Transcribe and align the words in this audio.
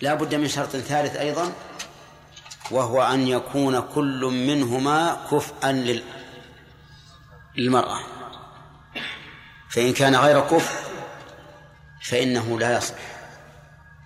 لا 0.00 0.14
بد 0.14 0.34
من 0.34 0.48
شرط 0.48 0.76
ثالث 0.76 1.16
أيضا 1.16 1.52
وهو 2.70 3.02
أن 3.02 3.28
يكون 3.28 3.80
كل 3.80 4.24
منهما 4.24 5.26
كفءا 5.30 6.00
للمرأة. 7.56 8.00
فإن 9.70 9.92
كان 9.92 10.16
غير 10.16 10.40
كفء 10.40 10.90
فإنه 12.02 12.58
لا 12.58 12.76
يصح 12.76 12.94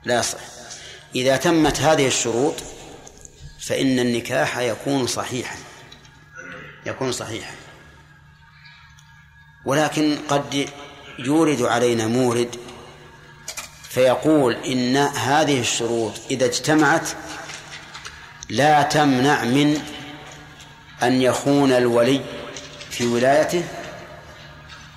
لا 0.04 0.18
يصح. 0.18 0.38
إذا 1.14 1.36
تمت 1.36 1.80
هذه 1.80 2.06
الشروط 2.06 2.54
فإن 3.60 3.98
النكاح 3.98 4.58
يكون 4.58 5.06
صحيحا 5.06 5.56
يكون 6.86 7.12
صحيحا. 7.12 7.54
ولكن 9.64 10.18
قد 10.28 10.68
يورد 11.18 11.62
علينا 11.62 12.06
مورد 12.06 12.56
فيقول 13.94 14.54
إن 14.54 14.96
هذه 14.96 15.60
الشروط 15.60 16.12
إذا 16.30 16.46
اجتمعت 16.46 17.08
لا 18.48 18.82
تمنع 18.82 19.44
من 19.44 19.80
أن 21.02 21.22
يخون 21.22 21.72
الولي 21.72 22.20
في 22.90 23.06
ولايته 23.06 23.64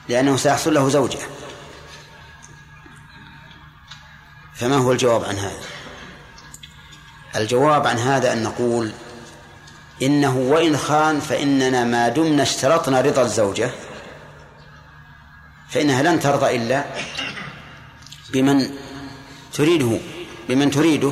لأنه 0.10 0.38
سيحصل 0.38 0.74
له 0.74 0.90
زوجة. 0.90 1.20
فما 4.56 4.78
هو 4.78 4.92
الجواب 4.92 5.24
عن 5.24 5.36
هذا؟ 5.36 5.62
الجواب 7.36 7.88
عن 7.88 7.98
هذا 7.98 8.34
أن 8.34 8.44
نقول 8.44 8.92
إنه 10.02 10.38
وإن 10.38 10.78
خان 10.78 11.20
فإننا 11.20 11.84
ما 11.84 12.10
دمنا 12.10 12.44
اشترطنا 12.44 13.02
رضا 13.02 13.22
الزوجة 13.22 13.72
فإنها 15.70 16.04
لن 16.04 16.20
ترضى 16.20 16.56
إلا 16.56 16.86
بمن 18.34 18.87
تريده 19.58 20.00
بمن 20.50 20.72
تريده. 20.72 21.12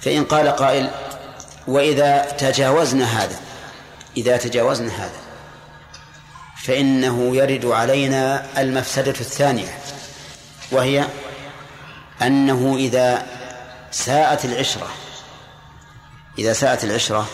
فإن 0.00 0.24
قال 0.24 0.48
قائل 0.48 0.90
وإذا 1.66 2.22
تجاوزنا 2.38 3.04
هذا 3.04 3.40
إذا 4.16 4.36
تجاوزنا 4.36 5.04
هذا 5.04 5.20
فإنه 6.62 7.36
يرد 7.36 7.64
علينا 7.66 8.46
المفسدة 8.60 9.14
الثانية 9.20 9.78
وهي 10.72 11.06
أنه 12.22 12.76
إذا 12.76 13.26
ساءت 13.90 14.44
العشرة 14.44 14.88
إذا 16.38 16.52
ساءت 16.52 16.84
العشرة 16.84 17.28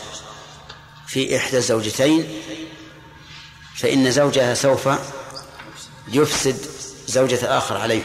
في 1.07 1.37
إحدى 1.37 1.57
الزوجتين 1.57 2.43
فإن 3.77 4.11
زوجها 4.11 4.55
سوف 4.55 4.89
يفسد 6.09 6.57
زوجة 7.07 7.59
آخر 7.59 7.77
عليه. 7.77 8.03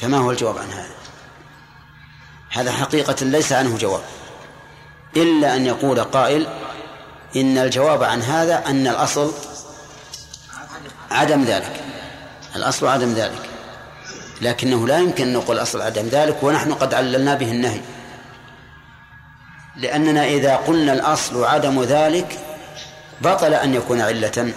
فما 0.00 0.18
هو 0.18 0.30
الجواب 0.30 0.58
عن 0.58 0.70
هذا؟ 0.70 0.90
هذا 2.50 2.72
حقيقة 2.72 3.16
ليس 3.24 3.52
عنه 3.52 3.76
جواب. 3.76 4.02
إلا 5.16 5.56
أن 5.56 5.66
يقول 5.66 6.00
قائل 6.00 6.46
إن 7.36 7.58
الجواب 7.58 8.02
عن 8.02 8.22
هذا 8.22 8.66
أن 8.66 8.86
الأصل 8.86 9.32
عدم 11.10 11.44
ذلك. 11.44 11.84
الأصل 12.56 12.86
عدم 12.86 13.12
ذلك. 13.12 13.48
لكنه 14.40 14.86
لا 14.86 14.98
يمكن 14.98 15.26
أن 15.26 15.32
نقول 15.32 15.58
أصل 15.58 15.80
عدم 15.80 16.06
ذلك 16.06 16.42
ونحن 16.42 16.74
قد 16.74 16.94
عللنا 16.94 17.34
به 17.34 17.50
النهي. 17.50 17.80
لأننا 19.76 20.24
إذا 20.24 20.56
قلنا 20.56 20.92
الأصل 20.92 21.44
عدم 21.44 21.82
ذلك 21.82 22.38
بطل 23.20 23.54
أن 23.54 23.74
يكون 23.74 24.00
علة 24.00 24.52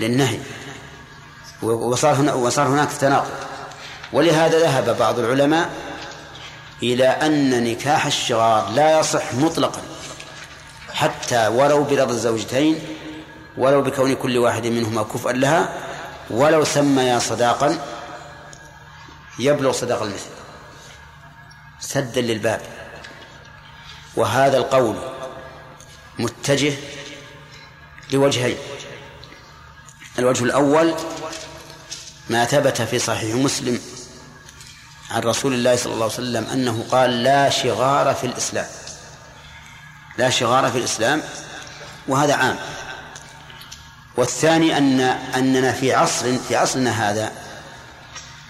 للنهي. 0.00 0.38
وصار 1.62 2.68
هناك 2.68 2.92
تناقض. 2.92 3.49
ولهذا 4.12 4.58
ذهب 4.58 4.98
بعض 4.98 5.18
العلماء 5.18 5.70
إلى 6.82 7.08
أن 7.08 7.64
نكاح 7.64 8.06
الشغار 8.06 8.70
لا 8.70 9.00
يصح 9.00 9.34
مطلقا 9.34 9.82
حتى 10.92 11.46
ولو 11.48 11.84
برضا 11.84 12.10
الزوجتين 12.10 12.78
ولو 13.56 13.82
بكون 13.82 14.14
كل 14.14 14.38
واحد 14.38 14.66
منهما 14.66 15.02
كفءا 15.02 15.32
لها 15.32 15.74
ولو 16.30 16.64
سميا 16.64 17.18
صداقا 17.18 17.78
يبلغ 19.38 19.72
صداق 19.72 20.02
المثل. 20.02 20.30
سدا 21.80 22.20
للباب. 22.20 22.60
وهذا 24.16 24.58
القول 24.58 24.96
متجه 26.18 26.72
لوجهين. 28.12 28.56
الوجه 30.18 30.44
الأول 30.44 30.94
ما 32.30 32.44
ثبت 32.44 32.82
في 32.82 32.98
صحيح 32.98 33.34
مسلم. 33.34 33.80
عن 35.10 35.22
رسول 35.22 35.54
الله 35.54 35.76
صلى 35.76 35.92
الله 35.92 36.04
عليه 36.04 36.14
وسلم 36.14 36.46
أنه 36.52 36.84
قال 36.90 37.22
لا 37.22 37.50
شغار 37.50 38.14
في 38.14 38.26
الإسلام. 38.26 38.66
لا 40.18 40.30
شغار 40.30 40.70
في 40.70 40.78
الإسلام 40.78 41.22
وهذا 42.08 42.34
عام. 42.34 42.56
والثاني 44.16 44.78
أن 44.78 45.00
أننا 45.36 45.72
في 45.72 45.94
عصر 45.94 46.38
في 46.48 46.56
عصرنا 46.56 47.10
هذا 47.10 47.32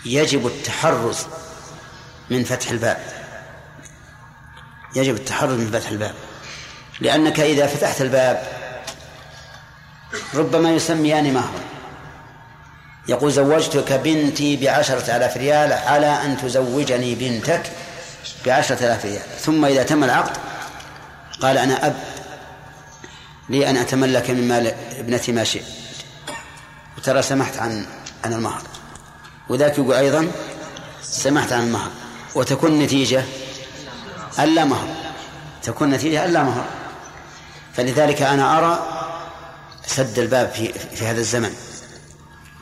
يجب 0.04 0.46
التحرز 0.46 1.18
من 2.30 2.44
فتح 2.44 2.70
الباب. 2.70 2.98
يجب 4.96 5.14
التحرز 5.14 5.52
من 5.52 5.70
فتح 5.70 5.88
الباب. 5.88 6.14
لأنك 7.00 7.40
إذا 7.40 7.66
فتحت 7.66 8.00
الباب 8.00 8.60
ربما 10.34 10.70
يسميان 10.70 11.34
مهرا 11.34 11.60
يقول 13.08 13.32
زوجتك 13.32 13.92
بنتي 13.92 14.56
بعشرة 14.56 15.16
آلاف 15.16 15.36
ريال 15.36 15.72
على 15.72 16.06
أن 16.06 16.36
تزوجني 16.36 17.14
بنتك 17.14 17.62
بعشرة 18.46 18.86
آلاف 18.86 19.04
ريال. 19.04 19.22
ثم 19.40 19.64
إذا 19.64 19.82
تم 19.82 20.04
العقد 20.04 20.36
قال 21.42 21.58
أنا 21.58 21.86
أب 21.86 21.96
لي 23.48 23.70
أن 23.70 23.76
أتملك 23.76 24.30
من 24.30 24.48
مال 24.48 24.74
ابنتي 24.98 25.32
ما 25.32 25.44
شئت. 25.44 25.64
وترى 26.98 27.22
سمحت 27.22 27.58
عن 27.58 27.86
عن 28.24 28.32
المهر. 28.32 28.62
وذاك 29.48 29.78
يقول 29.78 29.94
أيضا 29.94 30.30
سمحت 31.02 31.52
عن 31.52 31.62
المهر. 31.62 31.90
وتكون 32.34 32.78
نتيجة 32.78 33.24
ألا 34.38 34.64
مهر. 34.64 34.88
تكون 35.62 35.90
نتيجة 35.90 36.24
ألا 36.24 36.42
مهر. 36.42 36.64
فلذلك 37.74 38.22
أنا 38.22 38.58
أرى 38.58 38.86
سد 39.86 40.18
الباب 40.18 40.50
في 40.50 40.72
في 40.72 41.06
هذا 41.06 41.20
الزمن. 41.20 41.54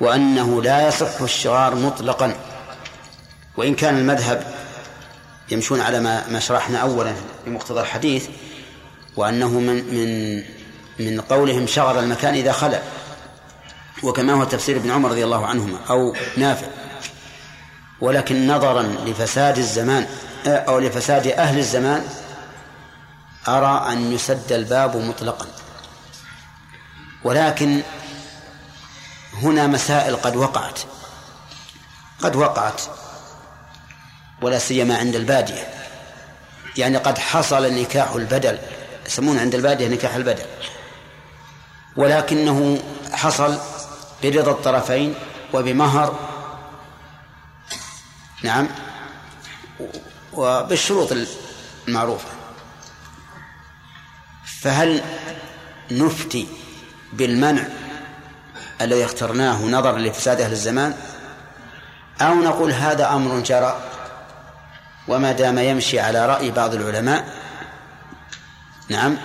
وأنه 0.01 0.63
لا 0.63 0.89
يصح 0.89 1.21
الشغار 1.21 1.75
مطلقا. 1.75 2.35
وإن 3.57 3.75
كان 3.75 3.99
المذهب 3.99 4.55
يمشون 5.51 5.81
على 5.81 6.01
ما 6.01 6.29
ما 6.29 6.41
شرحنا 6.41 6.79
أولا 6.79 7.13
بمقتضى 7.47 7.81
الحديث 7.81 8.29
وأنه 9.17 9.49
من 9.49 9.95
من 9.95 10.43
من 10.99 11.21
قولهم 11.21 11.67
شغر 11.67 11.99
المكان 11.99 12.35
إذا 12.35 12.53
خلى 12.53 12.83
وكما 14.03 14.33
هو 14.33 14.45
تفسير 14.45 14.77
ابن 14.77 14.91
عمر 14.91 15.11
رضي 15.11 15.25
الله 15.25 15.47
عنهما 15.47 15.79
أو 15.91 16.17
نافع. 16.37 16.67
ولكن 18.01 18.47
نظرا 18.47 18.83
لفساد 18.83 19.59
الزمان 19.59 20.07
أو 20.47 20.79
لفساد 20.79 21.27
أهل 21.27 21.59
الزمان 21.59 22.05
أرى 23.49 23.93
أن 23.93 24.13
يسد 24.13 24.53
الباب 24.53 24.97
مطلقا. 24.97 25.47
ولكن 27.25 27.83
هنا 29.43 29.67
مسائل 29.67 30.17
قد 30.17 30.37
وقعت. 30.37 30.81
قد 32.23 32.37
وقعت 32.37 32.83
ولا 34.43 34.59
سيما 34.59 34.99
عند 34.99 35.15
البادية. 35.15 35.75
يعني 36.77 36.97
قد 36.97 37.19
حصل 37.19 37.75
نكاح 37.75 38.11
البدل 38.11 38.59
يسمون 39.07 39.39
عند 39.39 39.55
البادية 39.55 39.89
نكاح 39.89 40.15
البدل. 40.15 40.47
ولكنه 41.97 42.83
حصل 43.13 43.59
برضا 44.25 44.51
الطرفين 44.51 45.15
وبمهر. 45.53 46.19
نعم 48.43 48.69
وبالشروط 50.33 51.13
المعروفة. 51.89 52.29
فهل 54.61 55.03
نفتي 55.91 56.49
بالمنع 57.13 57.69
الذي 58.81 59.05
اخترناه 59.05 59.63
نظرا 59.63 59.99
لفساد 59.99 60.41
أهل 60.41 60.53
الزمان 60.53 60.95
أو 62.21 62.35
نقول 62.35 62.73
هذا 62.73 63.13
أمر 63.13 63.41
جرى 63.41 63.81
وما 65.09 65.33
دام 65.33 65.59
يمشي 65.59 66.01
على 66.01 66.27
رأي 66.27 66.51
بعض 66.51 66.75
العلماء 66.75 67.35
نعم 68.89 69.17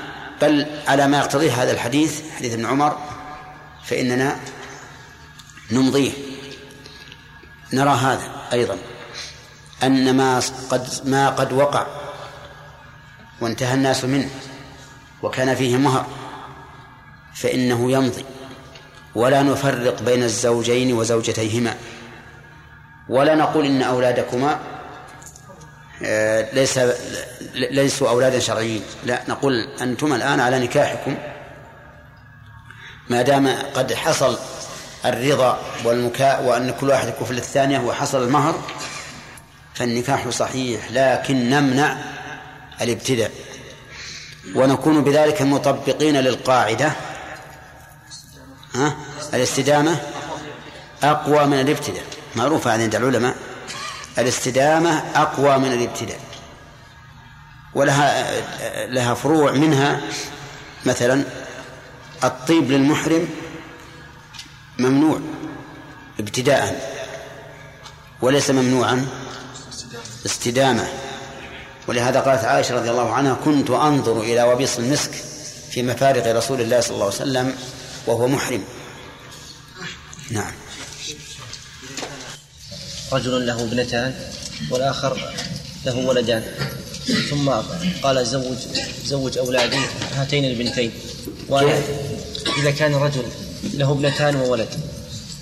بل 0.41 0.67
على 0.87 1.07
ما 1.07 1.17
يقتضيه 1.17 1.63
هذا 1.63 1.71
الحديث 1.71 2.21
حديث 2.37 2.53
ابن 2.53 2.65
عمر 2.65 2.97
فإننا 3.83 4.39
نمضيه. 5.71 6.11
نرى 7.73 7.89
هذا 7.89 8.31
أيضا 8.53 8.77
أن 9.83 10.17
ما 10.17 10.41
قد 10.69 10.87
ما 11.05 11.29
قد 11.29 11.53
وقع 11.53 11.87
وانتهى 13.41 13.73
الناس 13.73 14.05
منه 14.05 14.29
وكان 15.21 15.55
فيه 15.55 15.77
مهر 15.77 16.05
فإنه 17.35 17.91
يمضي. 17.91 18.25
ولا 19.15 19.41
نفرق 19.41 20.01
بين 20.01 20.23
الزوجين 20.23 20.93
وزوجتيهما. 20.93 21.75
ولا 23.09 23.35
نقول 23.35 23.65
إن 23.65 23.81
أولادكما 23.81 24.59
آه، 26.03 26.53
ليس 26.53 26.79
ليسوا 27.53 28.09
أولادا 28.09 28.39
شرعيين. 28.39 28.83
لا 29.05 29.21
نقول 29.27 29.67
أنتم 29.81 30.13
الآن 30.13 30.39
على 30.39 30.59
نكاحكم. 30.59 31.15
ما 33.09 33.21
دام 33.21 33.47
قد 33.73 33.93
حصل 33.93 34.37
الرضا 35.05 35.59
والمكاء 35.83 36.43
وأن 36.43 36.73
كل 36.81 36.89
واحد 36.89 37.07
يكفل 37.07 37.37
الثانية 37.37 37.79
وحصل 37.79 38.23
المهر 38.23 38.55
فالنكاح 39.73 40.29
صحيح 40.29 40.91
لكن 40.91 41.49
نمنع 41.49 41.97
الابتداء. 42.81 43.31
ونكون 44.55 45.03
بذلك 45.03 45.41
مطبقين 45.41 46.17
للقاعدة 46.17 46.91
ها؟ 48.75 48.95
الاستدامة 49.33 50.01
أقوى 51.03 51.45
من 51.45 51.59
الابتداء. 51.59 52.03
معروفة 52.35 52.71
عند 52.71 52.95
العلماء. 52.95 53.35
الاستدامة 54.17 55.03
أقوى 55.15 55.57
من 55.57 55.73
الابتداء. 55.73 56.19
ولها 57.75 58.31
لها 58.87 59.13
فروع 59.13 59.51
منها 59.51 60.01
مثلا 60.85 61.23
الطيب 62.23 62.71
للمحرم 62.71 63.29
ممنوع 64.79 65.19
ابتداء 66.19 66.93
وليس 68.21 68.49
ممنوعا 68.49 69.07
استدامة. 70.25 70.87
ولهذا 71.87 72.19
قالت 72.19 72.45
عائشة 72.45 72.75
رضي 72.75 72.89
الله 72.89 73.13
عنها 73.13 73.37
كنت 73.45 73.69
أنظر 73.69 74.21
إلى 74.21 74.43
وبيص 74.43 74.77
المسك 74.77 75.11
في 75.71 75.83
مفارق 75.83 76.35
رسول 76.35 76.61
الله 76.61 76.79
صلى 76.81 76.93
الله 76.93 77.05
عليه 77.05 77.15
وسلم 77.15 77.55
وهو 78.07 78.27
محرم. 78.27 78.63
نعم. 80.31 80.53
رجل 83.11 83.47
له 83.47 83.63
ابنتان 83.63 84.13
والآخر 84.69 85.33
له 85.85 85.95
ولدان. 85.95 86.43
ثم 87.29 87.49
قال 88.03 88.25
زوج 88.25 88.57
زوج 89.05 89.37
أولادي 89.37 89.79
هاتين 90.15 90.45
البنتين. 90.45 90.91
وأنا 91.49 91.81
إذا 92.59 92.71
كان 92.71 92.95
رجل 92.95 93.23
له 93.73 93.91
ابنتان 93.91 94.35
وولد 94.35 94.69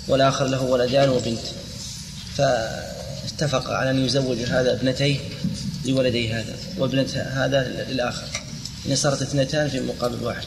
والآخر 0.08 0.44
له 0.46 0.62
ولدان 0.62 1.08
وبنت. 1.08 1.46
فاتفق 2.36 3.70
على 3.70 3.90
أن 3.90 4.06
يزوج 4.06 4.38
هذا 4.38 4.72
ابنتيه 4.72 5.18
لولدي 5.84 6.32
هذا 6.32 6.56
وابنة 6.78 7.26
هذا 7.34 7.86
للآخر. 7.88 8.26
إن 8.88 8.96
صارت 8.96 9.22
اثنتان 9.22 9.68
في 9.68 9.80
مقابل 9.80 10.24
واحد. 10.24 10.46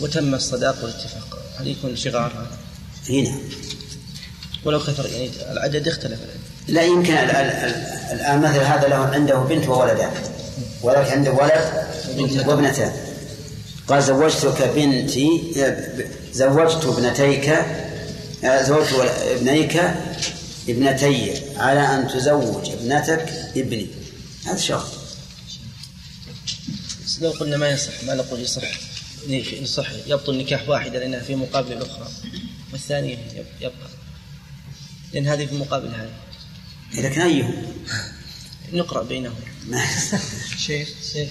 وتم 0.00 0.34
الصداق 0.34 0.76
والاتفاق. 0.82 1.38
هل 1.58 1.68
يكون 1.68 1.96
شغار 1.96 2.32
هذا؟ 2.32 2.58
هنا 3.08 3.38
ولو 4.64 4.80
كثر 4.80 5.06
يعني 5.06 5.30
العدد 5.52 5.88
اختلف 5.88 6.18
لا 6.68 6.82
يمكن 6.82 7.14
الآن 7.14 8.40
مثل 8.40 8.58
هذا 8.58 8.88
له 8.88 8.96
عنده 8.96 9.38
بنت 9.38 9.68
وولدان 9.68 10.10
ولكن 10.82 11.10
عنده 11.10 11.32
ولد 11.32 11.86
وابنتان. 12.48 12.92
قال 13.88 14.02
زوجتك 14.02 14.62
بنتي 14.62 15.54
زوجت 16.32 16.84
ابنتيك 16.84 17.54
زوجت 18.44 19.12
ابنيك 19.30 19.80
ابنتي 20.68 21.42
على 21.56 21.80
أن 21.80 22.08
تزوج 22.08 22.70
ابنتك 22.70 23.32
ابني. 23.56 23.86
هذا 24.46 24.58
شرط 24.58 24.86
لو 27.20 27.30
قلنا 27.30 27.56
ما 27.56 27.68
يصح 27.68 28.04
ما 28.06 28.14
نقول 28.14 28.40
يصح؟ 28.40 28.62
يصح 29.34 29.90
يبطل 30.06 30.38
نكاح 30.38 30.68
واحدة 30.68 30.98
لأنها 30.98 31.20
في 31.20 31.34
مقابل 31.34 31.72
الأخرى 31.72 32.08
والثانية 32.72 33.18
يبقى. 33.60 33.88
لأن 35.12 35.26
هذه 35.26 35.46
في 35.46 35.54
مقابل 35.54 35.88
هذه. 35.88 36.10
إذا 36.94 37.08
كان 37.08 37.26
أيهم 37.26 37.62
نقرأ 38.72 39.02
بينهم. 39.02 39.34
شيخ 40.58 40.88
شيخ. 41.12 41.30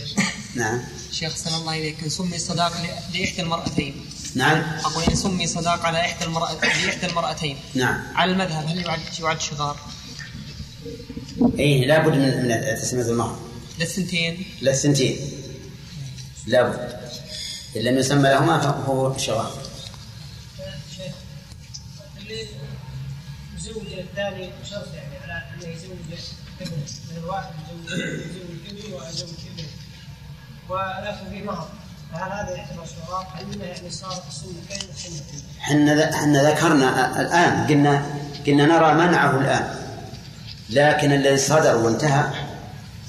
نعم. 0.55 0.81
شيخ 1.11 1.35
صلى 1.35 1.57
الله 1.57 1.71
عليك 1.71 2.03
إن 2.03 2.09
سمي 2.09 2.37
صداق 2.37 2.73
لإحدى 3.13 3.41
المرأتين. 3.41 4.05
نعم. 4.35 4.79
أقول 4.79 5.03
إن 5.03 5.15
سمي 5.15 5.47
صداق 5.47 5.85
على 5.85 5.99
إحدى 5.99 6.25
المرأة 6.25 6.53
لإحدى 6.53 7.05
المرأتين. 7.05 7.57
نعم. 7.73 8.03
على 8.15 8.31
المذهب 8.31 8.67
هل 8.67 8.77
يعد 8.85 8.99
يعد 9.19 9.41
شغار؟ 9.41 9.79
إيه 11.59 11.85
لابد 11.85 12.13
من 12.13 12.47
من 12.47 12.79
تسمية 12.81 13.03
المهر 13.03 13.39
للثنتين 13.79 14.45
للثنتين 14.61 15.17
لابد 16.47 16.99
إن 17.75 17.81
لم 17.81 17.97
يسمى 17.97 18.29
لهما 18.29 18.59
فهو 18.59 19.17
شغار 19.17 19.51
اللي 22.17 22.47
يزوج 23.57 23.83
الثاني 23.97 24.41
يعني 24.93 25.17
على 25.23 25.43
انه 25.53 25.67
يزوج 25.67 25.97
ابنه 26.61 26.83
يزوج 29.09 29.29
فيه 31.31 31.43
مهر 31.43 31.67
فهل 32.13 32.31
هذا 32.31 32.55
يعتبر 32.55 32.83
انه 33.41 33.65
يعني 33.65 33.89
صار 33.89 34.23
السنتين 34.27 34.89
والسنتين؟ 34.89 35.41
حنا 35.59 36.17
حنا 36.17 36.49
ذكرنا 36.49 37.21
الآن 37.21 37.67
قلنا 37.67 38.05
قلنا 38.47 38.65
نرى 38.65 38.93
منعه 38.93 39.37
الآن 39.37 39.75
لكن 40.69 41.11
الذي 41.11 41.37
صدر 41.37 41.77
وانتهى 41.77 42.23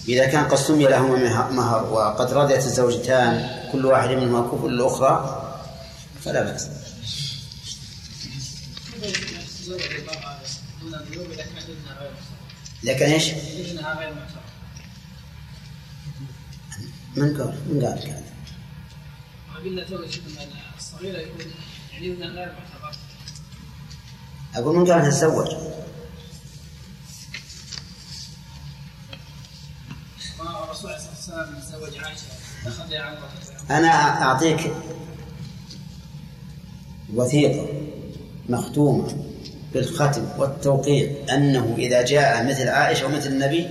إذا 0.08 0.26
كان 0.26 0.44
قد 0.44 0.56
سمي 0.56 0.84
لهما 0.84 1.50
مهر 1.50 1.84
وقد 1.84 2.32
رضيت 2.32 2.64
الزوجتان 2.64 3.48
كل 3.72 3.86
واحد 3.86 4.08
منهما 4.10 4.40
كفء 4.40 4.66
الأخرى 4.66 5.42
فلا 6.24 6.42
بأس 6.42 6.70
لكن 12.82 13.04
إيش؟ 13.04 13.30
من 17.16 17.36
قال 17.38 17.58
من 17.68 17.84
قال 17.84 18.08
هذا؟ 18.08 18.22
قلنا 19.64 19.84
تو 19.84 19.96
الصغيره 20.78 21.18
يكون 21.18 21.52
يعني 21.92 22.06
انها 22.06 22.28
غير 22.28 22.52
معتبر 22.52 22.96
أقول 24.54 24.76
من 24.76 24.92
قال 24.92 25.10
تزوج 25.10 25.48
الرسول 30.76 30.90
عليه 30.90 31.10
الصلاه 31.10 31.38
والسلام 31.38 31.60
تزوج 31.60 32.04
عائشة 32.04 32.26
اخذ 32.66 32.94
عن 32.94 33.16
أنا 33.70 34.22
أعطيك 34.22 34.72
وثيقة 37.14 37.68
مختومة 38.48 39.26
بالختم 39.72 40.28
والتوقيع 40.38 41.12
أنه 41.34 41.74
إذا 41.78 42.04
جاء 42.04 42.44
مثل 42.44 42.68
عائشة 42.68 43.06
ومثل 43.06 43.28
النبي 43.28 43.68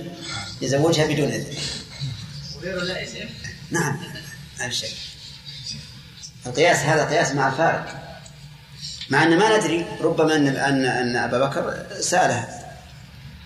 يزوجها 0.62 1.06
بدون 1.06 1.28
إذن. 1.28 1.54
نعم. 3.70 3.98
ما 4.58 4.68
في 4.68 4.74
شك 4.74 4.96
القياس 6.46 6.78
هذا 6.78 7.04
قياس 7.04 7.32
مع 7.32 7.48
الفارق. 7.48 8.02
مع 9.10 9.22
أن 9.22 9.38
ما 9.38 9.58
ندري 9.58 9.86
ربما 10.00 10.36
أن 10.36 10.46
أن 10.48 10.84
أن 10.84 11.16
أبا 11.16 11.38
بكر 11.38 11.86
سألها. 12.00 12.76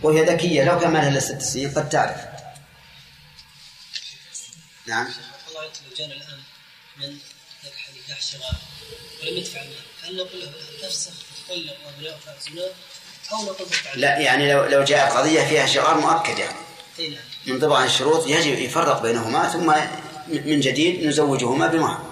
وهي 0.02 0.24
ذكية 0.24 0.64
لو 0.64 0.78
كان 0.80 0.92
لها 0.92 1.20
ست 1.20 1.42
سنين 1.42 1.70
قد 1.70 1.88
تعرف. 1.88 2.20
نعم. 4.86 5.06
جانا 6.00 6.14
الآن 6.14 6.38
من 6.96 7.18
نكح 7.64 7.90
نكاح 8.04 8.22
شغال 8.22 8.56
ولم 9.22 9.36
يدفع 9.36 9.60
المال 9.60 9.76
هل 10.02 10.16
نقول 10.16 10.40
له 10.40 10.52
تفسخ 10.82 11.12
تطلق 11.46 11.76
وابناؤها 11.86 12.36
زنا 12.46 12.62
أو 13.32 13.44
نقول؟ 13.44 13.66
لا 13.94 14.18
يعني 14.18 14.52
لو 14.52 14.64
لو 14.64 14.84
جاء 14.84 15.16
قضية 15.16 15.42
فيها 15.42 15.66
شغال 15.66 15.96
مؤكد 15.98 16.38
يعني. 16.38 16.58
نعم. 16.98 17.24
من 17.46 17.58
ضمن 17.58 17.84
الشروط 17.84 18.26
يجب 18.26 18.58
يفرق 18.58 19.02
بينهما 19.02 19.48
ثم 19.48 19.74
من 20.28 20.60
جديد 20.60 21.06
نزوجهما 21.06 21.66
بمهر. 21.66 22.10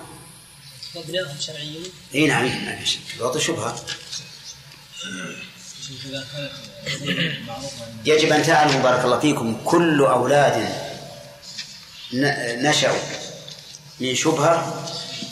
وابناؤهم 0.94 1.40
شرعيون 1.40 1.92
إي 2.14 2.26
نعم 2.26 2.64
ما 2.64 2.76
في 2.76 2.86
شك 2.86 3.00
الوضع 3.16 3.40
شبهه 3.40 3.84
يجب 8.04 8.32
أن 8.32 8.42
تعلموا 8.42 8.82
بارك 8.82 9.04
الله 9.04 9.18
فيكم 9.18 9.60
كل 9.64 10.00
أولاد 10.00 10.68
نشأوا 12.62 13.27
من 14.00 14.14
شبهه 14.14 14.84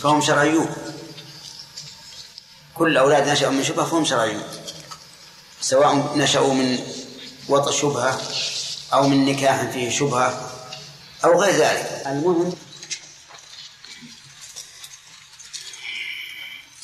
فهم 0.03 0.21
شرعيون. 0.21 0.77
كل 2.75 2.97
أولاد 2.97 3.29
نشأوا 3.29 3.53
من 3.53 3.65
شبهة 3.65 3.85
فهم 3.85 4.05
شرعيون. 4.05 4.43
سواء 5.61 6.17
نشأوا 6.17 6.55
من 6.55 6.79
وطء 7.49 7.71
شبهة 7.71 8.21
أو 8.93 9.09
من 9.09 9.25
نكاح 9.25 9.63
فيه 9.63 9.91
شبهة 9.91 10.51
أو 11.25 11.41
غير 11.41 11.55
ذلك. 11.55 12.03
المهم 12.07 12.57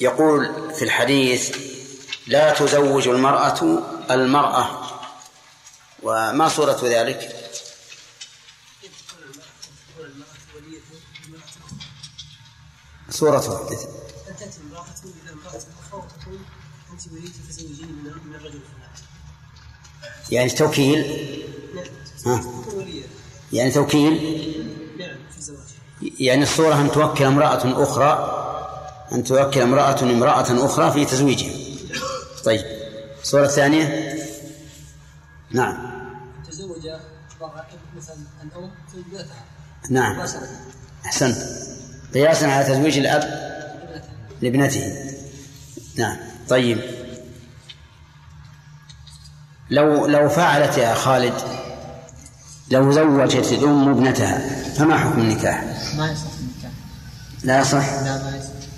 يقول 0.01 0.73
في 0.75 0.85
الحديث 0.85 1.57
لا 2.27 2.55
تزوج 2.55 3.09
المرأة 3.09 3.83
المرأة. 4.11 4.89
وما 6.03 6.49
صورة 6.49 6.81
ذلك؟ 6.85 7.42
صورته 13.13 13.61
ان 13.61 14.37
تاتي 14.39 14.59
امراه 14.71 14.85
إلى 15.05 15.33
امراه 15.33 15.57
أخرى 15.57 16.03
وتقول 16.03 16.39
انت 16.93 17.13
وليت 17.13 17.33
فزوجيني 17.49 17.93
من 17.93 18.05
من 18.05 18.35
الرجل 18.35 18.47
الفلاني 18.47 18.83
يعني 20.31 20.51
توكيل؟ 20.51 20.99
ها؟ 22.27 22.45
يعني 23.53 23.71
توكيل؟ 23.71 24.13
نعم 24.99 25.17
في 25.31 25.39
الزواج 25.39 25.59
يعني 26.21 26.43
الصورة 26.43 26.81
أن 26.81 26.91
توكل 26.91 27.25
امرأة 27.25 27.83
أخرى 27.83 28.39
أن 29.13 29.25
توكل 29.25 29.61
امرأة 29.61 30.03
امرأة 30.03 30.67
أخرى 30.67 30.93
في 30.93 31.05
تزويجها. 31.05 31.53
طيب. 32.45 32.65
الصورة 33.23 33.45
الثانية 33.45 34.15
نعم. 35.51 35.93
تزوج 36.51 36.89
مثلا 37.97 38.17
الأم 38.43 38.71
تزوج 38.89 39.05
ابنتها 39.15 39.45
نعم. 39.91 40.21
أحسنت. 41.07 41.72
قياسا 42.15 42.45
على 42.45 42.65
تزويج 42.65 42.99
الأب 42.99 43.53
لابنته. 44.43 44.93
نعم. 45.97 46.17
طيب. 46.49 46.79
لو 49.71 50.07
لو 50.07 50.29
فعلت 50.29 50.79
يا 50.79 50.95
خالد 50.95 51.35
لو 52.71 52.93
زوجت 52.93 53.53
الأم 53.53 53.89
ابنتها 53.89 54.39
فما 54.75 54.99
حكم 54.99 55.21
النكاح؟ 55.21 55.65
ما 55.97 56.13
يصح 56.13 56.31
النكاح. 56.41 56.73
لا 57.43 57.61
يصح؟ 57.61 58.03
لا 58.03 58.23
ما 58.23 58.37
يصح. 58.37 58.69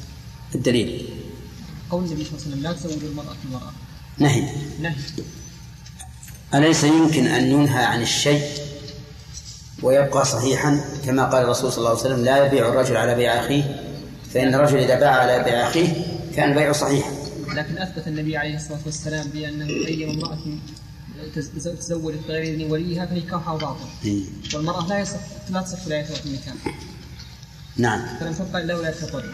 الدليل؟ 0.54 1.08
قول 1.90 2.04
النبي 2.04 2.24
صلى 2.24 2.32
الله 2.32 2.46
عليه 2.46 2.50
وسلم 2.50 2.62
لا 2.62 2.72
تزوج 2.72 3.04
المرأة 3.04 3.34
المرأة. 3.44 3.72
نهي. 4.18 4.48
نهي. 4.80 4.94
أليس 6.54 6.84
يمكن 6.84 7.26
أن 7.26 7.44
ينهى 7.44 7.84
عن 7.84 8.02
الشيء 8.02 8.42
ويبقى 9.82 10.24
صحيحا 10.24 10.80
كما 11.06 11.24
قال 11.24 11.42
الرسول 11.44 11.72
صلى 11.72 11.78
الله 11.78 11.90
عليه 11.90 12.00
وسلم 12.00 12.24
لا 12.24 12.46
يبيع 12.46 12.68
الرجل 12.68 12.96
على 12.96 13.14
بيع 13.14 13.40
أخيه 13.40 13.80
فإن 14.34 14.54
الرجل 14.54 14.78
إذا 14.78 15.00
باع 15.00 15.10
على 15.10 15.44
بيع 15.44 15.68
أخيه 15.68 15.92
كان 16.36 16.50
البيع 16.50 16.72
صحيحا. 16.72 17.10
لكن 17.54 17.78
أثبت 17.78 18.06
النبي 18.06 18.36
عليه 18.36 18.56
الصلاة 18.56 18.78
والسلام 18.86 19.26
بأنه 19.34 19.66
أي 19.66 20.04
امرأة 20.10 20.38
تز- 21.36 21.68
تزوجت 21.78 22.18
بغير 22.28 22.72
وليها 22.72 23.06
فنكاحها 23.06 23.56
باطل 23.56 24.24
والمرأة 24.54 24.86
لا 24.88 24.98
يصح 25.00 25.16
لا 25.50 25.62
تصح 25.62 25.86
ولايتها 25.86 26.14
في 26.14 26.26
النكاح 26.26 26.54
نعم. 27.76 28.06
فلم 28.20 28.32
تبقى 28.32 28.62
إلا 28.62 28.76
ولاية 28.76 28.94
الرجل 29.02 29.32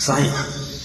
صحيح. 0.00 0.32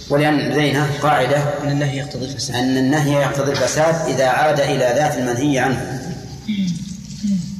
ولأن 0.10 0.40
لدينا 0.40 0.88
قاعدة 1.02 1.38
أن 1.38 1.72
النهي 1.72 1.98
يقتضي 1.98 2.26
الفساد. 2.26 2.56
أن 2.56 2.78
النهي 2.78 3.12
يقتضي 3.22 3.52
الفساد 3.52 3.96
إذا 4.10 4.26
عاد 4.28 4.60
إلى 4.60 4.78
ذات 4.96 5.18
المنهي 5.18 5.60
عنه. 5.60 6.13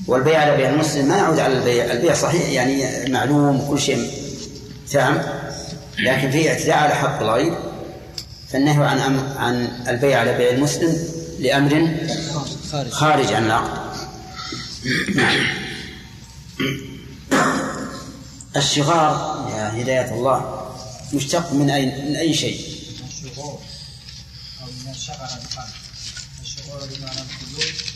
والبيع 0.08 0.42
على 0.42 0.58
بيع 0.58 0.70
المسلم 0.70 1.08
ما 1.08 1.18
يعود 1.18 1.40
على 1.40 1.58
البيع. 1.58 1.92
البيع 1.92 2.14
صحيح 2.14 2.50
يعني 2.50 3.10
معلوم 3.12 3.68
كل 3.70 3.82
شيء 3.82 4.12
تام 4.92 5.22
لكن 6.00 6.32
فيه 6.32 6.50
اعتداء 6.50 6.78
على 6.78 6.96
حق 6.96 7.22
الغير 7.22 7.58
فالنهي 8.52 8.86
عن 8.86 9.20
عن 9.38 9.68
البيع 9.88 10.20
على 10.20 10.38
بيع 10.38 10.50
المسلم 10.50 11.08
لأمر 11.40 11.98
خارج. 12.92 13.34
عن 13.34 13.46
العقد. 13.46 13.98
نعم. 15.16 15.38
الشغار 18.56 19.48
يا 19.56 19.82
هداية 19.82 20.14
الله 20.14 20.70
مشتق 21.14 21.54
من 21.54 21.70
أي 21.70 21.86
من 21.86 22.16
أي 22.16 22.34
شيء؟ 22.34 22.62
الشغور 23.08 23.60
أو 24.62 24.68
من 24.86 24.94
شغل 24.94 25.16
القلب. 25.16 25.74
الشغور 26.44 26.80
بمعنى 26.80 27.20
الخلود. 27.22 27.93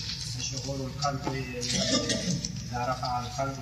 الشغور 0.53 0.75
القلب 0.87 1.35
إذا 2.71 2.85
رفع 2.89 3.19
القلب 3.19 3.55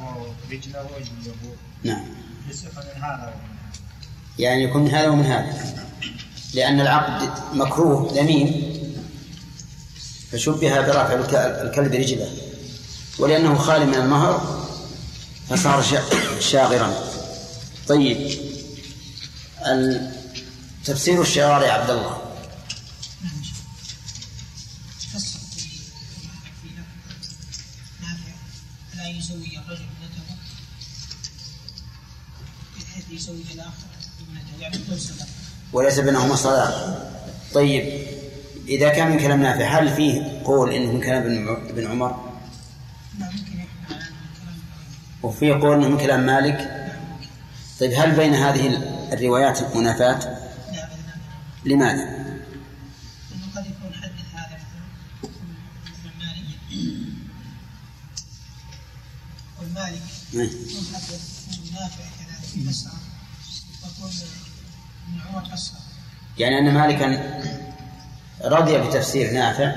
رجله 0.52 0.80
يقول 1.26 1.56
نعم. 1.84 2.06
يصح 2.50 2.66
من 2.78 3.02
هذا. 3.04 3.34
يعني 4.40 4.64
يكون 4.64 4.82
من 4.84 4.92
هذا 4.92 5.10
ومن 5.10 5.26
هذا. 5.26 5.76
لأن 6.54 6.82
العقد 6.82 7.30
مكروه 7.54 8.14
ذميم. 8.14 8.76
فشبه 10.32 10.82
برافع 10.82 11.14
الك- 11.14 11.36
الكلب 11.70 11.94
رجله. 11.96 12.30
ولأنه 13.20 13.58
خالي 13.58 13.86
من 13.86 13.96
المهر 13.96 14.66
فصار 15.50 15.82
شا- 15.82 16.40
شاغرا. 16.40 16.94
طيب. 17.88 18.32
تفسير 20.86 21.22
الشعار 21.22 21.64
يا 21.64 21.72
عبد 21.72 21.90
الله. 21.90 22.18
وليس 35.76 36.00
بينهما 36.00 36.36
صلاة 36.36 36.98
طيب 37.54 38.08
إذا 38.68 38.90
كان 38.90 39.12
من 39.12 39.20
كلام 39.20 39.42
نافع 39.42 39.80
هل 39.80 39.90
فيه 39.90 40.42
قول 40.46 40.74
إنه 40.74 40.92
من 40.92 41.02
كلام 41.02 41.48
ابن 41.70 41.88
عمر 41.88 42.32
وفيه 45.24 45.54
قول 45.54 45.78
إنه 45.78 45.90
من 45.90 45.98
كلام 45.98 46.26
مالك 46.26 46.88
طيب 47.80 47.92
هل 47.94 48.12
بين 48.12 48.34
هذه 48.34 48.82
الروايات 49.14 49.76
منافاة 49.76 50.20
لماذا؟ 51.66 52.16
مالك 59.76 60.02
إيه. 60.34 60.50
نافع 61.74 62.04
كذلك 62.56 62.95
يعني 66.38 66.60
أن 66.60 66.74
مالكا 66.74 67.40
رضي 68.46 68.78
بتفسير 68.78 69.34
نافع 69.34 69.72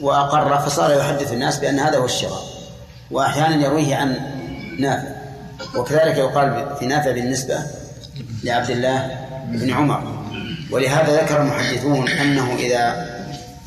وأقر 0.00 0.58
فصار 0.58 0.90
يحدث 0.90 1.32
الناس 1.32 1.58
بأن 1.58 1.78
هذا 1.78 1.98
هو 1.98 2.04
الشراء 2.04 2.42
وأحيانا 3.10 3.64
يرويه 3.64 3.96
عن 3.96 4.16
نافع 4.78 5.08
وكذلك 5.76 6.16
يقال 6.16 6.76
في 6.78 6.86
نافع 6.86 7.10
بالنسبة 7.10 7.58
لعبد 8.44 8.70
الله 8.70 9.26
بن 9.48 9.70
عمر 9.70 10.24
ولهذا 10.70 11.22
ذكر 11.22 11.42
المحدثون 11.42 12.08
أنه 12.08 12.54
إذا 12.54 13.10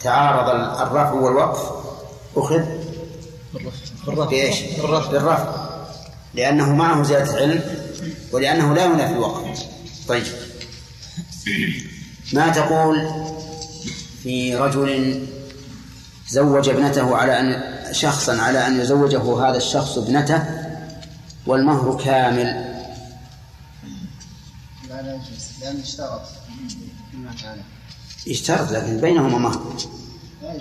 تعارض 0.02 0.50
الرفع 0.82 1.12
والوقف 1.12 1.72
أخذ 2.36 2.64
بإيش؟ 4.08 4.62
بالرفع 5.12 5.46
لأنه 6.34 6.76
معه 6.76 7.04
زيادة 7.04 7.36
علم 7.38 7.62
ولأنه 8.32 8.74
لا 8.74 8.86
ينافي 8.86 9.14
الوقت 9.14 9.73
طيب. 10.08 10.24
ما 12.34 12.50
تقول 12.50 13.12
في 14.24 14.56
رجل 14.56 15.26
زوج 16.30 16.70
ابنته 16.70 17.16
على 17.16 17.40
أن 17.40 17.74
شخصا 17.94 18.42
على 18.42 18.68
أن 18.68 18.80
يزوجه 18.80 19.50
هذا 19.50 19.58
الشخص 19.58 19.98
ابنته 19.98 20.44
والمهر 21.46 22.04
كامل؟ 22.04 22.74
لا 24.90 25.02
لا 25.02 25.14
يجوز 25.14 25.62
لأن 25.62 25.80
اشترط. 25.80 26.22
اشترط 28.28 28.72
لكن 28.72 29.02
بينهما 29.02 29.38
مهر. 29.38 29.78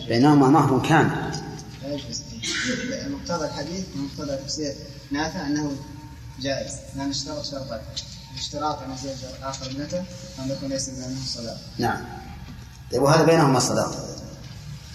بينهما 0.09 0.49
مهر 0.49 0.89
كامل. 0.89 1.43
لا 1.83 1.95
يجوز. 1.95 2.23
مقتضى 3.07 3.45
الحديث 3.47 3.85
ومقتضى 3.97 4.37
تفسير 4.37 4.75
نافع 5.11 5.47
أنه 5.47 5.77
جائز. 6.41 6.73
لأن 6.97 7.11
اشترط 7.11 7.45
شرطين 7.45 7.79
الاشتراط 8.43 8.83
أن 8.83 8.93
يزوج 8.93 9.31
الآخر 9.39 9.67
ابنته 9.67 9.99
أن 10.39 10.51
يكون 10.51 10.69
ليس 10.69 10.89
بينهم 10.89 11.25
صلاة 11.27 11.57
نعم. 11.79 12.05
طيب 12.93 13.03
وهذا 13.03 13.23
بينهما 13.23 13.61
صداق 13.61 14.19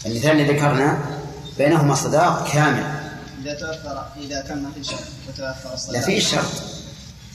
المثال 0.06 0.32
اللي 0.32 0.54
ذكرنا 0.54 1.20
بينهما 1.58 1.96
صداق 1.96 2.52
كامل. 2.52 2.84
إذا 3.42 3.54
توفر 3.54 4.08
إذا 4.18 4.42
كان 4.42 4.64
ما 4.64 4.72
في 4.72 4.84
شرط 4.84 5.00
وتوفر 5.30 5.74
الصلاة 5.74 6.00
لا 6.00 6.06
في 6.06 6.22
شرط. 6.22 6.52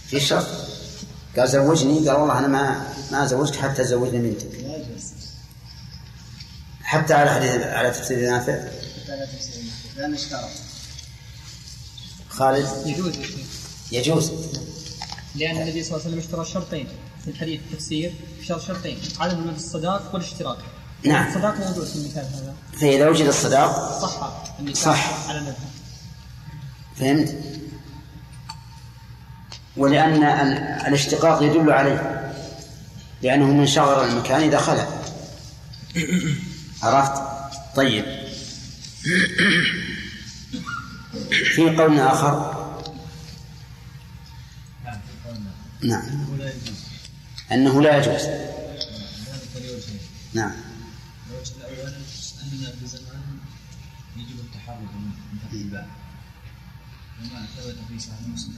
في 0.06 0.20
شرط. 0.20 0.46
قال 1.36 1.48
زوجني 1.48 2.08
قال 2.08 2.16
والله 2.16 2.38
أنا 2.38 2.46
ما 2.46 2.86
ما 3.12 3.24
ازوجك 3.24 3.56
حتى 3.56 3.84
تزوجني 3.84 4.30
بنتك 4.30 4.54
لا 4.54 4.76
يجوز. 4.76 5.02
حتى 6.82 7.14
على 7.14 7.30
حديث 7.30 7.62
على 7.62 7.90
تفسير 7.90 8.30
نافع؟ 8.30 8.52
حتى 8.52 9.16
لا 9.16 9.26
تفسير 9.26 9.62
نافع. 9.62 10.00
لأن 10.00 10.14
اشترط 10.14 10.50
خالد؟ 12.28 12.86
يجوز. 12.86 13.14
يجوز. 13.92 14.32
لأن 15.34 15.56
النبي 15.62 15.82
صلى 15.82 15.96
الله 15.96 16.06
عليه 16.06 16.16
وسلم 16.16 16.18
اشترى 16.18 16.44
شرطين 16.44 16.86
في 17.24 17.30
الحديث 17.30 17.60
التفسير. 17.70 18.12
اشترى 18.40 18.60
شرطين. 18.60 18.98
عدم 19.20 19.38
وجود 19.40 19.54
الصداق 19.54 20.10
والاشتراك. 20.14 20.58
نعم. 21.04 21.28
الصداق 21.28 21.56
موجود 21.68 21.86
في 21.86 21.96
المثال 21.96 22.24
هذا. 22.34 22.54
فإذا 22.80 23.08
وجد 23.08 23.26
الصداق؟ 23.26 23.98
صح. 24.02 24.44
صح. 24.74 25.28
على 25.28 25.38
المذهب. 25.38 25.56
فهمت؟ 26.96 27.36
ولأن 29.76 30.22
ال- 30.22 30.86
الاشتقاق 30.88 31.42
يدل 31.42 31.70
عليه. 31.72 32.32
لأنه 33.22 33.46
من 33.46 33.66
شغر 33.66 34.04
المكان 34.04 34.40
إذا 34.40 34.58
خلا 34.58 34.86
عرفت؟ 36.82 37.22
طيب. 37.76 38.04
في 41.54 41.76
قول 41.78 42.00
آخر 42.00 42.51
نعم. 45.82 46.02
أنه 47.52 47.82
لا 47.82 47.98
يجوز. 47.98 48.28
نعم. 50.34 50.52
لو 51.30 51.36
أننا 52.42 52.72
في 52.80 52.86
زمان 52.86 53.22
يجب 54.16 54.36
من 54.92 55.88
وما 57.22 57.46
ثبت 57.56 57.76
في 57.88 57.98
صحيح 57.98 58.20
مسلم 58.34 58.54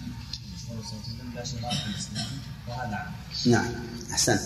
قول 0.69 0.79
صلى 0.85 0.93
الله 0.93 1.29
عليه 1.29 1.43
وسلم 1.43 1.63
لا 1.63 1.71
في 1.71 1.87
الإسلام 1.87 2.27
وهذا 2.69 2.97
عام. 2.97 3.13
نعم. 3.47 3.73
أحسنت. 4.13 4.41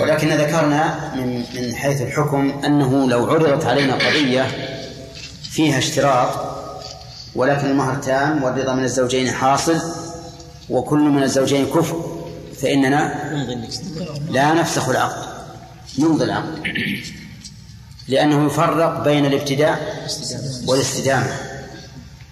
ولكن 0.00 0.28
ذكرنا 0.28 1.14
من 1.14 1.44
من 1.54 1.74
حيث 1.74 2.02
الحكم 2.02 2.60
أنه 2.64 3.08
لو 3.08 3.30
عرضت 3.30 3.64
علينا 3.64 3.94
قضية 3.94 4.42
فيها 5.42 5.78
اشتراط 5.78 6.52
ولكن 7.34 7.66
المهر 7.66 7.94
تام 7.94 8.42
والرضا 8.42 8.74
من 8.74 8.84
الزوجين 8.84 9.30
حاصل 9.30 10.01
وكل 10.72 11.00
من 11.00 11.22
الزوجين 11.22 11.66
كفر 11.66 12.22
فإننا 12.62 13.14
لا 14.30 14.54
نفسخ 14.54 14.88
العقد 14.88 15.32
نمضي 15.98 16.24
العقد 16.24 16.58
لأنه 18.08 18.46
يفرق 18.46 19.04
بين 19.04 19.26
الابتداء 19.26 20.06
والاستدامة. 20.66 21.36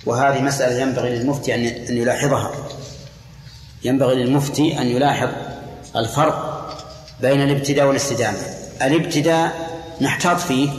وهذه 0.07 0.41
مسألة 0.41 0.81
ينبغي 0.81 1.19
للمفتي 1.19 1.55
أن 1.55 1.97
يلاحظها. 1.97 2.53
ينبغي 3.85 4.15
للمفتي 4.15 4.81
أن 4.81 4.87
يلاحظ 4.87 5.29
الفرق 5.97 6.67
بين 7.21 7.43
الابتداء 7.43 7.87
والاستدامة. 7.87 8.39
الابتداء 8.83 9.71
نحتاط 10.01 10.41
فيه 10.41 10.71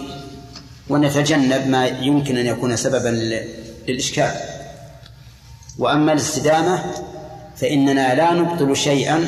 ونتجنب 0.90 1.68
ما 1.68 1.88
يمكن 1.88 2.38
أن 2.38 2.46
يكون 2.46 2.76
سببا 2.76 3.42
للإشكال. 3.88 4.32
وأما 5.80 6.14
الاستدامة 6.14 6.84
فإننا 7.62 8.16
لا 8.16 8.34
نبطل 8.34 8.78
شيئا 8.78 9.28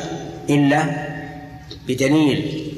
إلا 0.50 1.06
بدليل 1.88 2.70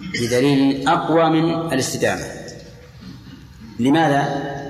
بدليل 0.00 0.88
أقوى 0.88 1.30
من 1.30 1.72
الاستدامة. 1.72 2.24
لماذا؟ 3.78 4.22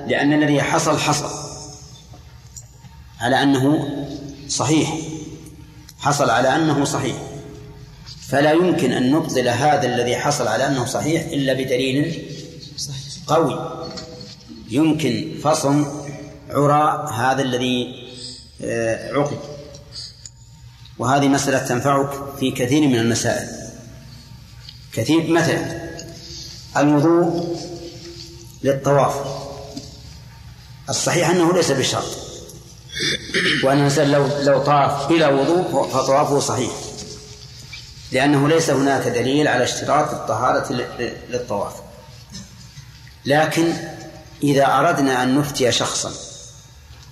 لأن 0.09 0.33
الذي 0.33 0.63
حصل 0.63 0.99
حصل 0.99 1.31
على 3.21 3.43
أنه 3.43 3.89
صحيح. 4.49 4.95
حصل 6.01 6.31
على 6.31 6.57
أنه 6.57 6.85
صحيح. 6.85 7.17
فلا 8.29 8.53
يمكن 8.53 8.93
أن 8.93 9.13
نبطل 9.13 9.49
هذا 9.49 9.87
الذي 9.87 10.17
حصل 10.17 10.49
على 10.49 10.67
أنه 10.67 10.85
صحيح 10.85 11.23
إلا 11.27 11.53
بدليل 11.53 12.25
قوي. 13.27 13.83
يمكن 14.71 15.35
فصم 15.43 15.87
عراء 16.51 17.13
هذا 17.13 17.43
الذي 17.43 18.05
آه، 18.65 19.13
عقد. 19.13 19.54
وهذه 20.99 21.29
مسألة 21.29 21.59
تنفعك 21.59 22.11
في 22.41 22.51
كثير 22.51 22.89
من 22.89 22.99
المسائل. 22.99 23.49
كثير 24.93 25.31
مثلا 25.31 25.91
الوضوء 26.77 27.59
للطواف. 28.63 29.15
الصحيح 30.89 31.31
أنه 31.31 31.53
ليس 31.53 31.71
بشرط. 31.71 32.05
وأن 33.65 33.79
الإنسان 33.79 34.11
لو 34.11 34.27
لو 34.41 34.63
طاف 34.63 35.09
بلا 35.09 35.29
وضوء 35.29 35.89
فطوافه 35.89 36.41
صحيح. 36.41 36.73
لأنه 38.13 38.49
ليس 38.49 38.71
هناك 38.71 39.09
دليل 39.09 39.49
على 39.49 39.65
اشتراط 39.65 40.11
الطهارة 40.11 40.73
للطواف. 41.31 41.73
لكن 43.27 43.73
إذا 44.43 44.67
أردنا 44.67 45.23
أن 45.23 45.39
نفتي 45.39 45.73
شخصا 45.73 46.13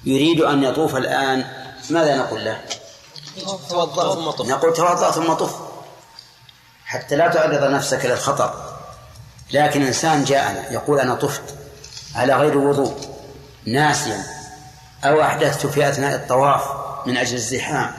يريد 0.04 0.40
أن 0.40 0.62
يطوف 0.62 0.96
الآن 0.96 1.44
ماذا 1.90 2.16
نقول 2.16 2.44
له؟ 2.44 2.60
توضأ 3.68 4.14
ثم 4.14 4.30
طف. 4.30 4.46
نقول 4.46 4.72
توضأ 4.72 5.10
ثم 5.10 5.32
طف. 5.32 5.54
حتى 6.84 7.16
لا 7.16 7.28
تعرض 7.28 7.64
نفسك 7.64 8.06
للخطر. 8.06 8.54
لكن 9.52 9.82
إنسان 9.82 10.24
جاءنا 10.24 10.72
يقول 10.72 11.00
أنا 11.00 11.14
طفت. 11.14 11.42
على 12.14 12.34
غير 12.34 12.58
وضوء. 12.58 12.96
ناسيا. 13.66 14.24
أو 15.04 15.22
أحدثت 15.22 15.66
في 15.66 15.88
أثناء 15.88 16.14
الطواف 16.14 16.62
من 17.06 17.16
أجل 17.16 17.34
الزحام. 17.34 17.94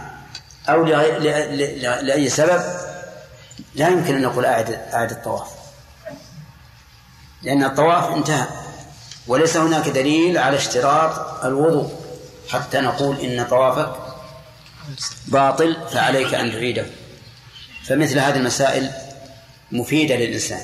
أو 0.69 0.83
لأي 0.83 2.29
سبب. 2.29 2.63
لا 3.75 3.87
يمكن 3.87 4.15
أن 4.15 4.21
نقول 4.21 4.45
أعد 4.45 4.71
أعد 4.93 5.11
الطواف. 5.11 5.47
لأن 7.41 7.63
الطواف 7.63 8.15
انتهى. 8.15 8.47
وليس 9.27 9.57
هناك 9.57 9.89
دليل 9.89 10.37
على 10.37 10.57
اشتراط 10.57 11.43
الوضوء. 11.45 11.91
حتى 12.49 12.79
نقول 12.81 13.19
إن 13.19 13.45
طوافك 13.45 14.02
باطل 15.27 15.77
فعليك 15.93 16.33
أن 16.33 16.51
تعيده. 16.51 16.85
فمثل 17.83 18.19
هذه 18.19 18.35
المسائل 18.35 18.91
مفيدة 19.71 20.15
للإنسان. 20.15 20.61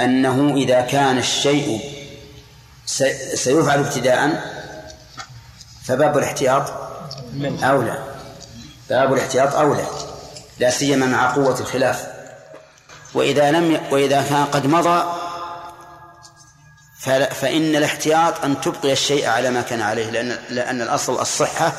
أنه 0.00 0.54
إذا 0.56 0.80
كان 0.80 1.18
الشيء 1.18 1.80
سيفعل 3.34 3.78
ابتداء 3.78 4.44
فباب 5.84 6.18
الاحتياط 6.18 6.72
أولى. 7.62 8.04
باب 8.90 9.12
الاحتياط 9.12 9.54
أولى 9.54 9.86
لا 10.58 10.70
سيما 10.70 11.06
مع 11.06 11.34
قوة 11.34 11.60
الخلاف. 11.60 12.06
وإذا 13.14 13.50
لم 13.50 13.74
ي... 13.74 13.80
وإذا 13.90 14.22
كان 14.22 14.44
قد 14.44 14.66
مضى 14.66 15.24
فإن 17.30 17.76
الاحتياط 17.76 18.44
أن 18.44 18.60
تبقي 18.60 18.92
الشيء 18.92 19.28
على 19.28 19.50
ما 19.50 19.62
كان 19.62 19.80
عليه 19.80 20.10
لأن 20.10 20.38
لأن 20.50 20.82
الأصل 20.82 21.20
الصحة 21.20 21.72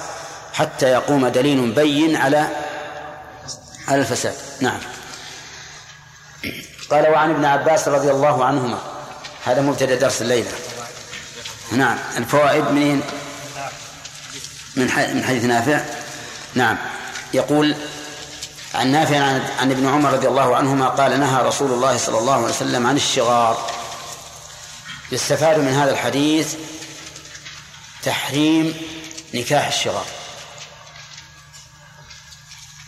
حتى 0.56 0.86
يقوم 0.86 1.28
دليل 1.28 1.72
بين 1.72 2.16
على 2.16 2.48
على 3.88 4.02
الفساد. 4.02 4.36
نعم. 4.62 4.80
قال 6.92 7.08
وعن 7.10 7.30
ابن 7.30 7.46
عباس 7.46 7.88
رضي 7.88 8.12
الله 8.12 8.46
عنهما. 8.46 8.80
هذا 9.46 9.62
مبتدأ 9.62 9.96
درس 9.96 10.22
الليلة. 10.22 10.52
نعم. 11.72 11.98
الفوائد 12.18 12.64
منين 12.64 13.02
من 14.76 14.86
من 15.16 15.24
حديث 15.24 15.44
نافع. 15.44 15.82
نعم. 16.54 16.78
يقول 17.34 17.76
عن 18.76 18.88
نافع 18.88 19.20
عن 19.62 19.72
ابن 19.72 19.88
عمر 19.88 20.14
رضي 20.14 20.28
الله 20.28 20.56
عنهما 20.56 20.88
قال 20.88 21.20
نهى 21.20 21.44
رسول 21.44 21.72
الله 21.72 21.98
صلى 21.98 22.18
الله 22.18 22.34
عليه 22.34 22.46
وسلم 22.46 22.88
عن 22.88 22.96
الشغار. 22.96 23.72
يستفاد 25.12 25.60
من 25.60 25.74
هذا 25.74 25.92
الحديث 25.92 26.56
تحريم 28.04 28.76
نكاح 29.34 29.68
الشغار. 29.68 30.06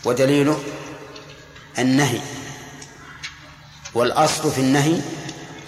ودليله 0.04 0.58
النهي 1.78 2.20
والأصل 3.94 4.52
في 4.52 4.60
النهي 4.60 5.00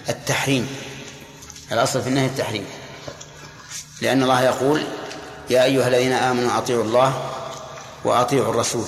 التحريم. 0.09 0.67
الأصل 1.71 2.01
في 2.01 2.09
النهي 2.09 2.25
التحريم. 2.25 2.65
لأن 4.01 4.23
الله 4.23 4.41
يقول 4.41 4.83
يا 5.49 5.63
أيها 5.63 5.87
الذين 5.87 6.13
آمنوا 6.13 6.57
أطيعوا 6.57 6.83
الله 6.83 7.31
وأطيعوا 8.03 8.49
الرسول. 8.49 8.85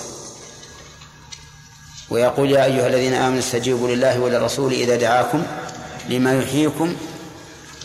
ويقول 2.09 2.51
يا 2.51 2.65
أيها 2.65 2.87
الذين 2.87 3.13
آمنوا 3.13 3.39
استجيبوا 3.39 3.87
لله 3.87 4.19
وللرسول 4.19 4.73
إذا 4.73 4.95
دعاكم 4.95 5.43
لما 6.09 6.39
يحييكم 6.39 6.95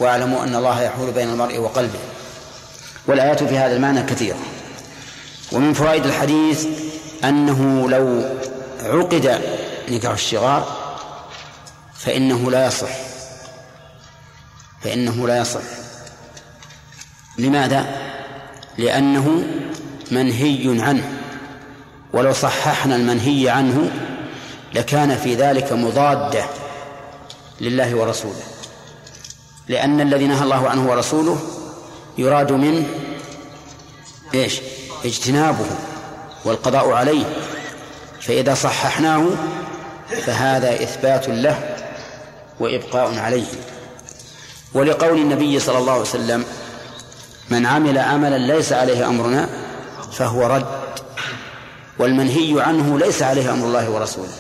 واعلموا 0.01 0.43
أن 0.45 0.55
الله 0.55 0.83
يحول 0.83 1.11
بين 1.11 1.29
المرء 1.29 1.59
وقلبه. 1.59 1.99
والآيات 3.07 3.43
في 3.43 3.59
هذا 3.59 3.77
المعنى 3.77 4.03
كثيرة. 4.03 4.39
ومن 5.53 5.75
فوائد 5.75 6.07
الحديث 6.07 6.67
أنه 7.25 7.91
لو 7.91 8.25
عقد 8.85 9.41
نكاح 9.91 10.13
الشغار 10.13 10.77
فإنه 11.95 12.51
لا 12.51 12.67
يصح. 12.67 12.91
فإنه 14.83 15.27
لا 15.27 15.39
يصح. 15.39 15.61
لماذا؟ 17.39 17.87
لأنه 18.79 19.47
منهي 20.11 20.83
عنه. 20.83 21.13
ولو 22.13 22.33
صححنا 22.33 22.97
المنهي 22.97 23.49
عنه 23.49 23.91
لكان 24.75 25.17
في 25.17 25.35
ذلك 25.35 25.73
مضادة 25.73 26.45
لله 27.61 27.95
ورسوله. 27.95 28.43
لأن 29.69 30.01
الذي 30.01 30.27
نهى 30.27 30.45
الله 30.45 30.69
عنه 30.69 30.91
ورسوله 30.91 31.39
يراد 32.19 32.53
منه 32.53 32.87
إيش؟ 34.35 34.61
اجتنابه. 35.05 35.88
والقضاء 36.45 36.93
عليه 36.93 37.25
فإذا 38.21 38.55
صححناه 38.55 39.27
فهذا 40.27 40.75
إثبات 40.75 41.29
له 41.29 41.77
وإبقاء 42.61 43.19
عليه. 43.19 43.47
ولقول 44.75 45.19
النبي 45.19 45.61
صلى 45.61 45.79
الله 45.79 45.93
عليه 45.93 46.03
وسلم 46.03 46.45
من 47.51 47.67
عمل 47.67 47.99
عملا 47.99 48.39
ليس 48.39 48.73
عليه 48.73 49.09
أمرنا 49.09 49.49
فهو 50.13 50.47
رد 50.47 50.67
والمنهي 51.99 52.63
عنه 52.63 52.99
ليس 52.99 53.23
عليه 53.23 53.53
أمر 53.53 53.67
الله 53.67 53.91
ورسوله 53.91 54.33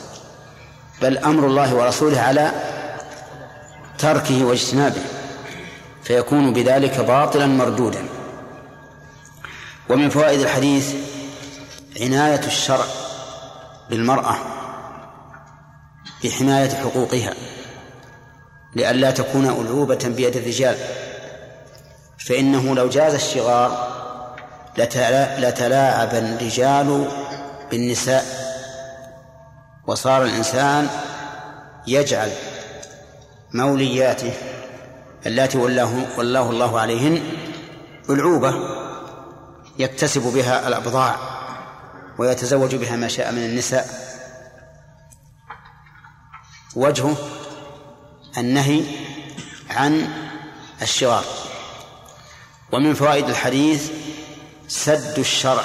بل 1.02 1.18
أمر 1.18 1.46
الله 1.46 1.74
ورسوله 1.74 2.20
على 2.20 2.52
تركه 3.98 4.44
واجتنابه 4.44 5.02
فيكون 6.04 6.52
بذلك 6.52 7.00
باطلا 7.00 7.46
مردودا. 7.46 8.02
ومن 9.88 10.08
فوائد 10.08 10.40
الحديث 10.40 10.94
عناية 12.00 12.46
الشرع 12.46 12.84
بالمرأة 13.90 14.37
بحماية 16.24 16.70
حقوقها 16.70 17.34
لئلا 18.76 19.11
تكون 19.11 19.44
ألعوبة 19.44 19.98
بيد 20.16 20.37
الرجال. 20.37 20.76
فإنه 22.26 22.74
لو 22.74 22.88
جاز 22.88 23.14
الشغار 23.14 23.88
لتلاعب 25.38 26.14
الرجال 26.14 27.08
بالنساء 27.70 28.24
وصار 29.87 30.24
الإنسان 30.24 30.88
يجعل 31.87 32.30
مولياته 33.54 34.32
اللاتي 35.26 35.58
ولاه 35.58 35.90
والله 36.16 36.50
الله 36.50 36.80
عليهن 36.80 37.22
ألعوبة 38.11 38.54
يكتسب 39.78 40.22
بها 40.22 40.68
الأبضاع. 40.68 41.38
ويتزوج 42.18 42.74
بها 42.74 42.96
ما 42.96 43.09
شاء 43.09 43.33
من 43.33 43.44
النساء. 43.44 44.09
وجهه 46.76 47.16
النهي 48.38 48.83
عن 49.70 50.12
الشغار 50.83 51.24
ومن 52.72 52.94
فوائد 52.94 53.28
الحديث 53.28 53.90
سد 54.68 55.18
الشرع 55.18 55.64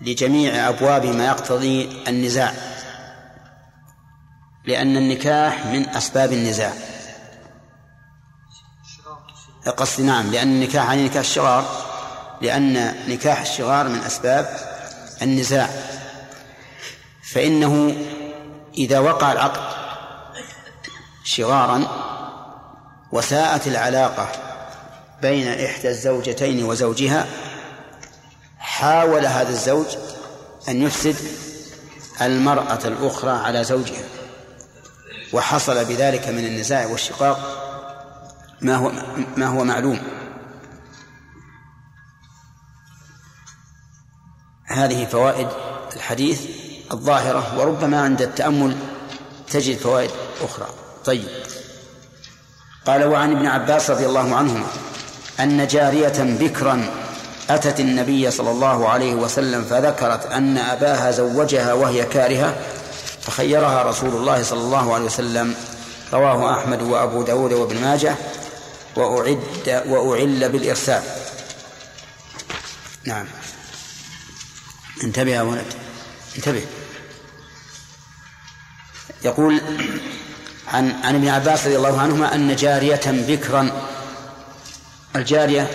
لجميع 0.00 0.68
أبواب 0.68 1.06
ما 1.06 1.26
يقتضي 1.26 2.02
النزاع 2.08 2.54
لأن 4.64 4.96
النكاح 4.96 5.66
من 5.66 5.88
أسباب 5.88 6.32
النزاع. 6.32 6.72
قصدي 9.76 10.02
نعم 10.02 10.30
لأن 10.30 10.48
النكاح 10.48 10.90
عن 10.90 11.04
نكاح 11.04 11.16
الشغار 11.16 11.64
لأن 12.40 12.94
نكاح 13.08 13.40
الشغار 13.40 13.88
من 13.88 13.98
أسباب 13.98 14.71
النزاع. 15.22 15.70
فإنه 17.22 17.96
إذا 18.78 18.98
وقع 18.98 19.32
العقد 19.32 19.82
شغارا 21.24 21.86
وساءت 23.12 23.66
العلاقة 23.66 24.28
بين 25.22 25.48
إحدى 25.48 25.88
الزوجتين 25.88 26.64
وزوجها 26.64 27.26
حاول 28.58 29.26
هذا 29.26 29.48
الزوج 29.48 29.86
أن 30.68 30.82
يفسد 30.82 31.16
المرأة 32.22 32.78
الأخرى 32.84 33.30
على 33.30 33.64
زوجها 33.64 34.04
وحصل 35.32 35.84
بذلك 35.84 36.28
من 36.28 36.46
النزاع 36.46 36.86
والشقاق 36.86 37.58
ما 38.60 38.76
هو 38.76 38.92
ما 39.36 39.46
هو 39.46 39.64
معلوم. 39.64 40.00
هذه 44.72 45.06
فوائد 45.06 45.48
الحديث 45.96 46.40
الظاهرة 46.92 47.58
وربما 47.58 48.00
عند 48.00 48.22
التأمل 48.22 48.76
تجد 49.50 49.78
فوائد 49.78 50.10
أخرى. 50.44 50.66
طيب. 51.04 51.28
قال 52.86 53.04
وعن 53.04 53.36
ابن 53.36 53.46
عباس 53.46 53.90
رضي 53.90 54.06
الله 54.06 54.34
عنهما 54.34 54.66
أن 55.40 55.66
جارية 55.66 56.18
بكرا 56.18 56.90
أتت 57.50 57.80
النبي 57.80 58.30
صلى 58.30 58.50
الله 58.50 58.88
عليه 58.88 59.14
وسلم 59.14 59.64
فذكرت 59.64 60.26
أن 60.26 60.58
أباها 60.58 61.10
زوجها 61.10 61.72
وهي 61.72 62.04
كارهة 62.04 62.56
فخيرها 63.20 63.82
رسول 63.82 64.10
الله 64.10 64.42
صلى 64.42 64.60
الله 64.60 64.94
عليه 64.94 65.04
وسلم. 65.04 65.54
رواه 66.12 66.58
أحمد 66.58 66.82
وأبو 66.82 67.22
داود 67.22 67.52
وابن 67.52 67.80
ماجه. 67.80 68.14
وأعد 68.96 69.82
وأعل 69.88 70.48
بالإرسال. 70.48 71.02
نعم. 73.04 73.26
انتبه 75.04 75.30
يا 75.30 75.42
ولد 75.42 75.66
انتبه. 76.36 76.64
يقول 79.24 79.60
عن 80.68 80.90
عن 81.04 81.14
ابن 81.14 81.28
عباس 81.28 81.66
رضي 81.66 81.76
الله 81.76 82.00
عنهما 82.00 82.34
أن 82.34 82.56
جارية 82.56 83.00
بكرا 83.06 83.70
الجارية 85.16 85.70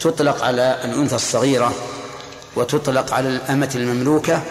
تطلق 0.00 0.44
على 0.44 0.80
الأنثى 0.84 1.16
الصغيرة 1.16 1.74
وتطلق 2.56 3.14
على 3.14 3.28
الأمة 3.28 3.70
المملوكة 3.74 4.42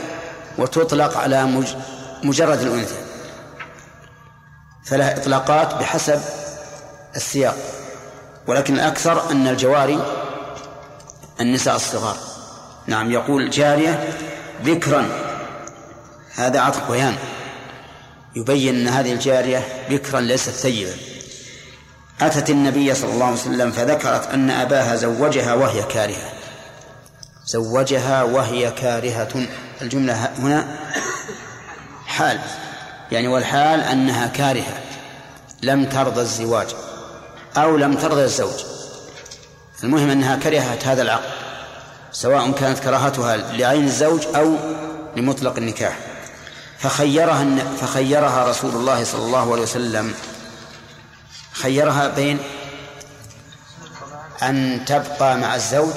وتطلق 0.57 1.17
على 1.17 1.65
مجرد 2.23 2.61
الأنثى. 2.61 2.95
فلها 4.85 5.17
إطلاقات 5.17 5.73
بحسب 5.73 6.21
السياق 7.15 7.57
ولكن 8.47 8.73
الأكثر 8.73 9.31
أن 9.31 9.47
الجواري 9.47 9.99
النساء 11.41 11.75
الصغار. 11.75 12.32
نعم 12.87 13.11
يقول 13.11 13.49
جارية 13.49 14.13
بكرا 14.65 15.09
هذا 16.35 16.59
عطف 16.59 16.91
بيان. 16.91 17.15
يبين 18.35 18.75
أن 18.75 18.87
هذه 18.87 19.13
الجارية 19.13 19.67
بكرا 19.89 20.19
ليست 20.21 20.49
ثيبا 20.49 20.93
أتت 22.21 22.49
النبي 22.49 22.93
صلى 22.93 23.13
الله 23.13 23.25
عليه 23.25 23.35
وسلم 23.35 23.71
فذكرت 23.71 24.27
أن 24.27 24.49
أباها 24.49 24.95
زوجها 24.95 25.53
وهي 25.53 25.83
كارهة. 25.83 26.31
زوجها 27.45 28.23
وهي 28.23 28.71
كارهة. 28.71 29.47
الجملة 29.81 30.13
هنا 30.39 30.77
حال. 32.05 32.39
يعني 33.11 33.27
والحال 33.27 33.79
أنها 33.79 34.27
كارهة. 34.27 34.81
لم 35.63 35.85
ترضى 35.85 36.21
الزواج 36.21 36.67
أو 37.57 37.77
لم 37.77 37.93
ترضى 37.93 38.23
الزوج. 38.23 38.63
المهم 39.83 40.09
أنها 40.09 40.35
كرهت 40.35 40.87
هذا 40.87 41.01
العقد. 41.01 41.42
سواء 42.13 42.51
كانت 42.51 42.79
كراهتها 42.79 43.37
لعين 43.37 43.85
الزوج 43.85 44.27
أو 44.35 44.57
لمطلق 45.15 45.57
النكاح. 45.57 45.99
فخيرها 46.79 47.75
فخيرها 47.81 48.49
رسول 48.49 48.75
الله 48.75 49.03
صلى 49.03 49.25
الله 49.25 49.51
عليه 49.51 49.61
وسلم. 49.61 50.13
خيرها 51.51 52.07
بين 52.07 52.39
أن 54.43 54.85
تبقى 54.85 55.37
مع 55.37 55.55
الزوج 55.55 55.95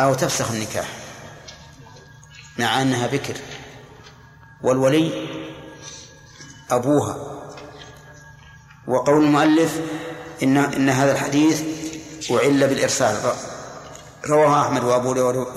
أو 0.00 0.14
تفسخ 0.14 0.50
النكاح 0.50 0.88
مع 2.58 2.82
أنها 2.82 3.06
بكر. 3.06 3.36
والولي 4.62 5.28
أبوها. 6.70 7.16
وقول 8.88 9.24
المؤلف 9.24 9.80
إن 10.42 10.56
إن 10.56 10.88
هذا 10.88 11.12
الحديث 11.12 11.62
أعل 12.30 12.68
بالإرسال. 12.68 13.16
رواه 14.26 14.62
أحمد 14.62 14.84
وأبو 14.84 15.08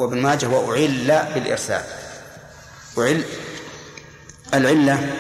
وابن 0.03 0.21
ماجه 0.21 0.47
وأعل 0.47 1.27
بالإرسال. 1.33 1.83
أعل. 2.97 3.23
العلة 4.53 5.13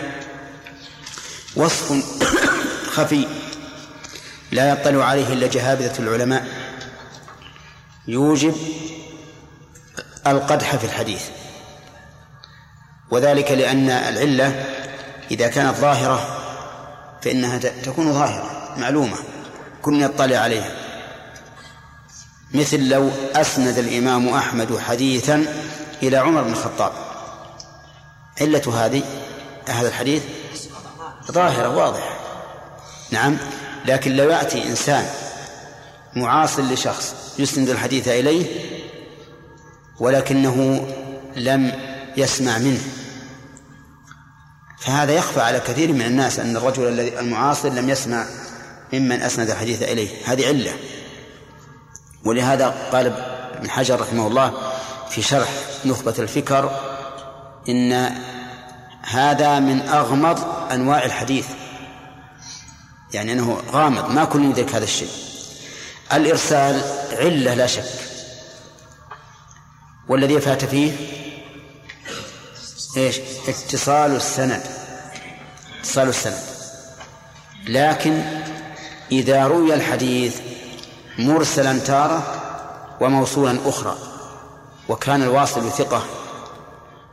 وصف 1.55 1.93
خفي. 2.87 3.27
لا 4.51 4.69
يطلع 4.69 5.05
عليه 5.05 5.33
إلا 5.33 5.47
جهابذة 5.47 5.99
العلماء. 5.99 6.47
يوجب 8.07 8.55
القدح 10.27 10.75
في 10.75 10.85
الحديث. 10.85 11.23
وذلك 13.11 13.51
لأن 13.51 13.89
العلة 13.89 14.65
إذا 15.31 15.47
كانت 15.47 15.77
ظاهرة 15.77 16.41
فإنها 17.21 17.57
تكون 17.57 18.13
ظاهرة 18.13 18.75
معلومة. 18.77 19.17
كن 19.81 19.95
يطلع 19.95 20.37
عليها. 20.37 20.84
مثل 22.53 22.89
لو 22.89 23.09
أسند 23.35 23.77
الإمام 23.77 24.29
أحمد 24.29 24.77
حديثا 24.77 25.45
إلى 26.03 26.17
عمر 26.17 26.41
بن 26.41 26.51
الخطاب. 26.51 26.91
علة 28.41 28.85
هذه 28.85 29.03
هذا 29.69 29.87
الحديث 29.87 30.23
ظاهرة 31.31 31.77
واضحة. 31.77 32.15
نعم 33.11 33.37
لكن 33.85 34.15
لو 34.15 34.29
يأتي 34.29 34.63
إنسان 34.69 35.05
معاصر 36.15 36.61
لشخص 36.61 37.15
يسند 37.39 37.69
الحديث 37.69 38.07
إليه 38.07 38.45
ولكنه 39.99 40.87
لم 41.35 41.71
يسمع 42.17 42.57
منه 42.57 42.81
فهذا 44.79 45.11
يخفى 45.11 45.41
على 45.41 45.59
كثير 45.59 45.93
من 45.93 46.01
الناس 46.01 46.39
أن 46.39 46.57
الرجل 46.57 46.99
المعاصر 46.99 47.69
لم 47.69 47.89
يسمع 47.89 48.25
ممن 48.93 49.21
أسند 49.21 49.49
الحديث 49.49 49.83
إليه. 49.83 50.09
هذه 50.25 50.47
علة. 50.47 50.71
ولهذا 52.25 52.89
قال 52.91 53.13
ابن 53.57 53.69
حجر 53.69 54.01
رحمه 54.01 54.27
الله 54.27 54.53
في 55.09 55.21
شرح 55.21 55.49
نخبة 55.85 56.15
الفكر 56.19 56.79
إن 57.69 58.11
هذا 59.01 59.59
من 59.59 59.81
أغمض 59.81 60.71
أنواع 60.71 61.05
الحديث. 61.05 61.47
يعني 63.13 63.33
أنه 63.33 63.61
غامض 63.71 64.09
ما 64.09 64.25
كل 64.25 64.45
يدرك 64.45 64.75
هذا 64.75 64.83
الشيء. 64.83 65.09
الإرسال 66.13 66.81
علة 67.11 67.53
لا 67.53 67.67
شك. 67.67 67.85
والذي 70.07 70.41
فات 70.41 70.65
فيه 70.65 70.91
إيش؟ 72.97 73.19
اتصال 73.47 74.15
السند. 74.15 74.63
اتصال 75.79 76.09
السند. 76.09 76.39
لكن 77.67 78.21
إذا 79.11 79.47
روي 79.47 79.73
الحديث 79.73 80.39
مرسلا 81.17 81.79
تارة 81.79 82.41
وموصولا 83.01 83.59
أخرى. 83.65 83.97
وكان 84.89 85.23
الواصل 85.23 85.71
ثقة 85.71 86.03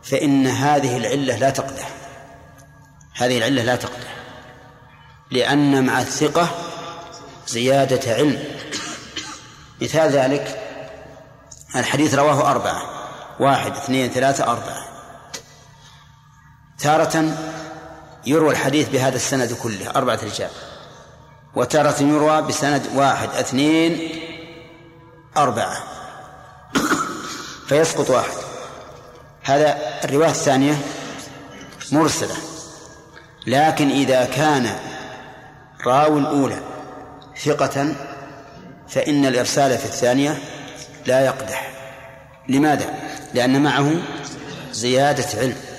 فإن 0.02 0.46
هذه 0.46 0.96
العلة 0.96 1.36
لا 1.36 1.50
تقدح. 1.50 1.88
هذه 3.14 3.38
العلة 3.38 3.62
لا 3.62 3.76
تقدح 3.76 4.16
لأن 5.30 5.86
مع 5.86 6.00
الثقة 6.00 6.48
زيادة 7.48 8.14
علم. 8.14 8.44
مثال 9.82 10.10
ذلك 10.10 10.58
الحديث 11.76 12.14
رواه 12.14 12.50
أربعة 12.50 12.82
واحد 13.40 13.76
اثنين 13.76 14.10
ثلاثة 14.10 14.44
أربعة. 14.44 14.88
تارة 16.78 17.36
يروى 18.26 18.50
الحديث 18.50 18.88
بهذا 18.88 19.16
السند 19.16 19.52
كله 19.52 19.90
أربعة 19.90 20.18
رجال. 20.22 20.50
وتارة 21.54 22.02
يروى 22.02 22.42
بسند 22.42 22.82
واحد 22.94 23.28
اثنين 23.28 24.08
أربعة. 25.36 25.76
فيسقط 27.68 28.10
واحد. 28.10 28.32
هذا 29.42 29.78
الرواية 30.04 30.30
الثانية 30.30 30.78
مرسلة. 31.92 32.34
لكن 33.46 33.90
إذا 33.90 34.24
كان 34.24 34.78
راوي 35.86 36.20
الأولى 36.20 36.60
ثقة 37.44 37.94
فإن 38.88 39.26
الإرسال 39.26 39.78
في 39.78 39.84
الثانية 39.84 40.38
لا 41.06 41.20
يقدح. 41.26 41.72
لماذا؟ 42.48 42.94
لأن 43.34 43.62
معه 43.62 43.92
زيادة 44.72 45.40
علم. 45.40 45.71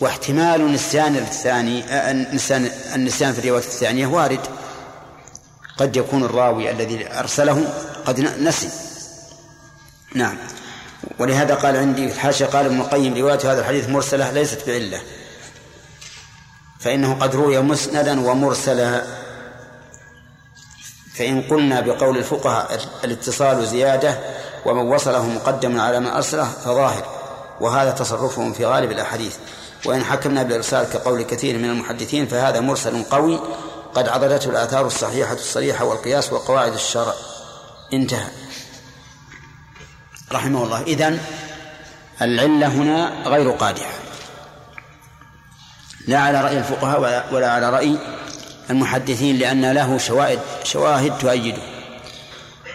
واحتمال 0.00 0.72
نسيان 0.72 1.16
الثاني 1.16 1.84
النسيان 2.10 2.70
النسيان 2.94 3.32
في 3.32 3.38
الرواية 3.38 3.64
الثانية 3.64 4.06
وارد. 4.06 4.40
قد 5.78 5.96
يكون 5.96 6.24
الراوي 6.24 6.70
الذي 6.70 7.12
أرسله 7.18 7.74
قد 8.04 8.20
نسي. 8.20 8.68
نعم. 10.14 10.36
ولهذا 11.18 11.54
قال 11.54 11.76
عندي 11.76 12.08
في 12.08 12.14
الحاشية 12.14 12.46
قال 12.46 12.66
ابن 12.66 12.80
القيم 12.80 13.16
رواية 13.16 13.52
هذا 13.52 13.60
الحديث 13.60 13.88
مرسلة 13.88 14.30
ليست 14.30 14.66
بعلة. 14.66 15.00
فإنه 16.80 17.14
قد 17.14 17.34
روي 17.34 17.60
مسندا 17.60 18.30
ومرسلا 18.30 19.04
فإن 21.14 21.42
قلنا 21.42 21.80
بقول 21.80 22.18
الفقهاء 22.18 22.80
الاتصال 23.04 23.66
زيادة 23.66 24.18
ومن 24.66 24.92
وصله 24.92 25.26
مقدم 25.26 25.80
على 25.80 26.00
من 26.00 26.06
أرسله 26.06 26.44
فظاهر. 26.44 27.06
وهذا 27.60 27.90
تصرفهم 27.90 28.52
في 28.52 28.66
غالب 28.66 28.90
الأحاديث. 28.90 29.36
وإن 29.84 30.04
حكمنا 30.04 30.42
بالإرسال 30.42 30.84
كقول 30.84 31.22
كثير 31.22 31.58
من 31.58 31.70
المحدثين 31.70 32.26
فهذا 32.26 32.60
مرسل 32.60 33.02
قوي 33.02 33.40
قد 33.94 34.08
عضدته 34.08 34.50
الآثار 34.50 34.86
الصحيحة 34.86 35.32
الصريحة 35.32 35.84
والقياس 35.84 36.32
وقواعد 36.32 36.72
الشرع. 36.72 37.14
انتهى. 37.92 38.28
رحمه 40.32 40.64
الله. 40.64 40.82
إذن 40.82 41.20
العلة 42.22 42.66
هنا 42.66 43.22
غير 43.26 43.50
قادحة. 43.50 43.92
لا 46.08 46.18
على 46.18 46.40
رأي 46.40 46.58
الفقهاء 46.58 47.28
ولا 47.34 47.50
على 47.50 47.70
رأي 47.70 47.98
المحدثين 48.70 49.38
لأن 49.38 49.72
له 49.72 49.98
شواهد 49.98 50.38
شواهد 50.64 51.18
تؤيده. 51.18 51.62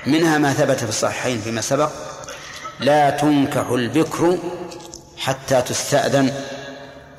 منها 0.05 0.37
ما 0.37 0.53
ثبت 0.53 0.77
في 0.77 0.89
الصحيحين 0.89 1.41
فيما 1.41 1.61
سبق. 1.61 1.91
لا 2.79 3.09
تنكح 3.09 3.69
البكر 3.69 4.37
حتى 5.17 5.61
تستأذن. 5.61 6.56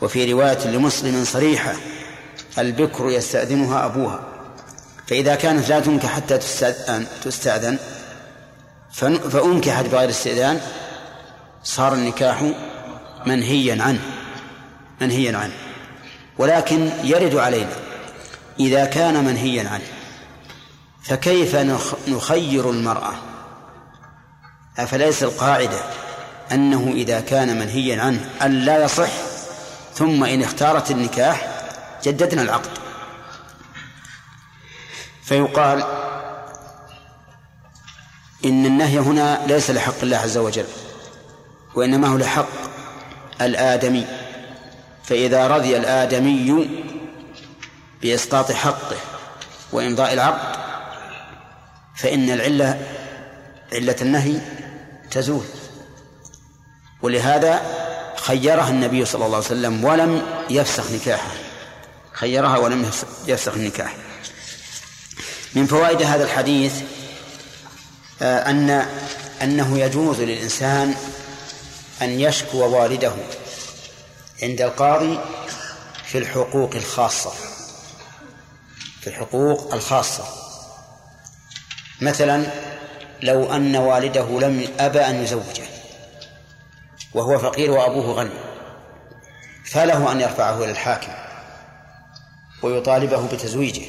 وفي 0.03 0.33
رواية 0.33 0.67
لمسلم 0.67 1.25
صريحة 1.25 1.75
البكر 2.59 3.11
يستأذنها 3.11 3.87
أبوها. 3.87 4.21
فإذا 5.07 5.35
كانت 5.35 5.69
لا 5.69 5.81
تنكح 5.81 6.09
حتى 6.09 6.39
تستأذن, 6.39 7.07
تستأذن 7.25 7.79
فأنكحت 9.31 9.85
بغير 9.85 10.11
استئذان 10.11 10.61
صار 11.65 11.95
النكاح 11.95 12.53
منهيا 13.27 13.83
عنه 13.83 14.01
منهيا 15.01 15.39
عنه. 15.39 15.55
ولكن 16.39 16.91
يرد 17.05 17.37
علينا 17.37 17.77
إذا 18.61 18.85
كان 18.85 19.25
منهيا 19.25 19.69
عنه 19.69 19.85
فكيف 21.03 21.57
نخير 22.09 22.71
المرأة؟ 22.71 23.15
أفليس 24.79 25.23
القاعدة 25.23 25.81
أنه 26.53 26.93
إذا 26.95 27.21
كان 27.21 27.59
منهيا 27.59 28.03
عنه 28.03 28.31
أن 28.43 28.53
لا 28.53 28.85
يصح 28.85 29.11
ثم 29.99 30.25
إن 30.25 30.43
اختارت 30.43 30.91
النكاح 30.91 31.49
جددنا 32.05 32.43
العقد. 32.43 32.71
فيقال 35.25 35.83
إن 38.45 38.67
النهي 38.67 38.99
هنا 38.99 39.47
ليس 39.47 39.71
لحق 39.71 40.03
الله 40.03 40.17
عز 40.17 40.37
وجل 40.37 40.67
وإنما 41.75 42.09
هو 42.09 42.17
لحق 42.17 42.49
الآدمي. 43.41 44.07
فإذا 45.05 45.47
رضي 45.49 45.77
الآدمي 45.77 46.69
بإسقاط 48.03 48.53
حقه 48.53 48.97
وإمضاء 49.73 50.13
العقد 50.13 50.59
فإن 51.97 52.31
العلة 52.31 52.87
علة 53.73 53.97
النهي 54.03 54.41
تزول. 55.11 55.45
ولهذا 57.03 57.78
خيرها 58.21 58.71
النبي 58.71 59.05
صلى 59.05 59.25
الله 59.27 59.37
عليه 59.37 59.47
وسلم 59.47 59.85
ولم 59.85 60.23
يفسخ 60.51 60.91
نكاحه. 60.91 61.31
خيرها 62.13 62.59
ولم 62.59 62.91
يفسخ 63.27 63.55
النكاح 63.55 63.97
من 65.55 65.67
فوائد 65.67 66.03
هذا 66.03 66.25
الحديث 66.25 66.73
آه، 68.23 68.51
أن 68.51 68.87
أنه 69.43 69.79
يجوز 69.79 70.21
للإنسان 70.21 70.95
أن 72.03 72.21
يشكو 72.21 72.59
والده 72.59 73.13
عند 74.43 74.61
القاضي 74.61 75.19
في 76.05 76.19
الحقوق 76.19 76.75
الخاصة. 76.75 77.33
في 79.01 79.07
الحقوق 79.07 79.75
الخاصة. 79.75 80.25
مثلا 82.01 82.47
لو 83.23 83.53
أن 83.53 83.77
والده 83.77 84.41
لم 84.41 84.69
أبى 84.79 85.01
أن 85.01 85.23
يزوجه. 85.23 85.78
وهو 87.19 87.39
فقير 87.39 87.71
وأبوه 87.71 88.13
غني. 88.13 88.31
فله 89.65 90.13
أن 90.13 90.21
يرفعه 90.21 90.65
إلى 90.65 90.71
الحاكم 90.71 91.13
ويطالبه 92.63 93.27
بتزويجه 93.27 93.83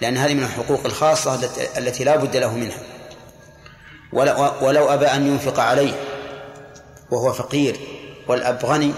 لأن 0.00 0.16
هذه 0.16 0.34
من 0.34 0.42
الحقوق 0.42 0.80
الخاصة 0.84 1.50
التي 1.76 2.04
لا 2.04 2.16
بد 2.16 2.36
له 2.36 2.54
منها. 2.54 2.78
ولو 4.62 4.94
أبى 4.94 5.06
أن 5.06 5.26
ينفق 5.26 5.60
عليه 5.60 5.94
وهو 7.10 7.32
فقير 7.32 7.76
والأب 8.28 8.64
غني 8.64 8.92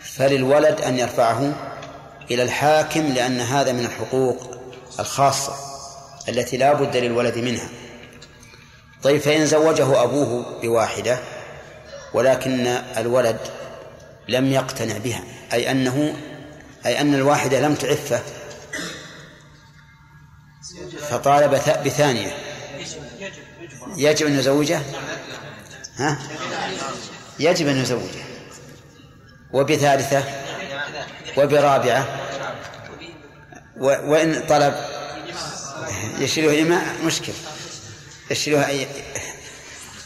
فللولد 0.00 0.80
أن 0.80 0.98
يرفعه 0.98 1.52
إلى 2.30 2.42
الحاكم 2.42 3.00
لأن 3.00 3.40
هذا 3.40 3.72
من 3.72 3.84
الحقوق 3.84 4.56
الخاصة 5.00 5.52
التي 6.28 6.56
لا 6.56 6.72
بد 6.72 6.96
للولد 6.96 7.38
منها. 7.38 7.68
طيب 9.02 9.20
فإن 9.20 9.46
زوجه 9.46 10.02
أبوه 10.02 10.60
بواحدة 10.62 11.18
ولكن 12.14 12.66
الولد 12.96 13.38
لم 14.28 14.52
يقتنع 14.52 14.98
بها 14.98 15.24
أي 15.52 15.70
أنه 15.70 16.16
أي 16.86 17.00
أن 17.00 17.14
الواحدة 17.14 17.60
لم 17.60 17.74
تعفه. 17.74 18.22
فطالب 21.10 21.50
بثانية. 21.84 22.34
يجب 23.96 24.26
أن 24.26 24.38
يزوجه؟ 24.38 24.80
ها؟ 25.96 26.18
يجب 27.38 27.66
أن 27.68 27.76
يزوجه. 27.76 28.24
وبثالثة؟ 29.52 30.24
وبرابعة؟ 31.36 32.06
وإن 33.80 34.42
طلب؟ 34.48 34.74
يشيله 36.18 36.62
إماء 36.62 37.04
مشكل 37.04 37.32
يشيله 38.30 38.66
أي 38.66 38.86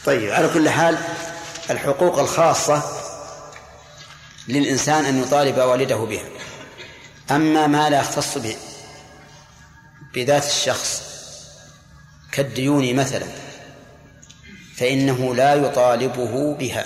طيب 0.05 0.31
على 0.31 0.49
كل 0.53 0.69
حال 0.69 0.97
الحقوق 1.71 2.19
الخاصة 2.19 2.83
للإنسان 4.47 5.05
أن 5.05 5.21
يطالب 5.21 5.57
والده 5.57 5.97
بها. 5.97 6.25
أما 7.31 7.67
ما 7.67 7.89
لا 7.89 7.99
يختص 7.99 8.37
به 8.37 8.55
بذات 10.13 10.45
الشخص 10.45 11.03
كالديون 12.31 12.95
مثلا 12.95 13.25
فإنه 14.77 15.35
لا 15.35 15.53
يطالبه 15.53 16.55
بها. 16.55 16.85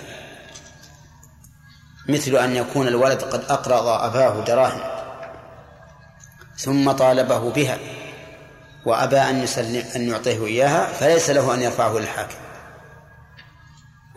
مثل 2.10 2.36
أن 2.36 2.56
يكون 2.56 2.88
الولد 2.88 3.22
قد 3.22 3.44
أقرض 3.50 3.88
أباه 3.88 4.44
دراهم 4.44 4.82
ثم 6.58 6.92
طالبه 6.92 7.52
بها 7.52 7.78
وأبى 8.86 9.18
أن 9.18 9.44
يسلم 9.44 9.86
أن 9.96 10.10
يعطيه 10.10 10.46
إياها 10.46 10.94
فليس 10.94 11.30
له 11.30 11.54
أن 11.54 11.62
يرفعه 11.62 11.98
للحاكم. 12.00 12.45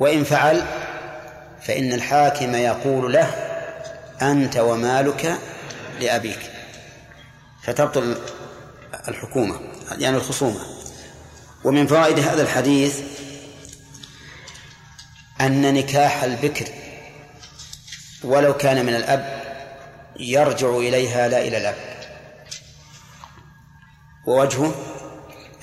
وإن 0.00 0.24
فعل 0.24 0.64
فإن 1.62 1.92
الحاكم 1.92 2.54
يقول 2.54 3.12
له 3.12 3.26
أنت 4.22 4.56
ومالك 4.56 5.38
لأبيك. 6.00 6.50
فتبطل 7.62 8.18
الحكومة 9.08 9.61
يعني 9.98 10.16
الخصومة. 10.16 10.61
ومن 11.64 11.87
فوائد 11.87 12.18
هذا 12.18 12.42
الحديث 12.42 13.00
أن 15.40 15.74
نكاح 15.74 16.22
البكر 16.22 16.68
ولو 18.24 18.56
كان 18.56 18.87
من 18.87 18.94
الأب 18.94 19.42
يرجع 20.20 20.76
إليها 20.76 21.28
لا 21.28 21.40
إلى 21.40 21.58
الأب. 21.58 21.74
ووجهه 24.26 24.74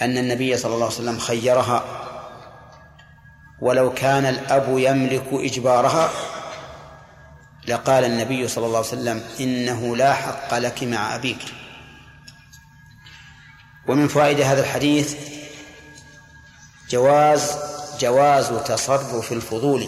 أن 0.02 0.17
النبي 0.17 0.58
صلى 0.58 0.74
الله 0.74 0.86
عليه 0.86 0.95
وسلم 0.95 1.19
خيرها 1.19 2.05
ولو 3.62 3.94
كان 3.94 4.26
الأب 4.26 4.65
يملك 4.78 5.28
إجبارها 5.32 6.10
لقال 7.68 8.04
النبي 8.04 8.48
صلى 8.48 8.65
الله 8.65 8.78
عليه 8.78 8.88
وسلم 8.88 9.24
إنه 9.39 9.96
لا 9.96 10.13
حق 10.13 10.58
لك 10.58 10.84
مع 10.84 11.15
أبيك. 11.15 11.46
ومن 13.88 14.08
فوائد 14.08 14.41
هذا 14.41 14.62
الحديث 14.62 15.15
جواز 16.89 17.52
جواز 18.00 18.48
تصرف 18.48 19.32
الفضول. 19.32 19.88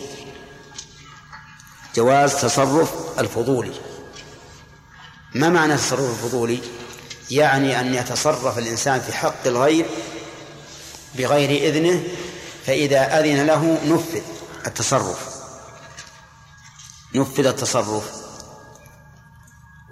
جواز 1.97 2.35
تصرف 2.41 3.19
الفضولي 3.19 3.71
ما 5.35 5.49
معنى 5.49 5.77
تصرف 5.77 6.23
الفضولي 6.23 6.59
يعني 7.31 7.79
أن 7.79 7.93
يتصرف 7.93 8.57
الإنسان 8.57 8.99
في 9.01 9.13
حق 9.13 9.47
الغير 9.47 9.85
بغير 11.15 11.69
إذنه 11.69 12.03
فإذا 12.67 13.19
أذن 13.19 13.45
له 13.45 13.79
نفذ 13.85 14.21
التصرف. 14.67 15.29
نفذ 17.15 17.45
التصرف. 17.45 18.11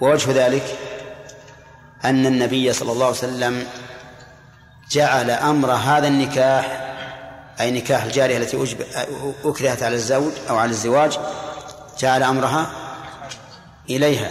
ووجه 0.01 0.31
ذلك 0.45 0.79
أن 2.05 2.25
النبي 2.25 2.73
صلى 2.73 2.91
الله 2.91 3.05
عليه 3.05 3.17
وسلم 3.17 3.67
جعل 4.91 5.29
أمر 5.29 5.71
هذا 5.71 6.07
النكاح 6.07 6.81
أي 7.59 7.71
نكاح 7.71 8.03
الجارية 8.03 8.37
التي 8.37 8.77
أكرهت 9.45 9.83
على 9.83 9.95
الزوج 9.95 10.33
أو 10.49 10.57
على 10.57 10.71
الزواج 10.71 11.19
جعل 11.99 12.23
أمرها 12.23 12.71
إليها. 13.89 14.29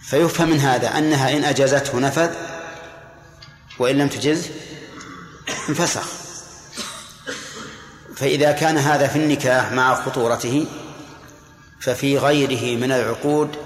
فيفهم 0.00 0.48
من 0.48 0.60
هذا 0.60 0.98
أنها 0.98 1.36
إن 1.36 1.44
أجازته 1.44 1.98
نفذ 1.98 2.30
وإن 3.78 3.98
لم 3.98 4.08
تجز 4.08 4.50
انفسخ. 5.68 6.21
فإذا 8.22 8.52
كان 8.52 8.78
هذا 8.78 9.06
في 9.06 9.16
النكاح 9.16 9.72
مع 9.72 9.94
خطورته 9.94 10.66
ففي 11.80 12.18
غيره 12.18 12.78
من 12.78 12.92
العقود 12.92 13.56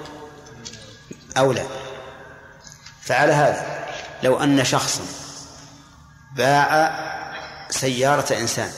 أولى. 1.37 1.66
فعلى 3.03 3.33
هذا 3.33 3.87
لو 4.23 4.42
أن 4.42 4.64
شخصا 4.64 5.03
باع 6.37 6.90
سيارة 7.71 8.38
إنسان 8.38 8.71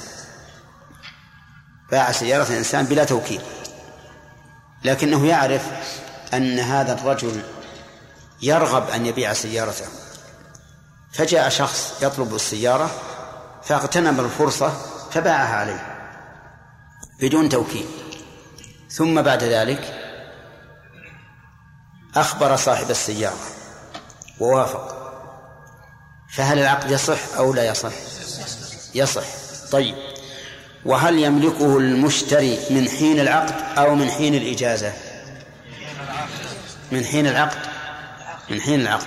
باع 1.91 2.12
سيارة 2.12 2.57
إنسان 2.57 2.85
بلا 2.85 3.05
توكيل 3.05 3.41
لكنه 4.85 5.27
يعرف 5.27 5.62
أن 6.35 6.59
هذا 6.59 6.93
الرجل 6.93 7.43
يرغب 8.43 8.91
أن 8.91 9.07
يبيع 9.07 9.33
سيارته 9.33 9.87
فجاء 11.12 11.49
شخص 11.49 11.93
يطلب 12.03 12.35
السيارة 12.35 12.91
فاغتنم 13.62 14.21
الفرصة 14.21 14.98
فباعها 15.11 15.57
عليه 15.57 15.99
بدون 17.21 17.49
توكيل 17.49 17.87
ثم 18.90 19.23
بعد 19.23 19.42
ذلك 19.42 19.94
أخبر 22.16 22.57
صاحب 22.57 22.90
السيارة 22.90 23.38
ووافق. 24.40 24.99
فهل 26.35 26.59
العقد 26.59 26.90
يصح 26.90 27.37
أو 27.37 27.55
لا 27.55 27.64
يصح؟ 27.64 27.92
يصح. 28.94 29.25
طيب. 29.73 29.94
وهل 30.85 31.18
يملكه 31.18 31.79
المشتري 31.79 32.59
من 32.71 32.88
حين 32.88 33.21
العقد 33.21 33.79
أو 33.79 33.94
من 33.94 34.11
حين 34.11 34.35
الإجازة؟ 34.35 34.92
من 36.92 37.05
حين 37.05 37.27
العقد. 37.27 37.59
من 38.51 38.61
حين 38.61 38.81
العقد. 38.81 39.07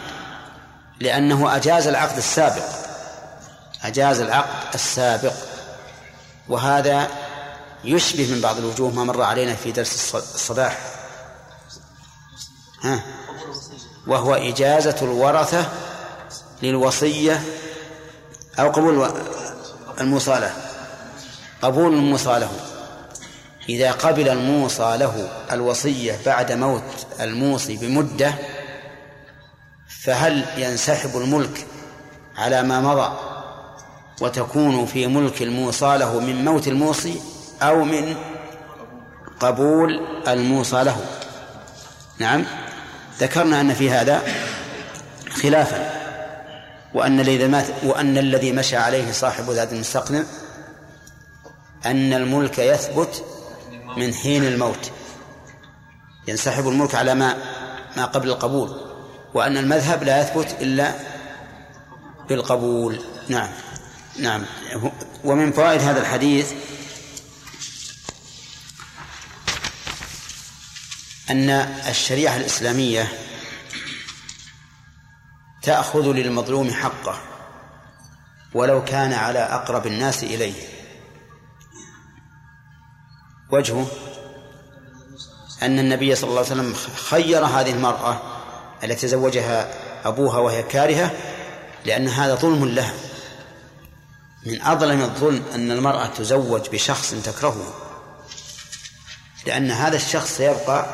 لأنه 1.00 1.56
أجاز 1.56 1.88
العقد 1.88 2.18
السابق. 2.18 2.66
أجاز 3.84 4.20
العقد 4.20 4.74
السابق. 4.74 5.34
وهذا 6.52 7.08
يشبه 7.84 8.34
من 8.36 8.42
بعض 8.42 8.58
الوجوه 8.58 8.92
ما 8.92 9.04
مر 9.04 9.22
علينا 9.22 9.56
في 9.56 9.72
درس 9.72 10.16
الصباح. 10.16 10.78
ها؟ 12.82 13.04
وهو 14.08 14.34
إجازة 14.34 14.96
الورثة 15.02 15.66
للوصية 16.64 17.42
أو 18.60 18.72
قبول 18.72 19.12
الموصى 20.02 20.52
قبول 21.62 21.94
الموصى 21.94 22.40
له 22.40 22.52
إذا 23.70 23.92
قبل 23.92 24.30
الموصى 24.30 24.98
له 24.98 25.30
الوصية 25.52 26.20
بعد 26.26 26.52
موت 26.52 26.84
الموصي 27.20 27.78
بمدة 27.78 28.34
فهل 30.04 30.46
ينسحب 30.58 31.18
الملك 31.18 31.68
على 32.38 32.64
ما 32.64 32.82
مضى؟ 32.82 33.31
وتكون 34.22 34.86
في 34.86 35.08
ملك 35.08 35.42
الموصى 35.42 35.98
له 35.98 36.20
من 36.20 36.46
موت 36.46 36.68
الموصي 36.68 37.22
أو 37.62 37.84
من 37.84 38.16
قبول 39.40 40.00
الموصى 40.28 40.84
له. 40.84 40.98
نعم. 42.20 42.46
ذكرنا 43.20 43.62
أن 43.62 43.74
في 43.74 43.90
هذا 43.90 44.22
خلافا 45.30 46.02
وأن 46.94 47.20
الذي 47.20 47.48
مات 47.48 47.66
وأن 47.84 48.18
الذي 48.18 48.52
مشى 48.52 48.78
عليه 48.78 49.12
صاحب 49.12 49.50
ذات 49.50 49.74
المستقنع 49.74 50.24
أن 51.86 52.14
الملك 52.14 52.60
يثبت 52.60 53.26
من 53.98 54.14
حين 54.14 54.44
الموت. 54.44 54.92
ينسحب 56.28 56.68
الملك 56.68 56.96
على 56.96 57.16
ما 57.16 57.38
ما 57.98 58.06
قبل 58.06 58.30
القبول 58.30 58.76
وأن 59.34 59.58
المذهب 59.58 60.04
لا 60.04 60.22
يثبت 60.22 60.56
إلا 60.62 60.94
بالقبول. 62.30 63.00
نعم. 63.30 63.50
نعم. 64.22 64.46
ومن 65.24 65.52
فوائد 65.52 65.82
هذا 65.82 66.02
الحديث 66.02 66.54
أن 71.30 71.50
الشريعة 71.90 72.38
الإسلامية 72.38 73.12
تأخذ 75.62 76.12
للمظلوم 76.12 76.72
حقه 76.72 77.22
ولو 78.54 78.84
كان 78.84 79.14
على 79.14 79.40
أقرب 79.40 79.88
الناس 79.88 80.24
إليه. 80.24 80.54
وجهه 83.52 83.88
أن 85.62 85.80
النبي 85.80 86.16
صلى 86.16 86.30
الله 86.30 86.42
عليه 86.42 86.52
وسلم 86.52 86.74
خير 86.96 87.46
هذه 87.46 87.72
المرأة 87.72 88.22
التي 88.84 89.08
تزوجها 89.08 89.74
أبوها 90.08 90.38
وهي 90.40 90.64
كارهة 90.64 91.12
لأن 91.86 92.08
هذا 92.08 92.36
ظلم 92.36 92.66
لها 92.66 92.94
من 94.46 94.62
أظلم 94.62 95.02
الظلم 95.02 95.44
أن 95.56 95.72
المرأة 95.72 96.08
تزوج 96.08 96.70
بشخص 96.70 97.14
تكرهه 97.26 97.74
لأن 99.46 99.72
هذا 99.72 99.96
الشخص 99.96 100.38
سيبقى 100.38 100.86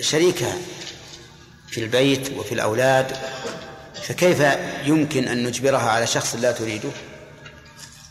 شريكها 0.00 0.56
في 1.68 1.80
البيت 1.80 2.38
وفي 2.38 2.52
الأولاد 2.52 3.16
فكيف 4.02 4.40
يمكن 4.84 5.28
أن 5.28 5.46
نجبرها 5.46 5.90
على 5.90 6.06
شخص 6.06 6.34
لا 6.34 6.52
تريده؟ 6.52 6.90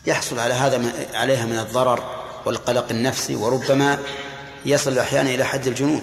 يحصل 0.06 0.38
على 0.38 0.54
هذا 0.54 0.92
عليها 1.14 1.46
من 1.46 1.58
الضرر 1.58 2.24
والقلق 2.46 2.86
النفسي 2.90 3.34
وربما 3.34 3.98
يصل 4.66 4.98
أحيانا 4.98 5.30
إلى 5.30 5.44
حد 5.44 5.66
الجنون. 5.66 6.02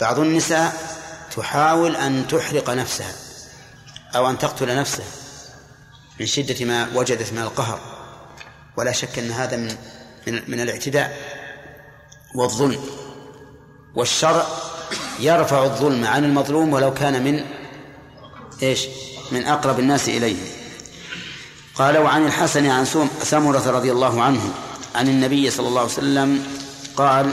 بعض 0.00 0.18
النساء 0.18 0.96
تحاول 1.36 1.96
أن 1.96 2.28
تحرق 2.28 2.70
نفسها. 2.70 3.29
أو 4.16 4.30
أن 4.30 4.38
تقتل 4.38 4.76
نفسها 4.76 5.06
من 6.20 6.26
شدة 6.26 6.64
ما 6.64 6.88
وجدت 6.94 7.32
من 7.32 7.38
القهر 7.38 7.80
ولا 8.76 8.92
شك 8.92 9.18
أن 9.18 9.30
هذا 9.30 9.56
من 9.56 9.76
من, 10.26 10.42
من 10.48 10.60
الاعتداء 10.60 11.16
والظلم 12.34 12.80
والشرع 13.94 14.46
يرفع 15.20 15.64
الظلم 15.64 16.04
عن 16.04 16.24
المظلوم 16.24 16.72
ولو 16.72 16.94
كان 16.94 17.24
من 17.24 17.44
إيش؟ 18.62 18.86
من 19.32 19.46
أقرب 19.46 19.78
الناس 19.78 20.08
إليه. 20.08 20.36
قال 21.74 21.98
وعن 21.98 22.26
الحسن 22.26 22.66
عن 22.66 22.84
سمرة 23.22 23.70
رضي 23.70 23.92
الله 23.92 24.22
عنه 24.22 24.52
عن 24.94 25.08
النبي 25.08 25.50
صلى 25.50 25.68
الله 25.68 25.80
عليه 25.80 25.90
وسلم 25.90 26.44
قال 26.96 27.30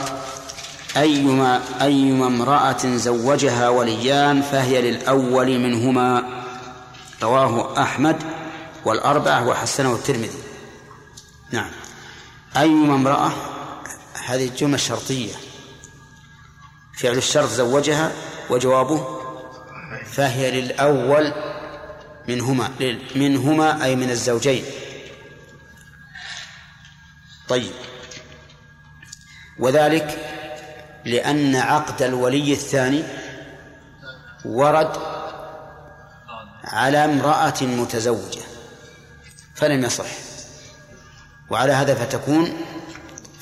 أيما 0.96 1.60
أيما 1.82 2.26
امرأة 2.26 2.96
زوجها 2.96 3.68
وليان 3.68 4.42
فهي 4.42 4.90
للأول 4.90 5.58
منهما 5.58 6.24
رواه 7.22 7.82
أحمد 7.82 8.16
والأربعة 8.84 9.48
وحسنه 9.48 9.94
الترمذي 9.94 10.42
نعم. 11.50 11.70
أيما 12.56 12.94
امرأة 12.94 13.32
هذه 14.26 14.48
الجملة 14.48 14.76
شرطية 14.76 15.34
فعل 16.98 17.16
الشرط 17.16 17.48
زوجها 17.48 18.12
وجوابه 18.50 19.18
فهي 20.06 20.60
للأول 20.60 21.32
منهما 22.28 22.70
منهما 23.16 23.84
أي 23.84 23.96
من 23.96 24.10
الزوجين. 24.10 24.64
طيب. 27.48 27.72
وذلك 29.58 30.18
لأن 31.04 31.56
عقد 31.56 32.02
الولي 32.02 32.52
الثاني 32.52 33.02
ورد 34.44 35.17
على 36.78 37.04
امرأة 37.04 37.54
متزوجة 37.62 38.40
فلم 39.54 39.84
يصح. 39.84 40.06
وعلى 41.50 41.72
هذا 41.72 41.94
فتكون 41.94 42.52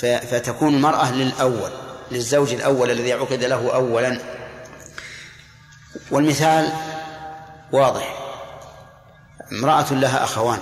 فتكون 0.01 0.75
المرأة 0.75 1.13
للأول 1.13 1.71
للزوج 2.11 2.53
الأول 2.53 2.91
الذي 2.91 3.13
عقد 3.13 3.45
له 3.45 3.75
أولا. 3.75 4.21
والمثال 6.11 6.73
واضح. 7.73 8.19
امرأة 9.53 9.93
لها 9.93 10.25
أخوان. 10.25 10.59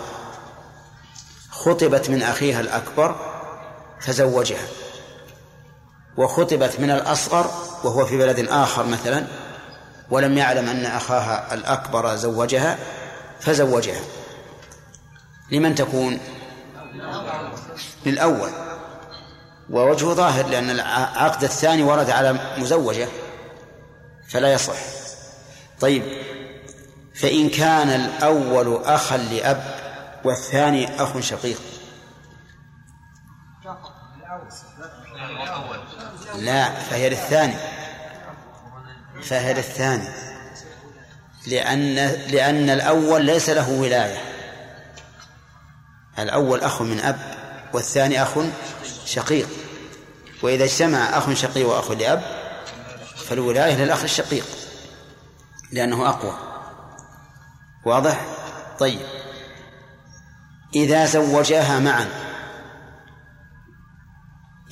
خطبت 1.51 2.11
من 2.11 2.23
أخيها 2.23 2.61
الأكبر 2.61 3.17
فزوجها 4.01 4.67
وخطبت 6.17 6.81
من 6.81 6.91
الأصغر 6.91 7.51
وهو 7.85 8.07
في 8.07 8.19
بلد 8.19 8.49
آخر 8.49 8.87
مثلا 8.87 9.27
ولم 10.15 10.39
يعلم 10.39 10.69
أن 10.69 10.87
أخاها 10.87 11.55
الأكبر 11.55 12.17
زوجها 12.17 12.79
فزوجها. 13.41 14.01
لمن 15.51 15.75
تكون؟ 15.75 16.21
للأول. 18.07 18.51
ووجهه 19.71 20.15
ظاهر 20.15 20.47
لأن 20.47 20.71
العقد 20.71 21.45
الثاني 21.45 21.83
ورد 21.83 22.11
على 22.11 22.39
مزوجة 22.59 23.09
فلا 24.29 24.53
يصح. 24.53 24.77
طيب 25.81 26.03
فإن 27.15 27.49
كان 27.49 27.89
الأول 27.89 28.85
أخا 28.85 29.17
لأب 29.17 29.65
والثاني 30.25 31.03
أخ 31.03 31.21
شقيق. 31.21 31.61
لا 36.35 36.71
فهي 36.71 37.11
للثاني. 37.11 37.55
فهي 39.25 39.55
للثاني 39.55 40.09
لأن 41.47 41.95
لأن 42.29 42.71
الأول 42.71 43.25
ليس 43.25 43.51
له 43.51 43.71
ولاية. 43.71 44.19
الأول 46.19 46.61
أخ 46.61 46.83
من 46.83 47.01
أب 47.01 47.19
والثاني 47.73 48.23
أخ 48.23 48.39
شقيق. 49.05 49.49
وإذا 50.43 50.65
اجتمع 50.65 51.19
أخ 51.19 51.33
شقيق 51.33 51.69
وأخ 51.69 51.91
لأب 51.91 52.23
فالولاية 53.17 53.75
للأخ 53.75 54.03
الشقيق 54.03 54.47
لأنه 55.73 56.09
أقوى. 56.09 56.39
واضح؟ 57.87 58.21
طيب. 58.79 59.01
إذا 60.75 61.07
زوجاها 61.07 61.79
معا 61.79 62.09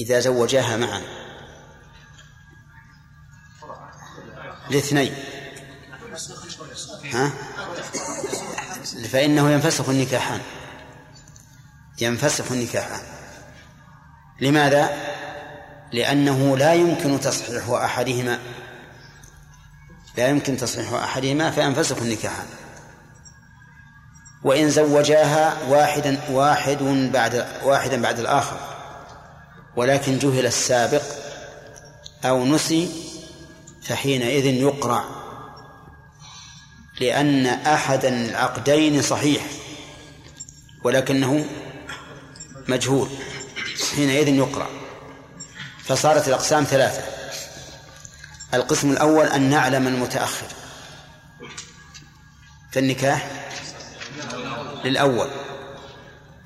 إذا 0.00 0.20
زوجاها 0.20 0.76
معا 0.76 1.21
الاثنين 4.70 5.14
ها؟ 7.12 7.32
فإنه 9.12 9.50
ينفسخ 9.50 9.88
النكاحان. 9.88 10.40
ينفسخ 12.00 12.52
النكاحان. 12.52 13.00
لماذا؟ 14.40 14.90
لأنه 15.92 16.56
لا 16.56 16.74
يمكن 16.74 17.20
تصحيح 17.20 17.68
أحدهما. 17.68 18.38
لا 20.16 20.28
يمكن 20.28 20.56
تصحيح 20.56 20.92
أحدهما 20.92 21.50
فينفسخ 21.50 21.96
النكاحان. 21.96 22.46
وإن 24.42 24.70
زوجاها 24.70 25.68
واحدا 25.68 26.20
واحد 26.30 26.82
بعد 27.12 27.46
واحدا 27.64 28.02
بعد 28.02 28.18
الآخر. 28.18 28.60
ولكن 29.76 30.18
جهل 30.18 30.46
السابق 30.46 31.02
أو 32.24 32.44
نسي 32.44 33.11
فحينئذ 33.84 34.46
يقرع. 34.46 35.04
لأن 37.00 37.46
أحد 37.46 38.04
العقدين 38.04 39.02
صحيح 39.02 39.42
ولكنه 40.84 41.46
مجهول. 42.68 43.08
حينئذ 43.96 44.28
يقرأ 44.28 44.66
فصارت 45.84 46.28
الأقسام 46.28 46.64
ثلاثة. 46.64 47.02
القسم 48.54 48.90
الأول 48.90 49.26
أن 49.26 49.42
نعلم 49.42 49.86
المتأخر. 49.86 50.46
في 52.72 52.78
النكاح 52.78 53.28
للأول. 54.84 55.28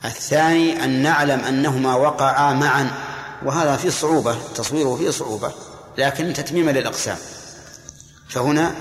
الثاني 0.04 0.84
أن 0.84 1.02
نعلم 1.02 1.40
أنهما 1.40 1.94
وقعا 1.94 2.52
معا. 2.52 2.90
وهذا 3.42 3.76
فيه 3.76 3.90
صعوبة 3.90 4.38
تصويره 4.54 4.96
فيه 4.96 5.10
صعوبة. 5.10 5.65
لكن 5.98 6.32
تتميما 6.32 6.70
للأقسام. 6.70 7.16
فهنا 8.28 8.74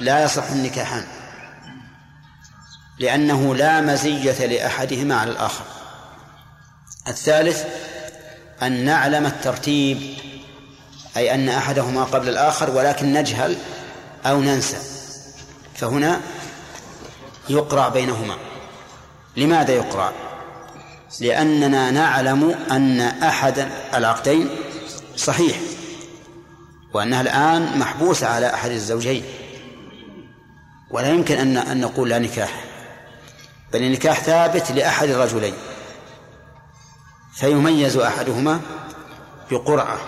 لا 0.00 0.24
يصح 0.24 0.50
النكاحان. 0.50 1.04
لأنه 2.98 3.54
لا 3.54 3.80
مزية 3.80 4.46
لأحدهما 4.46 5.14
على 5.14 5.30
الآخر. 5.30 5.64
الثالث 7.08 7.64
أن 8.62 8.84
نعلم 8.84 9.26
الترتيب 9.26 10.18
أي 11.16 11.34
أن 11.34 11.48
أحدهما 11.48 12.04
قبل 12.04 12.28
الآخر 12.28 12.70
ولكن 12.70 13.12
نجهل 13.12 13.56
أو 14.26 14.40
ننسى. 14.40 14.76
فهنا 15.74 16.20
يقرع 17.48 17.88
بينهما. 17.88 18.36
لماذا 19.36 19.72
يقرع 19.72 20.12
لأننا 21.20 21.90
نعلم 21.90 22.50
أن 22.70 23.00
أحد 23.00 23.68
العقدين 23.94 24.50
صحيح. 25.16 25.56
وأنها 26.94 27.20
الآن 27.20 27.78
محبوسة 27.78 28.26
على 28.26 28.54
أحد 28.54 28.70
الزوجين. 28.70 29.24
ولا 30.90 31.08
يمكن 31.08 31.38
أن 31.38 31.56
أن 31.56 31.80
نقول 31.80 32.08
لا 32.08 32.18
نكاح 32.18 32.64
بل 33.72 33.82
النكاح 33.82 34.20
ثابت 34.20 34.70
لأحد 34.70 35.08
الرجلين. 35.08 35.54
فيميز 37.34 37.96
أحدهما 37.96 38.60
بقرعة 39.50 39.98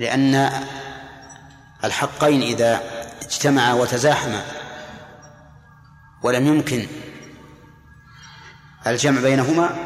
لأن 0.00 0.50
الحقين 1.84 2.42
إذا 2.42 2.80
اجتمعا 3.22 3.72
وتزاحما. 3.72 4.44
ولم 6.22 6.46
يمكن 6.46 6.86
الجمع 8.86 9.20
بينهما 9.20 9.76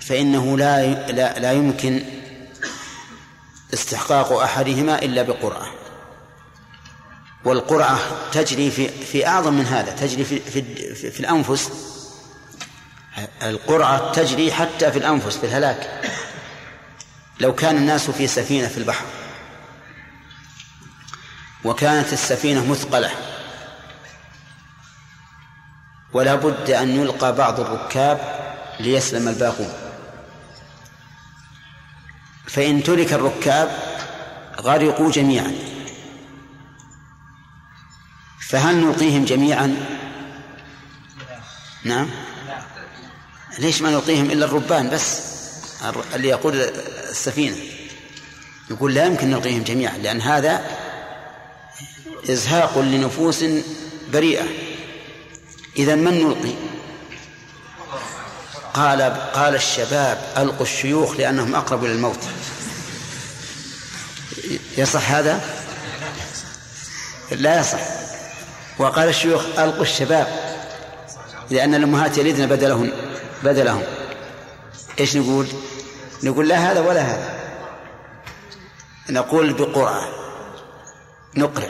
فإنه 0.00 0.58
لا 0.58 0.86
لا, 1.12 1.38
لا 1.38 1.52
يمكن 1.52 2.02
استحقاق 3.74 4.32
أحدهما 4.32 4.98
إلا 5.02 5.22
بقرعة. 5.22 5.66
والقرعة 7.44 7.98
تجري 8.32 8.70
في 8.70 8.88
في 8.88 9.26
أعظم 9.26 9.54
من 9.54 9.66
هذا 9.66 9.92
تجري 9.92 10.24
في 10.24 10.40
في, 10.40 10.94
في, 10.94 11.10
في 11.10 11.20
الأنفس. 11.20 11.70
القرعة 13.42 14.12
تجري 14.12 14.52
حتى 14.52 14.92
في 14.92 14.98
الأنفس 14.98 15.36
في 15.36 15.46
الهلاك. 15.46 16.10
لو 17.40 17.54
كان 17.54 17.76
الناس 17.76 18.10
في 18.10 18.26
سفينة 18.26 18.68
في 18.68 18.78
البحر 18.78 19.04
وكانت 21.64 22.12
السفينة 22.12 22.70
مثقلة 22.70 23.10
ولا 26.12 26.34
بد 26.34 26.70
أن 26.70 27.00
يلقى 27.00 27.34
بعض 27.34 27.60
الركاب 27.60 28.20
ليسلم 28.80 29.28
الباقون. 29.28 29.85
فإن 32.48 32.82
ترك 32.82 33.12
الركاب 33.12 33.76
غرقوا 34.60 35.10
جميعا. 35.10 35.52
فهل 38.48 38.76
نلقيهم 38.76 39.24
جميعا؟ 39.24 39.76
نعم. 41.84 42.10
ليش 43.58 43.82
ما 43.82 43.90
نلقيهم 43.90 44.30
إلا 44.30 44.44
الربان 44.44 44.90
بس؟ 44.90 45.20
اللي 46.14 46.28
يقود 46.28 46.54
السفينة. 46.54 47.56
يقول 48.70 48.94
لا 48.94 49.06
يمكن 49.06 49.30
نلقيهم 49.30 49.62
جميعا 49.62 49.98
لأن 49.98 50.20
هذا 50.20 50.70
إزهاق 52.30 52.78
لنفوس 52.78 53.44
بريئة. 54.12 54.44
إذا 55.76 55.94
من 55.94 56.24
نلقي؟ 56.24 56.54
قال 58.76 59.02
قال 59.32 59.54
الشباب 59.54 60.18
ألقوا 60.36 60.62
الشيوخ 60.62 61.16
لأنهم 61.16 61.54
أقرب 61.54 61.84
إلى 61.84 61.92
الموت. 61.92 62.18
يصح 64.76 65.10
هذا؟ 65.10 65.40
لا 67.30 67.60
يصح. 67.60 67.78
وقال 68.78 69.08
الشيوخ 69.08 69.44
ألقوا 69.58 69.82
الشباب 69.82 70.26
لأن 71.50 71.74
الأمهات 71.74 72.18
يلدن 72.18 72.46
بدلهن 72.46 72.92
بدلهم. 73.42 73.82
إيش 75.00 75.16
نقول؟ 75.16 75.46
نقول 76.22 76.48
لا 76.48 76.72
هذا 76.72 76.80
ولا 76.80 77.02
هذا. 77.02 77.36
نقول 79.10 79.52
بقرعة 79.52 80.08
نقرع 81.36 81.68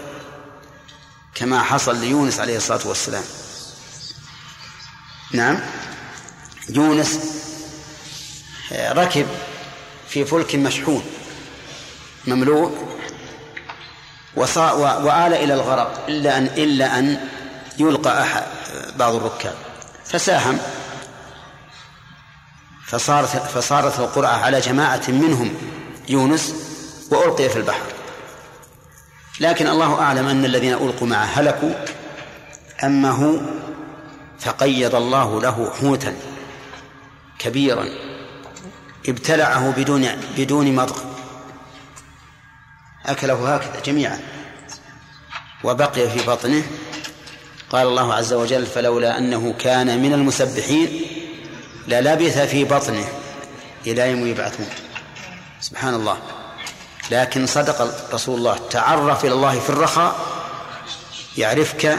كما 1.34 1.62
حصل 1.62 1.96
ليونس 1.96 2.40
عليه 2.40 2.56
الصلاة 2.56 2.86
والسلام. 2.88 3.24
نعم؟ 5.32 5.60
يونس 6.68 7.20
ركب 8.72 9.26
في 10.08 10.24
فلك 10.24 10.54
مشحون 10.54 11.04
مملوء 12.26 12.96
وصا 14.36 14.72
وآل 14.72 15.32
إلى 15.32 15.54
الغرق 15.54 16.04
إلا 16.08 16.38
أن 16.38 16.44
إلا 16.44 16.98
أن 16.98 17.28
يلقى 17.78 18.22
أحد 18.22 18.42
بعض 18.96 19.14
الركاب. 19.14 19.54
فساهم. 20.04 20.58
فصارت 22.86 23.28
فصارت 23.28 24.00
القرعة 24.00 24.36
على 24.36 24.60
جماعة 24.60 25.02
منهم 25.08 25.54
يونس 26.08 26.54
وألقي 27.10 27.48
في 27.48 27.56
البحر. 27.56 27.86
لكن 29.40 29.66
الله 29.66 30.00
أعلم 30.00 30.26
أن 30.26 30.44
الذين 30.44 30.72
ألقوا 30.72 31.08
معه 31.08 31.24
هلكوا 31.24 31.74
أما 32.84 33.10
هو 33.10 33.40
فقيض 34.38 34.94
الله 34.94 35.40
له 35.40 35.72
حوتا. 35.80 36.16
كبيرا 37.38 37.88
ابتلعه 39.08 39.70
بدون 39.70 40.08
بدون 40.36 40.76
مضغ. 40.76 40.98
أكله 43.06 43.54
هكذا 43.54 43.80
جميعا. 43.84 44.20
وبقي 45.64 46.10
في 46.10 46.26
بطنه. 46.26 46.62
قال 47.70 47.86
الله 47.86 48.14
عز 48.14 48.32
وجل 48.32 48.66
فلولا 48.66 49.18
أنه 49.18 49.54
كان 49.58 50.02
من 50.02 50.12
المسبحين 50.12 51.02
للبث 51.88 52.38
في 52.38 52.64
بطنه 52.64 53.08
إلى 53.86 54.10
يوم 54.10 54.26
يبعثون. 54.26 54.66
سبحان 55.60 55.94
الله. 55.94 56.18
لكن 57.10 57.46
صدق 57.46 58.12
رسول 58.14 58.38
الله. 58.38 58.58
تعرف 58.70 59.24
إلى 59.24 59.32
الله 59.32 59.60
في 59.60 59.70
الرخاء 59.70 60.26
يعرفك 61.38 61.98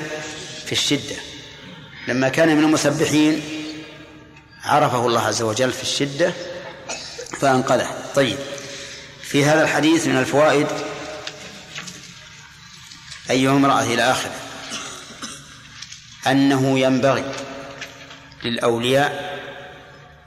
في 0.65 0.71
الشدة. 0.71 1.15
لما 2.07 2.29
كان 2.29 2.57
من 2.57 2.63
المسبحين 2.63 3.56
عرفه 4.67 5.05
الله 5.05 5.21
عز 5.21 5.41
وجل 5.41 5.71
في 5.71 5.81
الشدة 5.81 6.33
فأنقذه. 7.39 7.87
طيب 8.15 8.37
في 9.21 9.45
هذا 9.45 9.63
الحديث 9.63 10.07
من 10.07 10.17
الفوائد 10.17 10.67
أيها 13.29 13.51
امرأة 13.51 13.83
إلى 13.83 14.11
آخره 14.11 14.35
أنه 16.27 16.79
ينبغي 16.79 17.23
للأولياء 18.43 19.39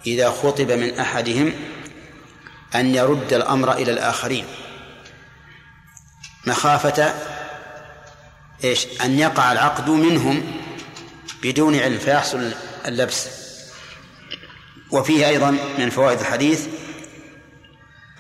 إذا 0.07 0.30
خطب 0.30 0.72
من 0.72 0.99
أحدهم 0.99 1.53
أن 2.74 2.95
يرد 2.95 3.32
الأمر 3.32 3.72
إلى 3.72 3.93
الآخرين. 3.93 4.45
مخافة 6.47 7.14
إيش؟ 8.64 8.86
أن 9.05 9.18
يقع 9.18 9.53
العقد 9.53 9.91
منهم 9.91 10.62
بدون 11.43 11.80
علم 11.80 11.99
فيحصل 11.99 12.53
اللبس. 12.86 13.39
وفيه 14.93 15.28
أيضا 15.28 15.51
من 15.78 15.91
فوائد 15.91 16.20
الحديث 16.20 16.66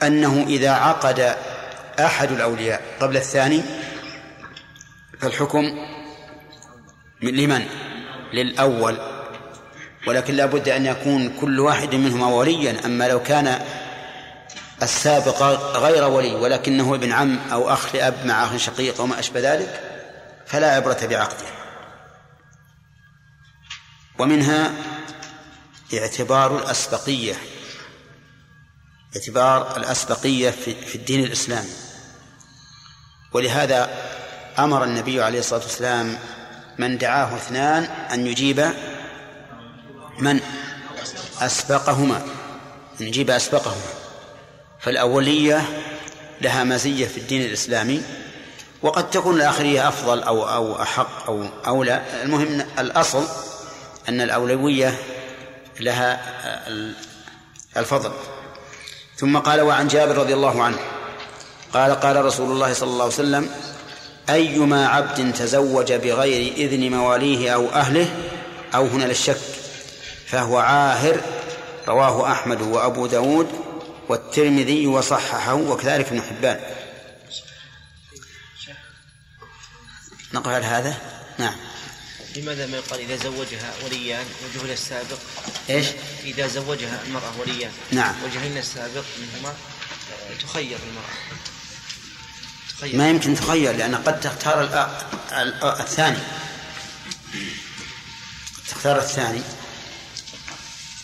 أنه 0.02 0.44
إذا 0.48 0.70
عقد 0.70 1.36
أحد 2.00 2.32
الأولياء 2.32 2.82
قبل 3.00 3.16
الثاني 3.16 3.62
فالحكم 5.20 5.64
من- 7.22 7.34
لمن؟ 7.36 7.66
للأول. 8.32 8.98
ولكن 10.06 10.34
لا 10.34 10.46
بد 10.46 10.68
أن 10.68 10.86
يكون 10.86 11.28
كل 11.40 11.60
واحد 11.60 11.94
منهما 11.94 12.26
وليا. 12.26 12.76
أما 12.84 13.08
لو 13.08 13.22
كان 13.22 13.60
السابق 14.82 15.42
غير 15.76 16.04
ولي 16.08 16.34
ولكنه 16.34 16.94
ابن 16.94 17.12
عم 17.12 17.38
أو 17.52 17.72
أخ 17.72 17.94
لأب 17.94 18.26
مع 18.26 18.44
أخ 18.44 18.56
شقيق 18.56 19.00
أو 19.00 19.06
ما 19.06 19.18
أشبه 19.18 19.40
ذلك 19.54 19.80
فلا 20.46 20.74
عبرة 20.74 21.06
بعقده. 21.06 21.46
ومنها 24.18 24.72
اعتبار 25.94 26.58
الأسبقية 26.58 27.34
اعتبار 29.16 29.76
الأسبقية 29.76 30.50
في 30.50 30.94
الدين 30.94 31.24
الإسلامي. 31.24 31.70
ولهذا 33.32 33.90
أمر 34.58 34.84
النبي 34.84 35.22
عليه 35.22 35.38
الصلاة 35.38 35.60
والسلام 35.60 36.18
من 36.78 36.98
دعاه 36.98 37.36
اثنان 37.36 37.82
أن 37.84 38.26
يجيب 38.26 38.70
من؟ 40.18 40.40
أسبقهما 41.40 42.22
أن 43.00 43.06
يجيب 43.06 43.30
أسبقهما. 43.30 43.90
فالأولية 44.80 45.62
لها 46.40 46.64
مزية 46.64 47.06
في 47.06 47.18
الدين 47.18 47.42
الإسلامي 47.42 48.02
وقد 48.82 49.10
تكون 49.10 49.36
الآخرية 49.36 49.88
أفضل 49.88 50.22
أو 50.22 50.48
أو 50.48 50.82
أحق 50.82 51.26
أو 51.26 51.46
أولى. 51.66 52.02
المهم 52.22 52.66
الأصل 52.78 53.26
أن 54.08 54.20
الأولوية 54.20 54.98
لها 55.80 56.20
الفضل. 57.76 58.12
ثم 59.16 59.38
قال 59.38 59.60
وعن 59.60 59.88
جابر 59.88 60.16
رضي 60.16 60.34
الله 60.34 60.62
عنه 60.62 60.78
قال 61.72 62.00
قال 62.00 62.24
رسول 62.24 62.50
الله 62.50 62.72
صلى 62.72 62.90
الله 62.90 63.04
عليه 63.04 63.14
وسلم 63.14 63.50
أيما 64.30 64.88
عبد 64.88 65.32
تزوج 65.32 65.92
بغير 65.92 66.52
إذن 66.52 66.90
مواليه 66.90 67.54
أو 67.54 67.68
أهله 67.68 68.08
أو 68.74 68.86
هنا 68.86 69.04
للشك 69.04 69.40
فهو 70.26 70.58
عاهر 70.58 71.20
رواه 71.88 72.32
أحمد 72.32 72.62
وأبو 72.62 73.06
داود 73.06 73.48
والترمذي 74.08 74.86
وصححه 74.86 75.54
وكذلك 75.54 76.06
ابن 76.06 76.22
حبان. 76.22 76.60
على 80.34 80.66
هذا؟ 80.66 80.96
نعم. 81.38 81.54
لماذا 82.36 82.66
ما 82.66 82.76
يقال 82.76 83.00
إذا 83.00 83.16
زوجها 83.16 83.74
وليان 83.84 84.26
وجهل 84.44 84.70
السابق. 84.70 85.18
إيش؟ 85.70 85.86
إذا 86.24 86.46
زوجها 86.46 87.02
المرأة 87.06 87.32
وليان 87.38 87.72
نعم. 87.90 88.14
وجهلنا 88.24 88.60
السابق 88.60 89.04
منهما 89.18 89.48
آه، 89.48 90.34
تخير 90.42 90.78
المرأة. 90.90 91.38
تخير. 92.78 92.96
ما 92.96 93.10
يمكن 93.10 93.34
تخير 93.34 93.76
لأن 93.76 93.94
قد 93.94 94.20
تختار 94.20 94.68
الثاني. 95.80 96.18
تختار 98.68 98.98
الثاني. 98.98 99.42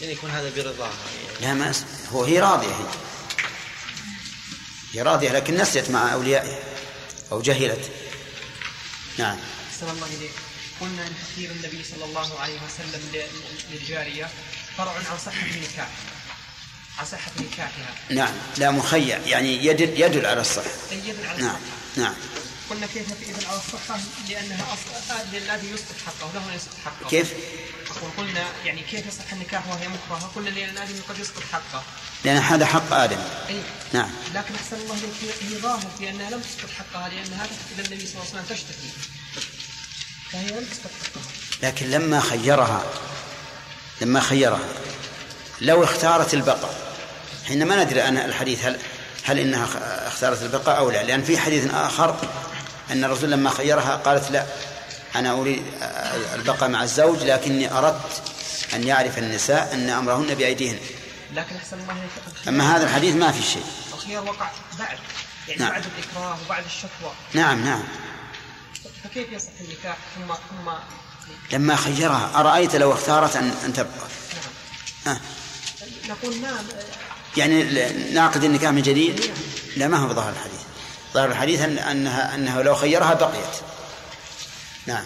يعني 0.00 0.12
يكون 0.12 0.30
هذا 0.30 0.52
برضاها 0.56 0.92
يعني. 1.40 1.46
لا 1.46 1.54
ما 1.54 1.72
هو 2.12 2.24
هي 2.24 2.40
راضية 2.40 2.68
هي. 2.68 2.86
هي 4.92 5.02
راضية 5.02 5.32
لكن 5.32 5.56
نسيت 5.56 5.90
مع 5.90 6.12
أوليائها 6.12 6.58
أو 7.32 7.42
جهلت. 7.42 7.90
نعم. 9.18 9.38
أحسن 9.70 9.90
الله 9.90 10.06
إليك 10.06 10.45
قلنا 10.80 11.06
أن 11.06 11.12
تخيير 11.22 11.50
النبي 11.50 11.84
صلى 11.84 12.04
الله 12.04 12.40
عليه 12.40 12.58
وسلم 12.66 13.28
للجارية 13.72 14.30
فرع 14.78 14.92
عن 14.92 15.18
صحة 15.26 15.46
النكاح. 15.46 15.88
عن 16.98 17.06
صحة 17.06 17.30
نكاحها. 17.40 17.94
نعم 18.10 18.34
لا 18.56 18.70
مخير 18.70 19.20
يعني 19.26 19.66
يدل 19.66 20.00
يدل 20.00 20.26
على 20.26 20.40
الصحة. 20.40 20.70
يدل 20.92 21.26
على 21.26 21.42
نعم 21.42 21.56
الصحة. 21.56 21.76
نعم. 21.96 22.14
قلنا 22.70 22.86
كيف 22.86 23.06
يدل 23.28 23.46
على 23.46 23.58
الصحة؟ 23.58 24.00
لأنها 24.28 24.66
أصل 24.72 25.14
للذي 25.32 25.70
يسقط 25.70 25.96
حقه 26.06 26.30
له 26.34 26.54
يسقط 26.54 26.76
حقه. 26.84 27.10
كيف؟ 27.10 27.32
أقول 27.90 28.10
قلنا 28.16 28.46
يعني 28.64 28.82
كيف 28.82 29.06
يصح 29.06 29.32
النكاح 29.32 29.68
وهي 29.68 29.88
مكرهة؟ 29.88 30.30
قلنا 30.36 30.50
لأن 30.50 30.70
الآدمي 30.70 31.00
قد 31.08 31.18
يسقط 31.18 31.42
حقه. 31.52 31.82
لأن 32.24 32.36
هذا 32.36 32.66
حق 32.66 32.92
آدم. 32.92 33.18
أي. 33.48 33.62
نعم. 33.92 34.10
لكن 34.34 34.54
أحسن 34.54 34.76
الله 34.76 34.94
هي 35.50 35.58
ظاهر 35.58 35.90
في 35.98 36.10
أنها 36.10 36.30
لم 36.30 36.40
تسقط 36.40 36.70
حقها 36.78 37.08
تأتي 37.08 37.74
إلى 37.74 37.86
النبي 37.86 38.06
صلى 38.06 38.14
الله 38.14 38.30
عليه 38.32 38.42
وسلم 38.42 38.56
تشتكي 38.56 38.90
فهي 39.32 39.42
لم 39.42 39.54
تسقط 39.56 39.74
حقها 39.76 40.15
لكن 41.62 41.90
لما 41.90 42.20
خيرها 42.20 42.82
لما 44.00 44.20
خيرها 44.20 44.68
لو 45.60 45.84
اختارت 45.84 46.34
البقاء 46.34 46.74
حين 47.46 47.66
ما 47.66 47.84
ندري 47.84 48.02
أن 48.02 48.16
الحديث 48.16 48.64
هل 48.64 48.78
هل 49.24 49.38
إنها 49.38 49.68
اختارت 50.06 50.42
البقاء 50.42 50.78
أو 50.78 50.90
لا 50.90 51.02
لأن 51.02 51.24
في 51.24 51.38
حديث 51.38 51.74
آخر 51.74 52.16
أن 52.90 53.04
الرسول 53.04 53.30
لما 53.30 53.50
خيرها 53.50 53.96
قالت 53.96 54.30
لا 54.30 54.46
أنا 55.16 55.32
أريد 55.32 55.62
البقاء 56.34 56.68
مع 56.68 56.82
الزوج 56.82 57.22
لكني 57.22 57.72
أردت 57.72 58.22
أن 58.74 58.86
يعرف 58.86 59.18
النساء 59.18 59.74
أن 59.74 59.90
أمرهن 59.90 60.34
بأيديهن. 60.34 60.78
لكن 61.34 61.56
أحسن 61.56 61.76
الله 61.80 61.94
أما 62.48 62.76
هذا 62.76 62.84
الحديث 62.84 63.14
ما 63.14 63.32
في 63.32 63.42
شيء. 63.42 63.64
الخيار 63.94 64.24
وقع 64.24 64.50
بعد 64.78 64.98
يعني 65.48 65.60
نعم. 65.60 65.70
بعد 65.70 65.84
الإكراه 65.84 66.36
وبعد 66.46 66.64
الشكوى. 66.64 67.12
نعم 67.34 67.64
نعم. 67.64 67.82
فكيف 69.16 69.32
يصح 69.32 69.48
النكاح؟ 69.60 69.96
ثم 70.14 70.34
ثم 70.34 70.72
لما 71.52 71.76
خيرها. 71.76 72.40
أرأيت 72.40 72.76
لو 72.76 72.92
اختارت 72.92 73.36
أن 73.36 73.50
أن 73.64 73.72
تبقى؟ 73.72 74.06
آه. 75.06 75.20
نقول 76.08 76.36
ما 76.36 76.64
يعني 77.36 77.62
نعقد 78.12 78.44
النكاح 78.44 78.70
من 78.70 78.82
جديد؟ 78.82 79.32
لا 79.76 79.88
ما 79.88 79.96
هو 79.96 80.08
بظاهر 80.08 80.32
الحديث. 80.32 80.60
ظاهر 81.14 81.30
الحديث 81.30 81.60
أن 81.60 81.78
أنها 81.78 82.34
أنه 82.34 82.62
لو 82.62 82.74
خيرها 82.74 83.14
بقيت. 83.14 83.56
نعم. 84.86 85.04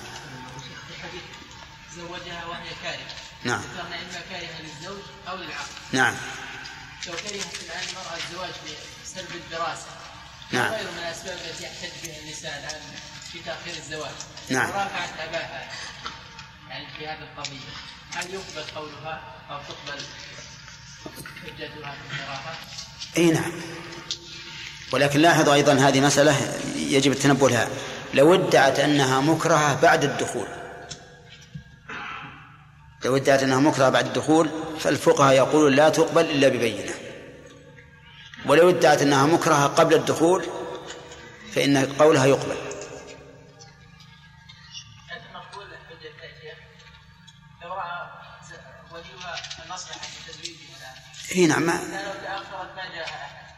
زوجها 1.97 2.45
وهي 2.45 2.71
كارهة. 2.83 3.15
نعم. 3.45 3.61
ذكرنا 3.61 3.97
إما 3.97 4.21
كارهة 4.31 4.61
للزوج 4.61 5.03
أو 5.29 5.37
للعقد. 5.37 5.69
نعم. 5.93 6.15
لو 7.07 7.13
كرهت 7.13 7.63
الآن 7.63 7.83
المرأة 7.89 8.17
الزواج 8.29 8.51
بسلب 9.05 9.35
الدراسة. 9.35 9.87
نعم. 10.51 10.73
غير 10.73 10.91
من 10.91 10.99
الأسباب 10.99 11.39
التي 11.51 11.65
يحتج 11.65 12.07
بها 12.07 12.19
النساء 12.19 12.59
الآن. 12.59 12.81
في 13.33 13.39
تأخير 13.39 13.75
الزواج. 13.77 14.11
نعم. 14.49 14.71
ورافعت 14.71 15.21
أباها 15.29 15.69
يعني 16.69 16.87
في 16.99 17.07
هذه 17.07 17.19
القضية. 17.19 17.59
هل 18.15 18.35
يقبل 18.35 18.71
قولها 18.77 19.21
أو 19.51 19.59
تقبل 19.59 20.03
حجتها 21.45 21.93
في 21.93 22.15
الصراحة؟ 22.15 22.55
إي 23.17 23.31
نعم. 23.31 23.53
ولكن 24.93 25.21
لاحظوا 25.21 25.55
أيضا 25.55 25.73
هذه 25.73 26.01
مسألة 26.01 26.37
يجب 26.77 27.13
التنبه 27.13 27.49
لها 27.49 27.69
لو 28.15 28.35
ادعت 28.35 28.79
أنها 28.79 29.21
مكرهة 29.21 29.81
بعد 29.81 30.05
الدخول. 30.05 30.47
لو 33.05 33.17
ادعت 33.17 33.43
أنها 33.43 33.59
مكرهة 33.59 33.89
بعد 33.89 34.07
الدخول 34.07 34.51
فالفقهاء 34.81 35.35
يقولون 35.35 35.73
لا 35.73 35.89
تقبل 35.89 36.25
إلا 36.25 36.49
ببينة. 36.49 36.95
ولو 38.47 38.71
ادعت 38.71 39.03
أنها 39.03 39.27
مكرهة 39.27 39.67
قبل 39.67 39.95
الدخول 39.95 40.47
فإن 41.55 41.77
قولها 41.77 42.27
يقبل. 42.27 42.70
اي 51.37 51.47
نعم 51.47 51.63
ما 51.63 51.81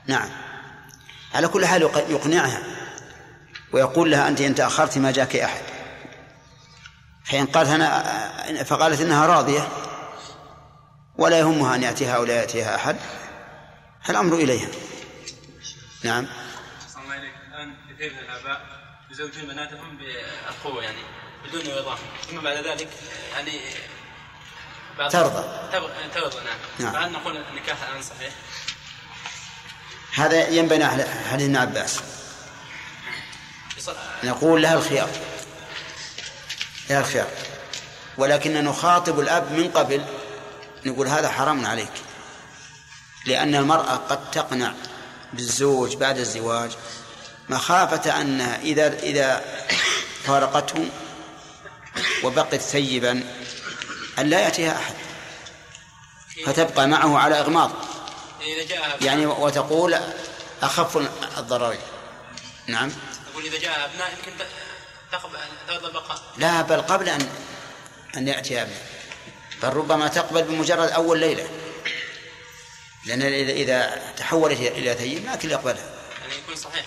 نعم. 0.06 0.30
على 1.34 1.48
كل 1.48 1.66
حال 1.66 1.82
يق- 1.82 2.10
يقنعها 2.10 2.62
ويقول 3.72 4.10
لها 4.10 4.28
أنت 4.28 4.40
إن 4.40 4.54
تأخرت 4.54 4.98
ما 4.98 5.10
جاك 5.10 5.36
أحد. 5.36 5.62
حين 7.24 7.46
قالت 7.46 7.68
أنا 7.70 8.64
فقالت 8.64 9.00
إنها 9.00 9.26
راضية 9.26 9.68
ولا 11.18 11.38
يهمها 11.38 11.74
أن 11.74 11.82
يأتيها 11.82 12.16
أو 12.16 12.24
لا 12.24 12.34
يأتيها 12.34 12.74
أحد. 12.76 12.96
الأمر 14.10 14.34
إليها. 14.36 14.68
نعم. 16.04 16.26
الآن 17.48 17.74
كثير 17.94 18.12
من 18.12 18.18
الآباء 18.18 18.60
يزوجون 19.10 19.42
بناتهم 19.48 19.98
بالقوه 19.98 20.82
يعني 20.84 20.98
بدون 21.48 21.62
وضاح 21.78 21.98
ثم 22.30 22.40
بعد 22.40 22.56
ذلك 22.56 22.88
يعني 23.34 23.60
ترضى. 24.98 25.44
ترضى 26.14 26.36
نعم 26.36 26.58
نعم. 26.78 26.92
فهل 26.92 27.12
نقول 27.12 27.36
النكاح 27.36 27.82
الآن 27.82 28.02
صحيح؟ 28.02 28.32
هذا 30.14 30.48
ينبني 30.48 30.84
على 30.84 31.04
حديث 31.30 31.46
ابن 31.46 31.56
عباس 31.56 32.00
نقول 34.24 34.62
لها 34.62 34.74
الخيار 34.74 35.08
لها 36.90 37.00
الخيار 37.00 37.28
ولكن 38.18 38.64
نخاطب 38.64 39.20
الأب 39.20 39.52
من 39.52 39.70
قبل 39.70 40.04
نقول 40.86 41.08
هذا 41.08 41.28
حرام 41.28 41.66
عليك 41.66 41.92
لأن 43.26 43.54
المرأة 43.54 43.96
قد 43.96 44.30
تقنع 44.30 44.74
بالزوج 45.32 45.96
بعد 45.96 46.18
الزواج 46.18 46.70
مخافة 47.48 48.20
أن 48.20 48.40
إذا 48.40 48.98
إذا 48.98 49.44
فارقته 50.24 50.88
وبقت 52.24 52.54
ثيبا 52.54 53.24
أن 54.18 54.30
لا 54.30 54.40
يأتيها 54.40 54.78
أحد 54.78 54.94
فتبقى 56.46 56.86
معه 56.86 57.18
على 57.18 57.40
إغماض. 57.40 57.70
يعني 59.00 59.26
وتقول 59.26 59.98
أخف 60.62 60.96
الضررين 61.38 61.80
نعم. 62.66 62.92
أقول 63.32 63.44
إذا 63.44 63.58
جاء 63.58 63.84
أبناء 63.84 64.10
يمكن 64.10 64.44
تقبل 65.12 65.38
البقاء. 65.86 66.22
لا 66.36 66.62
بل 66.62 66.82
قبل 66.82 67.08
أن 67.08 67.28
أن 68.16 68.28
يأتي 68.28 68.62
أبناء. 68.62 68.86
بل 69.62 69.68
ربما 69.68 70.08
تقبل 70.08 70.42
بمجرد 70.42 70.90
أول 70.90 71.18
ليلة. 71.18 71.48
لأن 73.06 73.22
إذا 73.22 73.52
إذا 73.52 74.02
تحولت 74.16 74.60
إلى 74.60 74.94
ثيب 74.94 75.24
ما 75.24 75.36
كل 75.36 75.50
يقبلها. 75.50 75.90
يعني 76.20 76.34
يكون 76.34 76.56
صحيح 76.56 76.84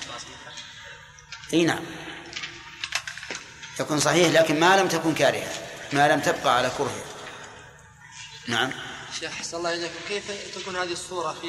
إي 1.53 1.63
نعم. 1.63 1.86
يكون 3.80 3.99
صحيح 3.99 4.28
لكن 4.41 4.59
ما 4.59 4.78
لم 4.78 4.88
تكن 4.88 5.15
كارهة. 5.15 5.53
ما 5.93 6.07
لم 6.07 6.19
تبقى 6.19 6.57
على 6.57 6.71
كرهها. 6.78 7.14
نعم. 8.48 8.72
شيخ 9.20 9.32
حسن 9.32 9.58
الله 9.58 9.74
إليكم 9.74 9.93
كيف 10.08 10.24
تكون 10.56 10.76
هذه 10.76 10.91
الصورة 10.91 11.36
في 11.41 11.48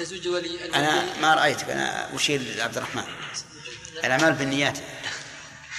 تزويج 0.00 0.28
ولي 0.28 0.74
أنا 0.74 1.20
ما 1.20 1.34
رأيتك. 1.34 1.70
أنا 1.70 2.14
أشير 2.16 2.40
لعبد 2.40 2.76
الرحمن. 2.76 3.04
الأعمال 4.04 4.32
بالنيات. 4.32 4.78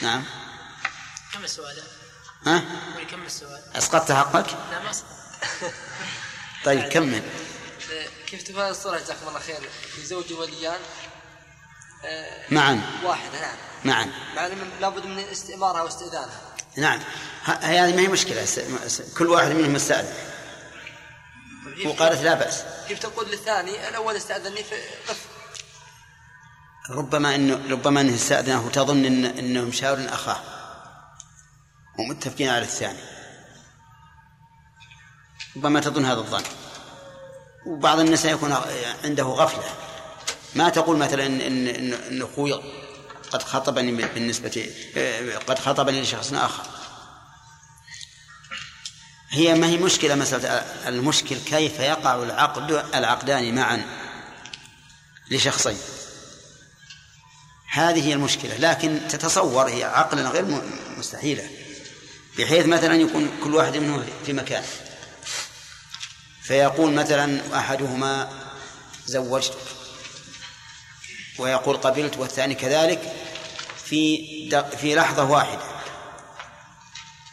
نعم. 0.02 0.24
كم 1.34 1.44
السؤال؟ 1.44 1.84
ها؟ 2.46 2.64
كم 3.12 3.24
السؤال؟ 3.26 3.62
أسقطت 3.76 4.12
حقك؟ 4.12 4.48
لا 4.72 4.80
ما 4.84 4.90
أصدق. 4.90 5.06
طيب 6.66 6.84
كمل 6.84 7.22
كيف 8.28 8.44
تكون 8.44 8.62
هذه 8.62 8.70
الصورة؟ 8.70 9.00
جزاكم 9.00 9.28
الله 9.28 9.40
خير. 9.40 9.70
في 9.96 10.02
زوج 10.06 10.34
وليان. 10.34 10.80
آه، 12.06 12.46
معا. 12.54 12.82
واحدة 13.04 13.40
نعم. 13.40 13.56
معا. 13.86 14.12
مع 14.36 14.46
أن 14.46 14.72
لابد 14.82 15.06
من 15.06 15.20
استئمارها 15.20 15.82
واستئذانها 15.82 16.42
نعم. 16.78 17.00
هذه 17.44 17.96
ما 17.96 18.02
هي 18.02 18.08
مشكلة. 18.08 18.48
كل 19.18 19.28
واحد 19.28 19.52
منهم 19.52 19.74
مستأذن 19.74 20.08
كيف- 20.08 20.31
وقالت 21.86 22.22
لا 22.22 22.34
بأس. 22.34 22.64
كيف 22.88 23.00
تقول 23.00 23.32
للثاني 23.32 23.90
الأول 23.90 24.16
استأذني 24.16 24.64
في 24.64 24.76
قف 25.08 25.26
ربما 26.90 27.36
انه 27.36 27.72
ربما 27.72 28.02
إنه 28.02 28.16
استأذنه 28.16 28.70
تظن 28.70 29.06
إن 29.06 29.26
انه 29.26 29.62
مشاور 29.62 30.06
أخاه. 30.10 30.42
ومتفقين 32.00 32.50
على 32.50 32.64
الثاني. 32.64 33.00
ربما 35.56 35.80
تظن 35.80 36.06
هذا 36.06 36.20
الظن. 36.20 36.44
وبعض 37.66 38.00
النساء 38.00 38.34
يكون 38.34 38.58
عنده 39.04 39.24
غفلة. 39.24 39.76
ما 40.56 40.70
تقول 40.70 40.98
مثلا 40.98 41.26
ان 41.26 41.42
ان 41.42 41.68
ان, 41.68 41.94
إن 41.94 42.22
أخوي 42.22 42.64
قد 43.32 43.44
خطبني 43.44 43.92
بالنسبة 43.92 44.70
قد 45.48 45.60
خطبني 45.60 46.02
لشخص 46.02 46.34
آخر. 46.34 46.64
هي 49.32 49.54
ما 49.54 49.68
هي 49.68 49.78
مشكلة 49.78 50.16
مسألة 50.16 50.48
المشكل 50.88 51.38
كيف 51.38 51.80
يقع 51.80 52.16
العقد 52.16 52.72
العقدان 52.96 53.56
معا 53.56 53.86
لشخصين. 55.32 55.78
هذه 57.72 58.08
هي 58.08 58.14
المشكلة 58.14 58.58
لكن 58.58 59.00
تتصور 59.10 59.70
هي 59.70 59.84
عقلا 59.84 60.30
غير 60.30 60.46
مستحيلة. 60.98 61.50
بحيث 62.38 62.66
مثلا 62.66 62.96
يكون 62.96 63.32
كل 63.44 63.56
واحد 63.56 63.78
منهم 63.78 64.06
في 64.26 64.34
مكان. 64.34 64.64
فيقول 66.44 66.94
مثلا 66.94 67.58
أحدهما 67.60 68.30
زوجتك 69.06 69.58
ويقول 71.38 71.78
قبلت 71.78 72.18
والثاني 72.18 72.56
كذلك 72.56 73.14
في 73.86 74.18
في 74.78 74.96
لحظة 74.96 75.24
واحدة 75.24 75.64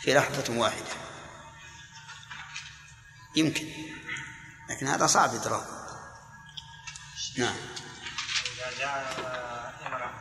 في 0.02 0.14
لحظة 0.14 0.58
واحدة. 0.58 0.87
يمكن. 3.38 3.68
لكن 4.70 4.86
هذا 4.86 5.06
صعب 5.06 5.34
إدراكه 5.34 5.78
نعم. 7.38 7.56
إذا 8.56 8.78
جاء 8.78 9.12
إمرأة 9.86 10.12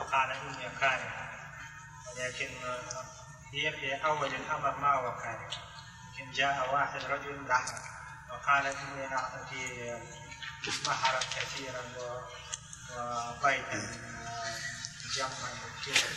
وقال 0.00 0.30
إني 0.30 0.68
كاره 0.80 1.30
ولكن 2.06 2.48
هي 3.52 3.72
في 3.72 4.04
أول 4.04 4.34
الأمر 4.34 4.76
ما 4.78 4.92
هو 4.94 5.16
كاره 5.16 5.48
لكن 6.14 6.30
جاء 6.32 6.74
واحد 6.74 7.04
رجل 7.04 7.46
لحظ 7.48 7.72
وقال 8.30 8.66
إني 8.66 9.08
في 9.50 9.90
بحرا 10.86 11.18
كثيرا 11.18 11.82
وبيتا 12.96 14.00
جمعا 15.16 15.50
كثيرا 15.86 16.10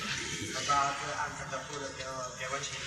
فبعد 0.53 0.93
أن 1.25 1.51
تقول 1.51 1.85
في- 1.85 2.37
في 2.39 2.53
وجه 2.55 2.77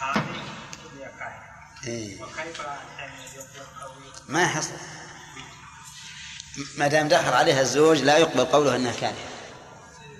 هذه 0.00 0.44
إني 0.92 1.04
كاره 1.18 1.53
إيه. 1.86 2.20
يقوي 2.20 2.34
ما 4.28 4.42
يحصل 4.42 4.72
ما 6.76 6.88
دام 6.88 7.08
دخل 7.08 7.32
عليها 7.32 7.60
الزوج 7.60 7.98
لا 7.98 8.18
يقبل 8.18 8.44
قوله 8.44 8.76
إنها 8.76 8.92
كانت 8.92 9.16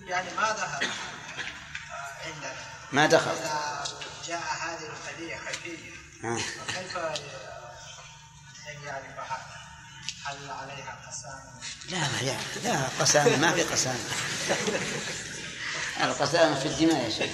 يعني 0.06 0.28
ما 0.36 0.52
ظهر 0.52 0.84
عندنا. 2.24 2.54
ما 2.92 3.06
دخل. 3.06 3.30
إذا 3.30 3.84
جاء 4.26 4.40
هذه 4.40 4.86
القضية 4.86 5.36
خفية 5.36 5.94
آه. 6.24 6.38
فكيف 6.66 6.94
يعني 8.84 9.14
هل 10.24 10.50
عليها 10.50 10.98
قسام؟ 11.08 11.60
لا 11.90 11.98
يعني 12.22 12.42
لا 12.64 12.88
قسامة 13.00 13.36
ما 13.36 13.52
في 13.52 13.62
قسامة 13.62 13.98
القسامة 16.04 16.60
في 16.60 16.66
الدماء 16.66 17.04
يا 17.04 17.10
شيخ. 17.10 17.30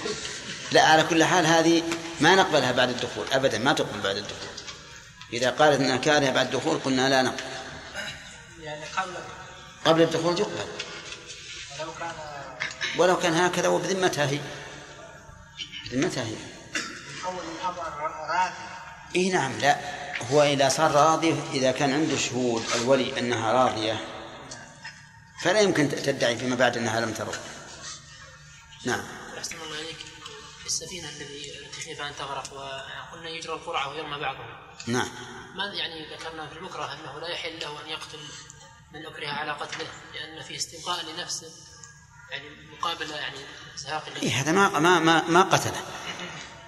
لا 0.71 0.81
على 0.81 1.03
كل 1.03 1.23
حال 1.23 1.45
هذه 1.45 1.83
ما 2.19 2.35
نقبلها 2.35 2.71
بعد 2.71 2.89
الدخول 2.89 3.25
أبدا 3.31 3.57
ما 3.57 3.73
تقبل 3.73 3.99
بعد 4.01 4.15
الدخول. 4.15 4.49
إذا 5.33 5.49
قالت 5.49 5.81
أنها 5.81 5.97
كارهة 5.97 6.31
بعد 6.31 6.45
الدخول 6.45 6.79
قلنا 6.79 7.09
لا 7.09 7.21
نقبل. 7.21 7.43
يعني 8.61 8.85
قبل 8.85 9.13
قبل 9.85 10.01
الدخول 10.01 10.39
يقبل. 10.39 10.65
ولو 11.79 11.93
كان 11.99 12.11
ولو 12.97 13.19
كان 13.19 13.33
هكذا 13.33 13.67
وبذمتها 13.67 14.25
هي. 14.25 14.39
بذمتها 15.91 16.23
هي. 16.23 16.35
أول 17.25 17.43
الأمر 17.59 17.83
راضي 18.29 18.53
اي 19.15 19.29
نعم 19.29 19.51
لا. 19.59 20.01
هو 20.31 20.43
إذا 20.43 20.69
صار 20.69 20.91
راضي 20.91 21.35
إذا 21.53 21.71
كان 21.71 21.93
عنده 21.93 22.17
شهود 22.17 22.63
الولي 22.75 23.19
أنها 23.19 23.51
راضية 23.51 23.97
فلا 25.43 25.59
يمكن 25.59 25.89
تدعي 25.89 26.37
فيما 26.37 26.55
بعد 26.55 26.77
أنها 26.77 26.99
لم 26.99 27.13
ترضى 27.13 27.37
نعم. 28.85 29.03
في 30.71 30.83
السفينة 30.83 31.09
الذي 31.09 31.51
تخيف 31.73 32.01
أن 32.01 32.11
تغرق 32.19 32.53
وقلنا 32.53 33.29
يجرى 33.29 33.53
القرعة 33.53 33.89
ويرمى 33.89 34.19
بعضهم. 34.19 34.45
نعم. 34.87 35.07
ما 35.55 35.65
يعني 35.73 36.15
ذكرنا 36.15 36.47
في 36.47 36.57
المكره 36.57 36.93
أنه 36.93 37.19
لا 37.19 37.27
يحل 37.27 37.59
له 37.59 37.81
أن 37.85 37.89
يقتل 37.89 38.19
من 38.93 39.05
أكره 39.05 39.27
على 39.27 39.51
قتله 39.51 39.87
لأن 40.13 40.41
في 40.43 40.55
استبقاء 40.55 41.05
لنفسه 41.05 41.47
يعني 42.31 42.45
مقابل 42.79 43.09
يعني 43.11 43.37
زهاق 43.75 44.03
إيه 44.23 44.31
هذا 44.41 44.51
ما 44.51 44.79
ما 44.79 44.99
ما, 44.99 45.23
ما 45.27 45.41
قتله. 45.41 45.81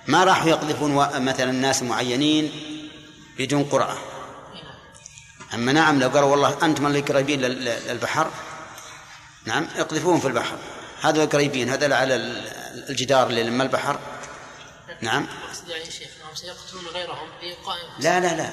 ما 0.07 0.23
راحوا 0.23 0.49
يقذفون 0.49 0.95
مثلا 1.25 1.51
ناس 1.51 1.83
معينين 1.83 2.51
بدون 3.37 3.63
قرعة 3.63 3.97
أما 5.53 5.71
نعم 5.71 5.99
لو 5.99 6.09
قالوا 6.09 6.29
والله 6.31 6.65
أنتم 6.65 6.87
اللي 6.87 6.99
قريبين 7.01 7.41
لل- 7.41 7.65
لل- 7.65 7.87
للبحر 7.87 8.31
نعم 9.45 9.67
اقذفوهم 9.75 10.19
في 10.19 10.27
البحر. 10.27 10.57
هذول 11.01 11.25
قريبين 11.29 11.69
هذول 11.69 11.93
على 11.93 12.15
الجدار 12.89 13.27
اللي 13.27 13.43
لما 13.43 13.63
البحر. 13.63 13.99
نعم. 15.01 15.27
أقصد 15.47 15.69
يعني 15.69 15.91
شيخ 15.91 16.09
سيقتلون 16.35 16.85
غيرهم 16.93 17.29
لا 17.99 18.19
لا 18.19 18.37
لا. 18.37 18.49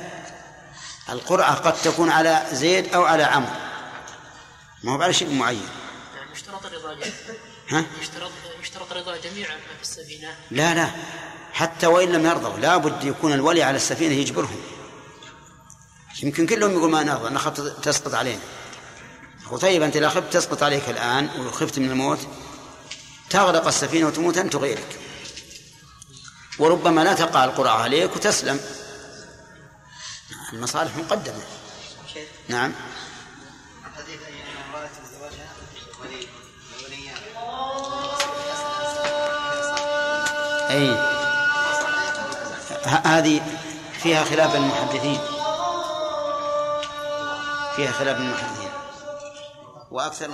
القرعة 1.08 1.54
قد 1.54 1.74
تكون 1.74 2.10
على 2.10 2.46
زيد 2.52 2.94
أو 2.94 3.04
على 3.04 3.22
عمرو. 3.22 3.52
ما 4.82 4.92
هو 4.92 5.02
على 5.02 5.12
شيء 5.12 5.34
معين. 5.34 5.68
يعني 6.16 6.32
يشترط 6.32 6.66
رضا 6.66 6.96
ها؟ 7.70 7.84
يشترط 8.00 8.30
يشترط 8.62 8.92
رضا 8.92 9.16
جميع 9.16 9.48
ما 9.48 9.76
في 9.76 9.82
السفينة. 9.82 10.36
لا 10.50 10.74
لا. 10.74 10.90
حتى 11.52 11.86
وإن 11.86 12.12
لم 12.12 12.26
يرضوا 12.26 12.58
لابد 12.58 13.04
يكون 13.04 13.32
الولي 13.32 13.62
على 13.62 13.76
السفينة 13.76 14.14
يجبرهم. 14.14 14.60
يمكن 16.22 16.46
كلهم 16.46 16.72
يقول 16.72 16.90
ما 16.90 17.02
نرضى 17.02 17.34
نخاف 17.34 17.60
تسقط 17.60 18.14
علينا. 18.14 18.40
طيب 19.60 19.82
أنت 19.82 19.96
إذا 19.96 20.08
خفت 20.08 20.32
تسقط 20.32 20.62
عليك 20.62 20.88
الآن 20.88 21.30
وخفت 21.40 21.78
من 21.78 21.90
الموت. 21.90 22.28
تغرق 23.30 23.66
السفينة 23.66 24.06
وتموت 24.06 24.38
أنت 24.38 24.54
وغيرك. 24.54 24.98
وربما 26.58 27.00
لا 27.00 27.14
تقع 27.14 27.44
القرعة 27.44 27.82
عليك 27.82 28.16
وتسلم. 28.16 28.60
المصالح 30.52 30.96
مقدمة. 30.96 31.42
نعم. 32.48 32.72
حديث 33.96 34.20
أي. 34.22 34.34
امرأة 34.68 34.90
زوجها 35.20 35.48
ولي 36.02 36.28
أي 40.70 40.90
هذه 43.04 43.58
فيها 44.02 44.24
خلاف 44.24 44.54
المحدثين. 44.54 45.20
فيها 47.76 47.92
خلاف 47.92 48.16
المحدثين. 48.16 48.70
وأكثر 49.90 50.30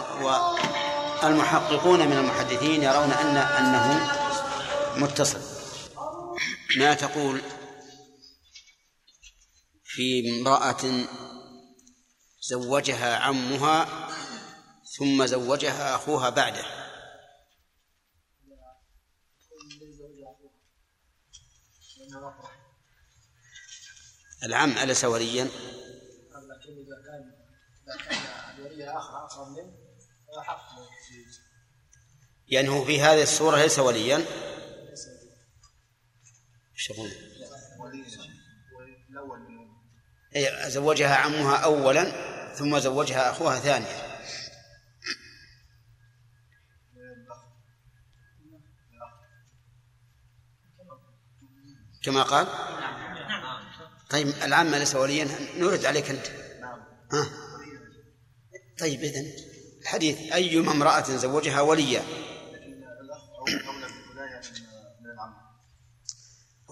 والمحققون 1.23 2.07
من 2.07 2.17
المحدثين 2.17 2.83
يرون 2.83 3.11
أن 3.11 3.37
أنه 3.37 4.11
متصل. 4.97 5.41
ما 6.79 6.95
تقول 6.95 7.41
في 9.85 10.31
امرأة 10.31 11.07
زوجها 12.41 13.17
عمها 13.17 14.09
ثم 14.99 15.27
زوجها 15.27 15.95
أخوها 15.95 16.31
بعده؟ 16.31 16.65
العم 24.45 24.71
أليس 24.71 25.05
وليا؟ 25.05 25.45
لكن 25.45 26.73
اذا 26.79 27.03
كان 27.07 27.33
اذا 27.89 28.05
كان 28.05 28.59
الولي 28.59 28.91
اخر 28.91 29.25
اقرب 29.25 29.49
منه 29.49 29.86
يعني 32.49 32.69
هو 32.69 32.85
في 32.85 33.01
هذه 33.01 33.23
الصورة 33.23 33.57
ليس 33.57 33.79
وليا؟ 33.79 34.25
من 36.99 37.11
إيه، 40.37 40.69
زوجها 40.69 41.15
عمها 41.15 41.57
أولا 41.57 42.27
ثم 42.55 42.79
زوجها 42.79 43.31
أخوها 43.31 43.61
ثانيا. 43.61 44.17
كما 52.03 52.23
قال؟ 52.23 52.47
طيب 54.11 54.29
العم 54.29 54.75
ليس 54.75 54.95
وليا. 54.95 55.29
نرد 55.59 55.85
عليك 55.85 56.11
أنت. 56.11 56.27
ها؟ 57.13 57.31
طيب 58.79 59.01
إذن. 59.01 59.46
الحديث 59.87 60.33
أيما 60.33 60.73
امرأة 60.73 61.03
زوجها 61.03 61.61
وليا. 61.61 62.03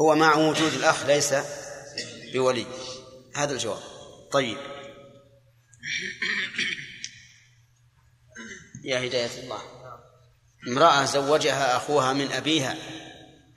هو 0.00 0.14
مع 0.14 0.36
وجود 0.36 0.72
الأخ 0.72 1.06
ليس 1.06 1.34
بولي. 2.32 2.66
هذا 3.34 3.52
الجواب. 3.52 3.82
طيب. 4.32 4.58
يا 8.84 9.06
هداية 9.06 9.42
الله. 9.42 9.62
امرأة 10.68 11.04
زوجها 11.04 11.76
أخوها 11.76 12.12
من 12.12 12.32
أبيها 12.32 12.76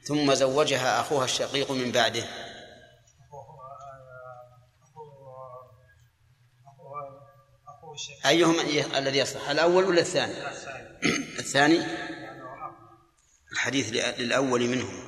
ثم 0.04 0.34
زوجها 0.34 1.02
أخوها 1.02 1.26
الشقيق 1.26 1.72
من 1.72 1.92
بعده. 1.92 2.47
أيهما 8.26 8.62
ي- 8.62 8.98
الذي 8.98 9.18
يصح 9.18 9.50
الأول 9.50 9.84
ولا 9.84 10.02
الثاني؟ 10.02 10.34
الثاني؟ 11.40 11.86
الحديث 13.52 13.90
لأ- 13.90 14.20
للأول 14.20 14.68
منهم. 14.68 15.08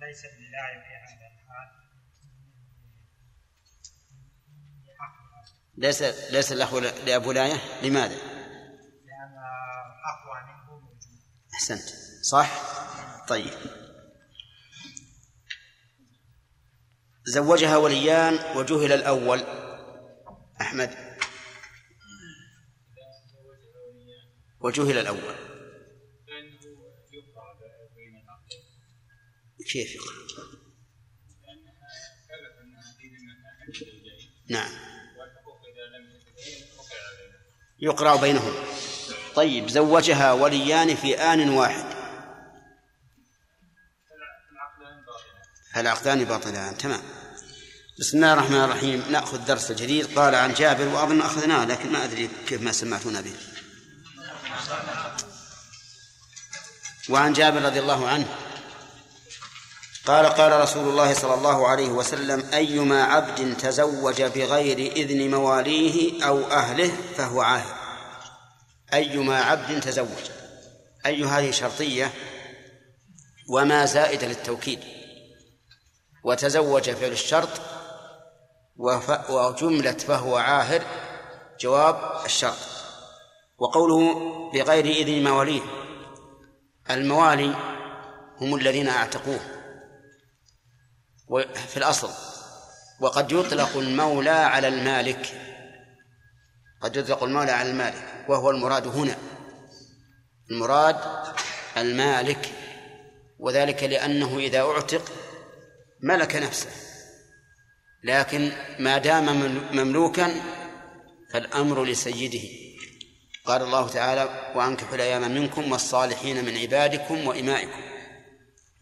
ليس 0.00 0.20
في 0.20 0.26
هذا 0.56 1.26
الحال 1.42 1.68
ليس 5.76 6.02
ليس 6.32 6.52
الأخ 6.52 6.74
لأبو 6.74 7.32
لاية؟ 7.32 7.56
لماذا؟ 7.82 8.14
لأن 8.16 9.36
أقوى 10.06 10.42
منه 10.46 10.70
موجود 10.80 10.98
أحسنت. 11.54 11.88
صح؟ 12.22 12.50
طيب. 13.28 13.50
زوجها 17.26 17.76
وليان 17.76 18.56
وجهل 18.56 18.92
الأول. 18.92 19.65
أحمد. 20.60 21.16
وجهل 24.60 24.98
الأول. 24.98 25.34
كيف 29.72 29.94
يقرأ 29.94 30.26
نعم. 34.48 34.70
يقرأ 37.78 38.20
بينهم. 38.20 38.54
طيب 39.34 39.68
زوجها 39.68 40.32
وليان 40.32 40.96
في 40.96 41.14
آن 41.14 41.48
واحد. 41.48 41.96
فالعقدان 45.74 46.24
باطلان؟ 46.24 46.78
تمام. 46.78 47.15
بسم 47.98 48.16
الله 48.16 48.32
الرحمن 48.32 48.64
الرحيم. 48.64 49.04
نأخذ 49.10 49.44
درس 49.44 49.70
الجديد 49.70 50.18
قال 50.18 50.34
عن 50.34 50.54
جابر 50.54 50.88
وأظن 50.88 51.20
أخذناه 51.20 51.64
لكن 51.64 51.92
ما 51.92 52.04
أدري 52.04 52.30
كيف 52.48 52.62
ما 52.62 52.72
سمعتونا 52.72 53.20
به. 53.20 53.32
وعن 57.08 57.32
جابر 57.32 57.62
رضي 57.62 57.80
الله 57.80 58.08
عنه 58.08 58.26
قال 60.06 60.26
قال 60.26 60.60
رسول 60.60 60.88
الله 60.88 61.14
صلى 61.14 61.34
الله 61.34 61.68
عليه 61.68 61.88
وسلم 61.88 62.48
أيما 62.54 63.02
عبد 63.02 63.56
تزوج 63.56 64.22
بغير 64.22 64.92
إذن 64.92 65.30
مواليه 65.30 66.24
أو 66.24 66.50
أهله 66.50 66.96
فهو 67.16 67.40
عاهر 67.40 67.76
أيما 68.94 69.40
عبد 69.40 69.80
تزوج. 69.80 70.24
أي 71.06 71.24
هذه 71.24 71.50
شرطية؟ 71.50 72.12
وما 73.48 73.86
زائدة 73.86 74.26
للتوكيد. 74.26 74.80
وتزوج 76.24 76.90
فعل 76.90 77.12
الشرط 77.12 77.75
وجملة 78.78 79.92
فهو 79.92 80.36
عاهر. 80.36 80.82
جواب 81.60 82.24
الشرط. 82.24 82.58
وقوله 83.58 84.14
بغير 84.52 84.84
إذن 84.84 85.24
مواليه 85.24 85.62
الموالي 86.90 87.54
هم 88.40 88.54
الذين 88.54 88.88
أعتقوه. 88.88 89.40
في 91.68 91.76
الأصل 91.76 92.10
وقد 93.00 93.32
يطلق 93.32 93.76
المولى 93.76 94.30
على 94.30 94.68
المالك. 94.68 95.40
قد 96.80 96.96
يطلق 96.96 97.22
المولى 97.22 97.50
على 97.52 97.70
المالك 97.70 98.24
وهو 98.28 98.50
المراد 98.50 98.86
هنا. 98.86 99.16
المراد 100.50 100.96
المالك 101.76 102.52
وذلك 103.38 103.82
لأنه 103.82 104.38
إذا 104.38 104.60
أعتق 104.60 105.12
ملك 106.02 106.36
نفسه. 106.36 106.95
لكن 108.04 108.52
ما 108.78 108.98
دام 108.98 109.26
مملو- 109.26 109.72
مملوكا 109.74 110.34
فالأمر 111.32 111.84
لسيده. 111.84 112.48
قال 113.46 113.62
الله 113.62 113.88
تعالى 113.88 114.52
وأنكحوا 114.54 114.94
الأيام 114.94 115.30
منكم 115.34 115.72
والصالحين 115.72 116.44
من 116.44 116.56
عبادكم 116.58 117.26
وإمائكم. 117.26 117.80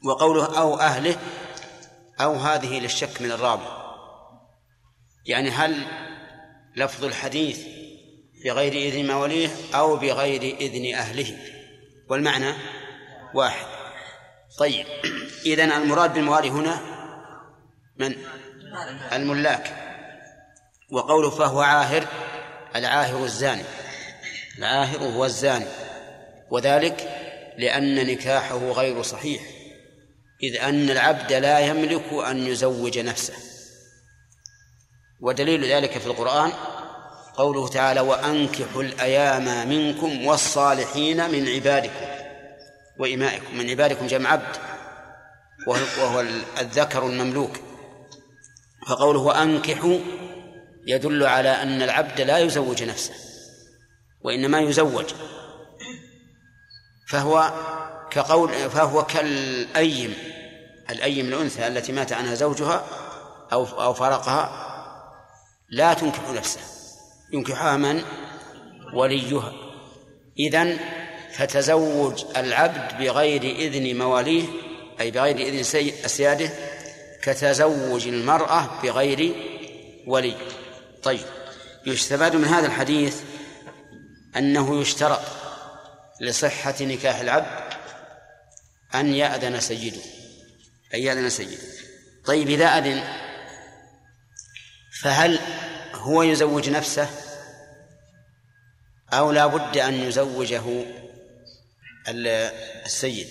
وقوله 0.05 0.59
أو 0.59 0.81
أهله 0.81 1.17
أو 2.21 2.35
هذه 2.35 2.81
للشك 2.81 3.23
من 3.23 3.31
الراوي 3.31 3.85
يعني 5.27 5.51
هل 5.51 5.87
لفظ 6.77 7.05
الحديث 7.05 7.61
بغير 8.45 8.73
إذن 8.73 9.07
موليه 9.07 9.49
أو 9.75 9.97
بغير 9.97 10.43
إذن 10.43 10.95
أهله؟ 10.95 11.39
والمعنى 12.11 12.53
واحد. 13.35 13.67
طيب. 14.59 14.87
إذن 15.47 15.73
المراد 15.73 16.15
بالموالي 16.15 16.51
هنا 16.51 16.81
من؟ 17.99 18.17
الملاك. 19.13 19.75
وقوله 20.91 21.31
فهو 21.31 21.61
عاهر 21.61 22.07
العاهر 22.77 23.25
الزاني. 23.25 23.65
العاهر 24.59 24.99
هو 24.99 25.25
الزاني. 25.25 25.67
وذلك 26.51 27.21
لأن 27.59 28.07
نكاحه 28.07 28.59
غير 28.59 29.03
صحيح 29.03 29.43
إذ 30.43 30.57
أن 30.57 30.91
العبد 30.91 31.33
لا 31.33 31.59
يملك 31.59 32.13
أن 32.13 32.47
يزوج 32.47 32.99
نفسه. 32.99 33.35
ودليل 35.21 35.65
ذلك 35.73 35.99
في 35.99 36.07
القرآن 36.07 36.53
قوله 37.35 37.69
تعالى 37.69 38.01
وأنكحوا 38.01 38.83
الأيام 38.83 39.69
منكم 39.69 40.27
والصالحين 40.27 41.31
من 41.31 41.49
عبادكم 41.49 42.07
وإمائكم. 42.99 43.59
من 43.59 43.71
عبادكم 43.71 44.07
جمع 44.07 44.31
عبد 44.31 44.57
وهو 45.67 46.21
الذكر 46.61 47.07
المملوك. 47.07 47.64
فقوله 48.87 49.21
وأنكحوا 49.21 49.99
يدل 50.87 51.27
على 51.27 51.49
أن 51.49 51.83
العبد 51.83 52.21
لا 52.21 52.39
يزوج 52.39 52.83
نفسه 52.83 53.15
وإنما 54.25 54.61
يزوج. 54.61 55.05
فهو 57.09 57.53
كقول 58.11 58.49
فهو 58.71 59.03
كالأيم 59.03 60.15
الأيم 60.91 61.29
الأنثى 61.29 61.67
التي 61.67 61.93
مات 61.93 62.13
عنها 62.13 62.35
زوجها 62.35 62.85
أو 63.53 63.65
أو 63.65 63.95
فارقها 63.95 64.65
لا 65.71 65.95
تنكح 65.95 66.31
نفسه 66.31 66.61
ينكحها 67.33 67.77
من؟ 67.77 68.03
وليها. 68.95 69.53
إذن 70.39 70.79
فتزوج 71.33 72.25
العبد 72.37 72.99
بغير 72.99 73.43
إذن 73.43 73.99
مواليه 73.99 74.45
أي 75.01 75.11
بغير 75.11 75.37
إذن 75.37 75.63
سياده 76.07 76.51
كتزوج 77.25 78.09
المرأة 78.09 78.83
بغير 78.83 79.35
ولي. 80.07 80.37
طيب 81.03 81.27
يستفاد 81.87 82.37
من 82.37 82.45
هذا 82.45 82.67
الحديث 82.67 83.21
أنه 84.37 84.81
يشترط 84.81 85.21
لصحة 86.21 86.75
نكاح 86.81 87.21
العبد 87.21 87.75
أن 88.95 89.15
يأذن 89.15 89.61
سيده 89.61 90.01
أن 90.95 91.01
يأذن 91.01 91.31
سيده. 91.31 91.59
طيب 92.25 92.51
إذا 92.51 92.67
أذن 92.67 93.05
فهل 95.03 95.39
هو 95.95 96.23
يزوج 96.23 96.71
نفسه 96.71 97.09
أو 99.13 99.33
لا 99.33 99.47
بد 99.47 99.77
أن 99.77 99.95
يزوجه 99.95 100.63
السيد؟ 102.87 103.29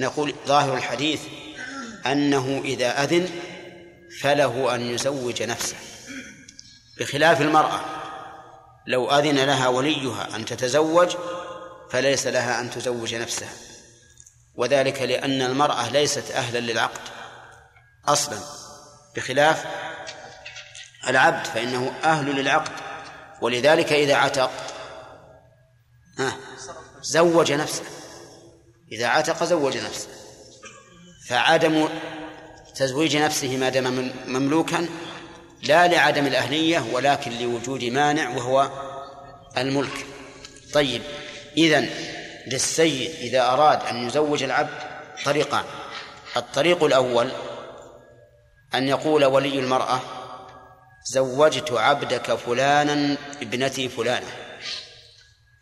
نقول 0.00 0.34
ظاهر 0.46 0.76
الحديث 0.76 1.20
أنه 2.06 2.60
إذا 2.64 3.04
أذن 3.04 3.28
فله 4.20 4.74
أن 4.74 4.80
يزوج 4.80 5.42
نفسه. 5.42 5.76
بخلاف 7.00 7.40
المرأة 7.40 7.80
لو 8.86 9.10
أذن 9.10 9.44
لها 9.44 9.68
وليها 9.68 10.36
أن 10.36 10.44
تتزوج 10.44 11.16
فليس 11.90 12.26
لها 12.26 12.60
أن 12.60 12.70
تزوج 12.70 13.14
نفسها. 13.14 13.52
وذلك 14.54 15.02
لأن 15.02 15.42
المرأة 15.42 15.88
ليست 15.88 16.30
أهلا 16.30 16.58
للعقد 16.58 17.00
أصلا. 18.08 18.38
بخلاف 19.16 19.64
العبد 21.08 21.46
فإنه 21.46 21.92
أهل 22.04 22.36
للعقد. 22.36 22.72
ولذلك 23.42 23.92
إذا 23.92 24.14
عتق 24.14 24.50
زوج 27.02 27.52
نفسه. 27.52 27.84
إذا 28.92 29.06
عتق 29.06 29.44
زوج 29.44 29.76
نفسه. 29.76 30.08
فعدم 31.30 31.88
تزويج 32.74 33.16
نفسه 33.16 33.56
ما 33.56 33.68
دام 33.68 34.12
مملوكا 34.26 34.88
لا 35.62 35.88
لعدم 35.88 36.26
الأهلية 36.26 36.84
ولكن 36.92 37.38
لوجود 37.38 37.84
مانع 37.84 38.28
وهو 38.28 38.70
الملك. 39.58 40.06
طيب 40.72 41.02
إذن 41.56 41.90
للسيد 42.46 43.10
إذا 43.10 43.42
أراد 43.42 43.86
أن 43.86 44.06
يزوج 44.06 44.42
العبد 44.42 44.78
طريقان 45.24 45.64
الطريق 46.36 46.84
الأول 46.84 47.30
أن 48.74 48.88
يقول 48.88 49.24
ولي 49.24 49.58
المرأة 49.58 50.00
زوجت 51.04 51.72
عبدك 51.72 52.34
فلانا 52.34 53.16
ابنتي 53.42 53.88
فلانة. 53.88 54.32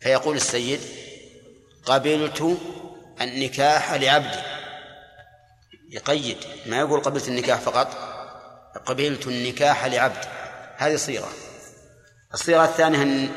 فيقول 0.01 0.35
السيد 0.35 0.79
قبلت 1.85 2.57
النكاح 3.21 3.93
لعبدي. 3.93 4.58
يقيد 5.89 6.37
ما 6.65 6.79
يقول 6.79 6.99
قبلت 6.99 7.27
النكاح 7.27 7.59
فقط 7.59 7.87
قبلت 8.85 9.27
النكاح 9.27 9.85
لعبدي 9.85 10.27
هذه 10.77 10.95
صيغة 10.95 11.29
الصيغة 12.33 12.65
الثانية 12.65 13.01
أن 13.01 13.29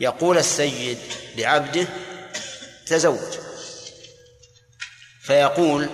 يقول 0.00 0.38
السيد 0.38 0.98
لعبده 1.36 1.86
تزوج. 2.86 3.38
فيقول 5.22 5.88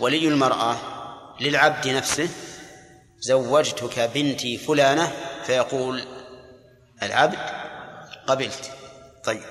ولي 0.00 0.28
المرأة 0.28 0.76
للعبد 1.40 1.88
نفسه 1.88 2.28
زوجتك 3.20 4.00
بنتي 4.14 4.58
فلانة 4.58 5.12
فيقول 5.46 6.04
العبد 7.02 7.38
قبلت. 8.26 8.70
طيب. 9.24 9.42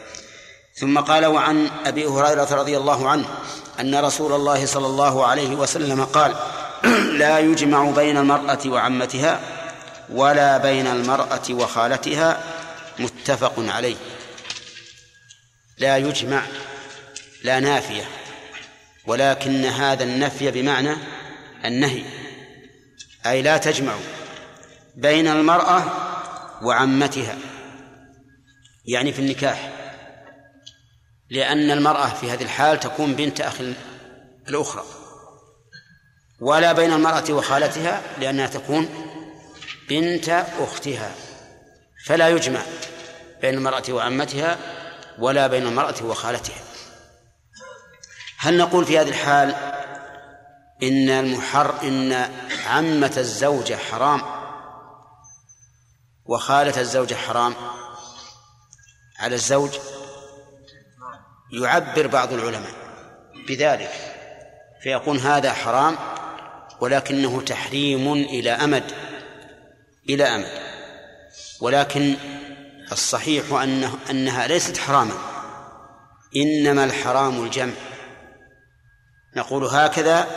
ثم 0.79 0.99
قال 0.99 1.25
وعن 1.25 1.69
أبي 1.85 2.05
هريرة 2.05 2.53
رضي 2.55 2.77
الله 2.77 3.09
عنه 3.09 3.27
أن 3.79 3.95
رسول 3.95 4.33
الله 4.33 4.65
صلى 4.65 4.87
الله 4.87 5.25
عليه 5.25 5.55
وسلم 5.55 6.05
قال 6.05 6.35
لا 7.21 7.39
يجمع 7.39 7.91
بين 7.91 8.17
المرأة 8.17 8.59
وعمتها 8.65 9.39
ولا 10.09 10.57
بين 10.57 10.87
المرأة 10.87 11.41
وخالتها 11.49 12.43
متفق 12.99 13.53
عليه. 13.57 13.95
لا 15.77 15.97
يجمع 15.97 16.43
لا 17.43 17.59
نافية 17.59 18.03
ولكن 19.05 19.65
هذا 19.65 20.03
النفي 20.03 20.51
بمعنى 20.51 20.95
النهي. 21.65 22.03
أي 23.25 23.41
لا 23.41 23.57
تجمع 23.57 23.93
بين 24.95 25.27
المرأة 25.27 25.83
وعمتها 26.61 27.37
يعني 28.85 29.13
في 29.13 29.19
النكاح. 29.19 29.78
لأن 31.31 31.71
المرأة 31.71 32.09
في 32.09 32.31
هذه 32.31 32.43
الحال 32.43 32.79
تكون 32.79 33.13
بنت 33.13 33.41
أخ 33.41 33.55
الأخرى. 34.47 34.83
ولا 36.39 36.73
بين 36.73 36.93
المرأة 36.93 37.23
وخالتها 37.29 38.01
لأنها 38.19 38.47
تكون 38.47 38.89
بنت 39.89 40.29
أختها. 40.59 41.11
فلا 42.05 42.29
يجمع 42.29 42.61
بين 43.41 43.53
المرأة 43.53 43.83
وعمتها 43.89 44.57
ولا 45.19 45.47
بين 45.47 45.67
المرأة 45.67 46.03
وخالتها. 46.03 46.61
هل 48.37 48.57
نقول 48.57 48.85
في 48.85 48.99
هذه 48.99 49.09
الحال 49.09 49.55
إن 50.83 51.09
المحر 51.09 51.81
إن 51.83 52.31
عمة 52.67 53.13
الزوجة 53.17 53.75
حرام 53.75 54.21
وخالة 56.25 56.81
الزوجة 56.81 57.15
حرام 57.15 57.53
على 59.19 59.35
الزوج؟ 59.35 59.69
يعبر 61.51 62.07
بعض 62.07 62.33
العلماء 62.33 62.71
بذلك 63.47 63.91
فيقول 64.83 65.17
هذا 65.17 65.53
حرام 65.53 65.95
ولكنه 66.81 67.41
تحريم 67.41 68.13
إلى 68.13 68.51
أمد 68.51 68.91
إلى 70.09 70.23
أمد. 70.23 70.69
ولكن 71.61 72.15
الصحيح 72.91 73.53
أنه 73.53 73.97
أنها 74.09 74.47
ليست 74.47 74.77
حراما 74.77 75.13
إنما 76.35 76.83
الحرام 76.83 77.43
الجمع. 77.43 77.73
نقول 79.35 79.63
هكذا 79.63 80.27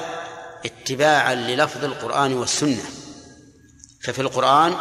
اتباعا 0.64 1.34
للفظ 1.34 1.84
القرآن 1.84 2.32
والسنة. 2.34 2.84
ففي 4.02 4.22
القرآن 4.22 4.74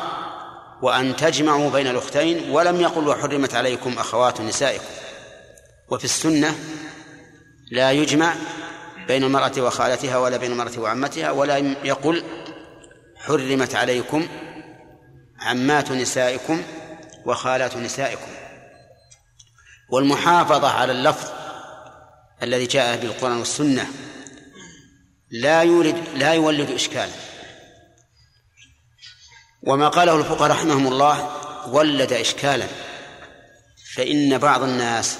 وأن 0.82 1.15
تجمعوا 1.15 1.69
بين 1.69 1.88
الأختين 1.88 2.51
ولم 2.51 2.82
يقل 2.82 3.07
وحرمت 3.07 3.55
عليكم 3.55 3.99
أخوات 3.99 4.41
نسائكم. 4.41 5.01
وفي 5.91 6.05
السنة 6.05 6.55
لا 7.71 7.91
يجمع 7.91 8.35
بين 9.07 9.23
المرأة 9.23 9.51
وخالتها 9.57 10.17
ولا 10.17 10.37
بين 10.37 10.51
المرأة 10.51 10.79
وعمتها 10.79 11.31
ولا 11.31 11.57
يقل 11.83 12.23
حرمت 13.15 13.75
عليكم 13.75 14.27
عمات 15.39 15.91
نسائكم 15.91 16.63
وخالات 17.25 17.77
نسائكم. 17.77 18.31
والمحافظة 19.89 20.69
على 20.69 20.91
اللفظ 20.91 21.31
الذي 22.43 22.65
جاء 22.65 22.97
بالقرآن 22.97 23.37
والسنة 23.37 23.87
لا 25.31 25.61
يولد 25.61 26.03
لا 26.15 26.33
يولد 26.33 26.71
إشكالا 26.71 27.13
وما 29.63 29.87
قاله 29.87 30.19
الفقهاء 30.19 30.51
رحمهم 30.51 30.87
الله 30.87 31.31
ولد 31.67 32.13
إشكالا. 32.13 32.67
فإن 33.95 34.37
بعض 34.37 34.63
الناس 34.63 35.19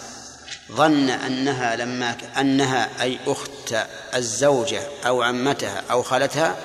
ظن 0.74 1.10
أنها 1.10 1.76
لما 1.76 2.18
أنها 2.40 3.02
أي 3.02 3.20
أخت 3.28 3.76
الزوجة 4.16 4.82
أو 5.06 5.22
عمتها 5.22 5.84
أو 5.92 6.04
خالتها 6.04 6.56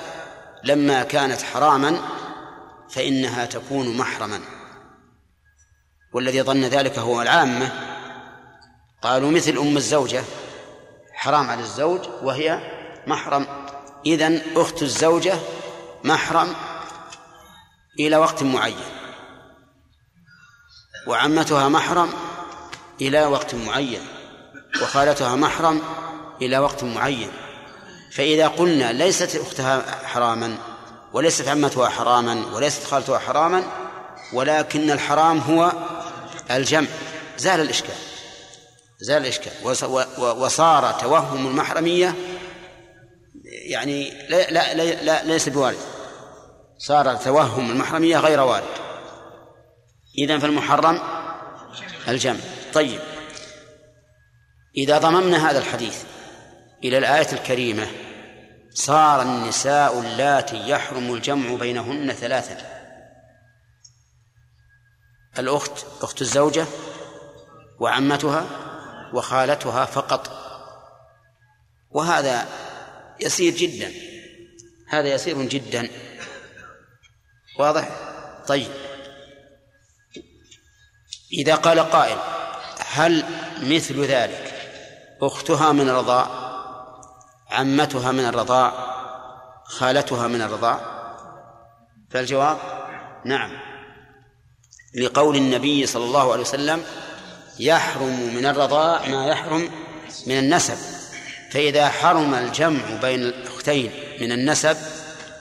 لما 0.63 1.03
كانت 1.03 1.41
حراما 1.41 1.99
فإنها 2.89 3.45
تكون 3.45 3.97
محرما. 3.97 4.39
والذي 6.13 6.41
ظن 6.41 6.61
ذلك 6.61 6.99
هو 6.99 7.21
العامة. 7.21 7.71
قالوا 9.01 9.31
مثل 9.31 9.57
أم 9.57 9.77
الزوجة 9.77 10.23
حرام 11.13 11.49
على 11.49 11.61
الزوج 11.61 12.01
وهي 12.21 12.59
محرم. 13.07 13.47
إذن 14.05 14.41
أخت 14.55 14.81
الزوجة 14.81 15.33
محرم 16.03 16.55
إلى 17.99 18.17
وقت 18.17 18.43
معين. 18.43 18.77
وعمتها 21.07 21.69
محرم 21.69 22.09
إلى 23.01 23.25
وقت 23.25 23.55
معين 23.55 24.01
وخالتها 24.81 25.35
محرم 25.35 25.81
إلى 26.41 26.57
وقت 26.57 26.83
معين. 26.83 27.31
فإذا 28.11 28.47
قلنا 28.47 28.91
ليست 28.91 29.35
أختها 29.35 29.81
حراما 30.05 30.57
وليست 31.13 31.47
عمتها 31.47 31.89
حراما 31.89 32.45
وليست 32.53 32.83
خالتها 32.83 33.19
حراما 33.19 33.63
ولكن 34.33 34.91
الحرام 34.91 35.39
هو 35.39 35.71
الجمع. 36.51 36.87
زال 37.37 37.59
الإشكال. 37.59 37.95
زال 38.99 39.21
الإشكال. 39.21 39.51
وصار 40.19 40.91
توهم 40.91 41.47
المحرمية 41.47 42.15
يعني 43.69 44.27
لا 44.29 44.51
لا 44.51 44.73
لا, 44.73 45.03
لا 45.03 45.23
ليس 45.23 45.49
بوارد. 45.49 45.77
صار 46.77 47.15
توهم 47.15 47.71
المحرمية 47.71 48.17
غير 48.17 48.39
وارد. 48.39 48.63
إذا 50.17 50.39
فالمحرم 50.39 51.01
الجمع. 52.07 52.39
طيب. 52.73 52.99
إذا 54.77 54.97
ضممنا 54.97 55.49
هذا 55.49 55.59
الحديث 55.59 56.03
إلى 56.83 56.97
الآية 56.97 57.31
الكريمة 57.33 57.87
صار 58.69 59.21
النساء 59.21 59.99
اللاتي 59.99 60.69
يحرم 60.69 61.13
الجمع 61.13 61.55
بينهن 61.55 62.13
ثلاثة 62.13 62.57
الأخت 65.39 65.85
أخت 66.01 66.21
الزوجة 66.21 66.65
وعمتها 67.79 68.45
وخالتها 69.13 69.85
فقط. 69.85 70.47
وهذا 71.91 72.47
يسير 73.19 73.53
جدا. 73.53 73.91
هذا 74.89 75.07
يسير 75.07 75.41
جدا. 75.41 75.89
واضح؟ 77.59 77.89
طيب. 78.47 78.71
إذا 81.33 81.55
قال 81.55 81.79
قائل 81.79 82.17
هل 82.97 83.23
مثل 83.63 84.05
ذلك 84.05 84.53
أختها 85.21 85.71
من 85.71 85.89
الرضاع 85.89 86.27
عمتها 87.51 88.11
من 88.11 88.25
الرضاع 88.25 88.73
خالتها 89.63 90.27
من 90.27 90.41
الرضاع؟ 90.41 90.79
فالجواب 92.09 92.57
نعم. 93.25 93.51
لقول 94.95 95.35
النبي 95.35 95.85
صلى 95.85 96.05
الله 96.05 96.31
عليه 96.31 96.41
وسلم 96.41 96.83
يحرم 97.59 98.35
من 98.35 98.45
الرضاع 98.45 99.07
ما 99.07 99.27
يحرم 99.27 99.69
من 100.27 100.39
النسب. 100.39 100.77
فإذا 101.51 101.89
حرم 101.89 102.33
الجمع 102.33 102.83
بين 103.01 103.23
الأختين 103.23 103.91
من 104.21 104.31
النسب 104.31 104.77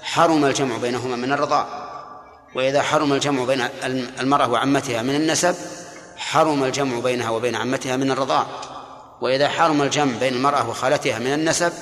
حرم 0.03 0.45
الجمع 0.45 0.77
بينهما 0.77 1.17
من 1.17 1.33
الرضاع. 1.33 1.87
وإذا 2.55 2.83
حرم 2.83 3.13
الجمع 3.13 3.45
بين 3.45 3.69
المرأة 4.21 4.51
وعمتها 4.51 5.03
من 5.03 5.15
النسب 5.15 5.55
حرم 6.17 6.65
الجمع 6.65 6.99
بينها 6.99 7.31
وبين 7.31 7.55
عمتها 7.55 7.97
من 7.97 8.11
الرضاع. 8.11 8.47
وإذا 9.21 9.49
حرم 9.49 9.83
الجمع 9.83 10.19
بين 10.19 10.35
المرأة 10.35 10.71
وخالتها 10.71 11.19
من 11.19 11.33
النسب 11.33 11.73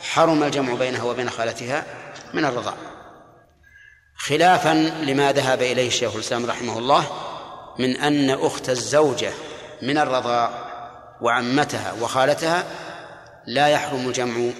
حرم 0.00 0.42
الجمع 0.42 0.74
بينها 0.74 1.02
وبين 1.02 1.30
خالتها 1.30 1.84
من 2.34 2.44
الرضاع. 2.44 2.74
خلافا 4.16 4.74
لما 5.02 5.32
ذهب 5.32 5.62
إليه 5.62 5.86
الشيخ 5.86 6.14
الإسلام 6.14 6.46
رحمه 6.46 6.78
الله 6.78 7.06
من 7.78 7.96
أن 7.96 8.30
أخت 8.30 8.70
الزوجة 8.70 9.32
من 9.82 9.98
الرضاع 9.98 10.50
وعمتها 11.20 11.92
وخالتها 12.00 12.64
لا 13.46 13.68
يحرم 13.68 14.08
الجمع 14.08 14.50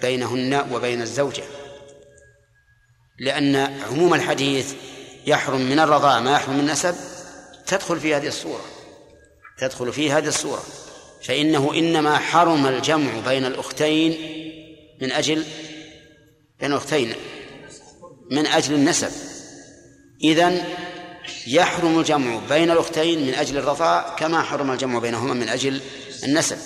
بينهن 0.00 0.66
وبين 0.72 1.02
الزوجة. 1.02 1.42
لأن 3.18 3.56
عموم 3.90 4.14
الحديث 4.14 4.74
يحرم 5.26 5.60
من 5.60 5.78
الرضاع 5.78 6.20
ما 6.20 6.32
يحرم 6.32 6.54
من 6.54 6.60
النسب 6.60 6.94
تدخل 7.68 8.00
في 8.00 8.14
هذه 8.14 8.26
الصورة. 8.26 8.64
تدخل 9.58 9.92
في 9.92 10.12
هذه 10.12 10.28
الصورة. 10.28 10.62
فإنه 11.24 11.74
إنما 11.74 12.18
حرم 12.18 12.66
الجمع 12.66 13.10
بين 13.26 13.44
الأختين 13.44 14.18
من 15.00 15.12
أجل 15.12 15.44
بين 16.60 16.72
الأختين 16.72 17.14
من 18.30 18.46
أجل 18.46 18.74
النسب. 18.74 19.10
إذن 20.24 20.64
يحرم 21.46 21.98
الجمع 21.98 22.40
بين 22.48 22.70
الأختين 22.70 23.26
من 23.26 23.34
أجل 23.34 23.58
الرضاع 23.58 24.16
كما 24.16 24.42
حرم 24.42 24.70
الجمع 24.70 24.98
بينهما 24.98 25.34
من 25.34 25.48
أجل 25.48 25.80
النسب. 26.24 26.58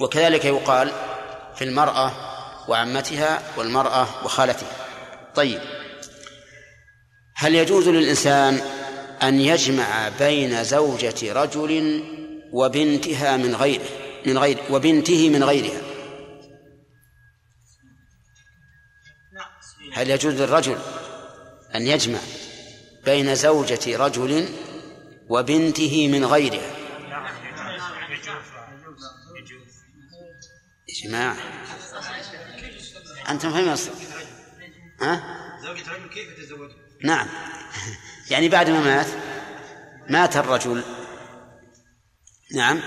وكذلك 0.00 0.44
يقال 0.44 0.92
في 1.56 1.64
المرأة 1.64 2.12
وعمتها 2.68 3.42
والمرأة 3.56 4.24
وخالتها. 4.24 4.72
طيب 5.34 5.60
هل 7.36 7.54
يجوز 7.54 7.88
للإنسان 7.88 8.60
أن 9.22 9.40
يجمع 9.40 10.08
بين 10.08 10.64
زوجة 10.64 11.32
رجل 11.32 12.04
وبنتها 12.52 13.36
من 13.36 13.54
غيره 13.54 13.88
من 14.26 14.38
غير 14.38 14.58
وبنته 14.70 15.28
من 15.28 15.44
غيرها. 15.44 15.80
هل 19.92 20.10
يجوز 20.10 20.34
للرجل 20.34 20.78
أن 21.74 21.86
يجمع 21.86 22.18
بين 23.04 23.34
زوجة 23.34 23.96
رجل 23.96 24.48
وبنته 25.28 26.08
من 26.08 26.24
غيرها؟ 26.24 26.76
يا 30.88 31.08
جماعة 31.08 31.36
أنتم 33.28 33.50
فهمتوا 33.50 33.94
ها؟ 35.00 35.22
زوجة 35.62 35.92
رجل 35.92 36.08
كيف 36.08 36.38
يتزوج؟ 36.38 36.70
نعم. 37.04 37.28
يعني 38.30 38.48
بعد 38.48 38.70
ما 38.70 38.80
مات 38.80 39.06
مات 40.08 40.36
الرجل. 40.36 40.82
نعم. 42.52 42.82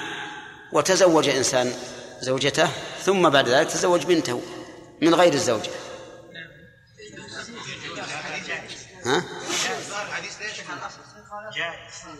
وتزوج 0.71 1.29
إنسان 1.29 1.73
زوجته 2.21 2.69
ثم 3.03 3.29
بعد 3.29 3.49
ذلك 3.49 3.67
تزوج 3.67 4.03
بنته 4.05 4.41
من 5.01 5.15
غير 5.15 5.33
الزوجة 5.33 5.71
ها؟ 9.05 9.23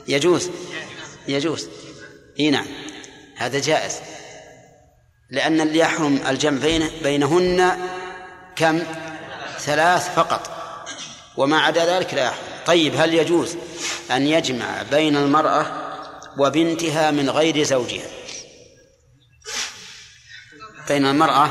يجوز. 0.08 0.50
يجوز. 1.28 1.68
إي 2.40 2.50
نعم. 2.50 2.66
هذا 3.36 3.60
جائز. 3.60 4.00
لأن 5.30 5.62
اللي 5.62 5.80
يحرم 5.80 6.22
الجمع 6.28 6.60
بين 6.62 6.90
بينهن 7.04 7.90
كم؟ 8.56 8.84
ثلاث 9.60 10.16
فقط. 10.16 10.50
وما 11.38 11.60
عدا 11.60 11.86
ذلك 11.86 12.14
لا 12.14 12.24
يحرم. 12.24 12.53
طيب 12.66 12.94
هل 12.96 13.14
يجوز 13.14 13.58
أن 14.12 14.28
يجمع 14.28 14.82
بين 14.92 15.18
المرأة 15.18 15.66
وبنتها 16.38 17.12
من 17.12 17.30
غير 17.30 17.64
زوجها 17.64 18.06
بين 20.88 21.06
المرأة 21.06 21.50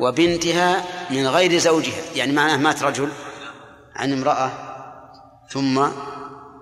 وبنتها 0.00 0.84
من 1.10 1.26
غير 1.26 1.58
زوجها 1.58 2.02
يعني 2.14 2.32
معناه 2.32 2.56
مات 2.56 2.82
رجل 2.82 3.08
عن 3.94 4.12
امرأة 4.12 4.52
ثم 5.50 5.86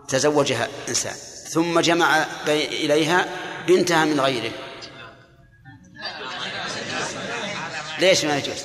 تزوجها 0.08 0.68
إنسان 0.88 1.14
ثم 1.48 1.80
جمع 1.80 2.26
إليها 2.48 3.28
بنتها 3.68 4.04
من 4.04 4.20
غيره 4.20 4.52
ليش 7.98 8.24
ما 8.24 8.36
يجوز؟ 8.38 8.64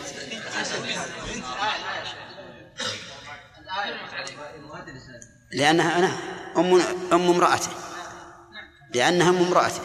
لأنها 5.55 5.99
أنا 5.99 6.11
أم 6.57 6.81
أم 7.13 7.29
امرأته. 7.29 7.69
لأنها 8.93 9.29
أم 9.29 9.37
امرأته. 9.37 9.81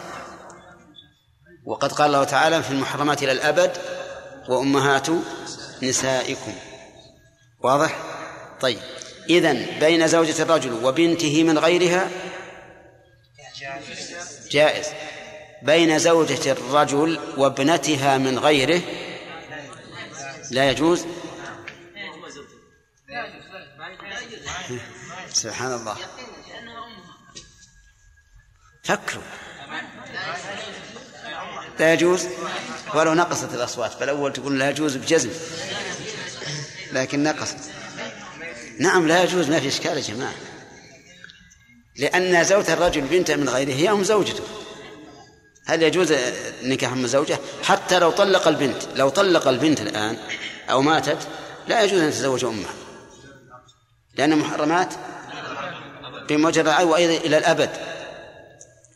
وقد 1.65 1.91
قال 1.91 2.07
الله 2.07 2.23
تعالى 2.23 2.63
في 2.63 2.71
المحرمات 2.71 3.23
إلى 3.23 3.31
الأبد 3.31 3.77
وأمهات 4.49 5.07
نسائكم. 5.83 6.53
واضح؟ 7.59 7.97
طيب. 8.61 8.79
إذن 9.29 9.67
بين 9.79 10.07
زوجة 10.07 10.41
الرجل 10.41 10.85
وبنته 10.85 11.43
من 11.43 11.57
غيرها 11.57 12.09
جائز. 14.51 14.87
بين 15.61 15.99
زوجة 15.99 16.51
الرجل 16.51 17.19
وابنتها 17.37 18.17
من 18.17 18.39
غيره 18.39 18.81
لا 20.51 20.69
يجوز. 20.69 21.05
سبحان 25.33 25.73
الله. 25.73 25.95
فكروا. 28.83 29.23
لا 31.79 31.93
يجوز 31.93 32.25
ولو 32.93 33.13
نقصت 33.13 33.53
الأصوات 33.53 33.93
فالأول 33.93 34.33
تقول 34.33 34.59
لا 34.59 34.69
يجوز 34.69 34.95
بجزم. 34.95 35.29
لكن 36.91 37.23
نقصت. 37.23 37.57
نعم 38.79 39.07
لا 39.07 39.23
يجوز 39.23 39.49
ما 39.49 39.59
في 39.59 39.67
إشكال 39.67 39.97
يا 39.97 40.01
جماعة. 40.01 40.33
لأن 41.95 42.43
زوجة 42.43 42.73
الرجل 42.73 43.01
بنت 43.01 43.31
من 43.31 43.49
غيره 43.49 43.73
هي 43.73 43.89
أم 43.89 44.03
زوجته. 44.03 44.43
هل 45.65 45.83
يجوز 45.83 46.13
نكاح 46.63 46.91
أم 46.91 47.07
زوجة؟ 47.07 47.39
حتى 47.63 47.99
لو 47.99 48.11
طلق 48.11 48.47
البنت 48.47 48.83
لو 48.95 49.09
طلق 49.09 49.47
البنت 49.47 49.81
الآن 49.81 50.17
أو 50.69 50.81
ماتت 50.81 51.27
لا 51.67 51.83
يجوز 51.83 51.99
أن 51.99 52.07
يتزوج 52.07 52.45
أمها. 52.45 52.73
لأن 54.15 54.37
محرمات 54.37 54.93
بمجرد 56.31 56.67
وأيضا 56.67 57.25
إلى 57.25 57.37
الأبد. 57.37 57.69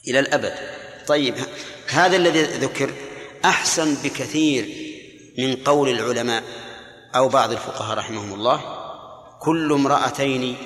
إلى 0.07 0.19
الأبد. 0.19 0.53
طيب 1.07 1.35
هذا 1.87 2.15
الذي 2.15 2.41
ذكر 2.41 2.93
أحسن 3.45 3.95
بكثير 3.95 4.69
من 5.37 5.55
قول 5.55 5.89
العلماء 5.89 6.43
أو 7.15 7.29
بعض 7.29 7.51
الفقهاء 7.51 7.97
رحمهم 7.97 8.33
الله. 8.33 8.61
كل 9.41 9.73
امرأتين 9.73 10.57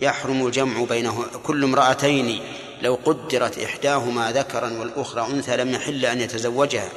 يحرم 0.00 0.46
الجمع 0.46 0.84
بينه 0.84 1.26
كل 1.42 1.64
امرأتين 1.64 2.42
لو 2.82 2.98
قدرت 3.04 3.58
إحداهما 3.58 4.32
ذكرا 4.32 4.78
والأخرى 4.78 5.26
أنثى 5.26 5.56
لم 5.56 5.74
يحل 5.74 6.06
أن 6.06 6.20
يتزوجها 6.20 6.88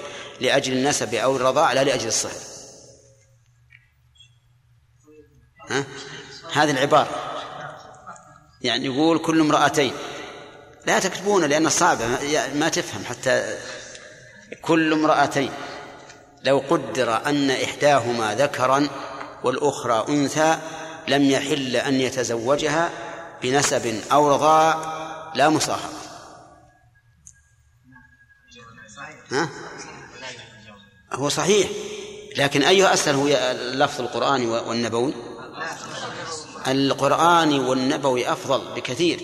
لأجل 0.42 0.74
النسب 0.74 1.14
أو 1.14 1.36
الرضاع 1.36 1.74
لا 1.74 1.84
لأجل 1.84 2.08
الصهر 2.08 2.32
ها؟ 5.70 5.86
هذه 6.54 6.72
العبارة. 6.72 7.25
يعني 8.66 8.86
يقول 8.86 9.20
كل 9.20 9.40
امرأتين. 9.40 9.94
لا 10.86 11.00
تكتبون 11.00 11.46
لأن 11.46 11.70
صعبة 11.70 12.06
ما 12.54 12.70
تفهم 12.70 13.06
حتى 13.06 13.58
كل 14.62 14.94
امرأتين. 14.94 15.52
لو 16.44 16.64
قدر 16.70 17.26
أن 17.26 17.52
إحداهما 17.52 18.36
ذكرا 18.36 18.88
والأخرى 19.44 20.06
أنثى 20.10 20.58
لم 21.08 21.24
يحل 21.24 21.76
أن 21.76 22.02
يتزوجها 22.02 22.90
بنسب 23.42 24.02
أو 24.12 24.30
رضاع 24.34 24.96
لا 25.36 25.50
مصاهرة 25.50 25.94
ها؟ 29.32 29.50
هو 31.14 31.30
صحيح 31.30 31.70
لكن 32.38 32.64
أيها 32.64 32.94
أسهل 32.94 33.16
هو 33.16 33.28
اللفظ 33.28 34.02
القرآني 34.02 34.48
والنبوي؟ 34.48 35.14
القرآني 36.68 37.60
والنبوي 37.60 38.32
أفضل 38.32 38.76
بكثير. 38.76 39.20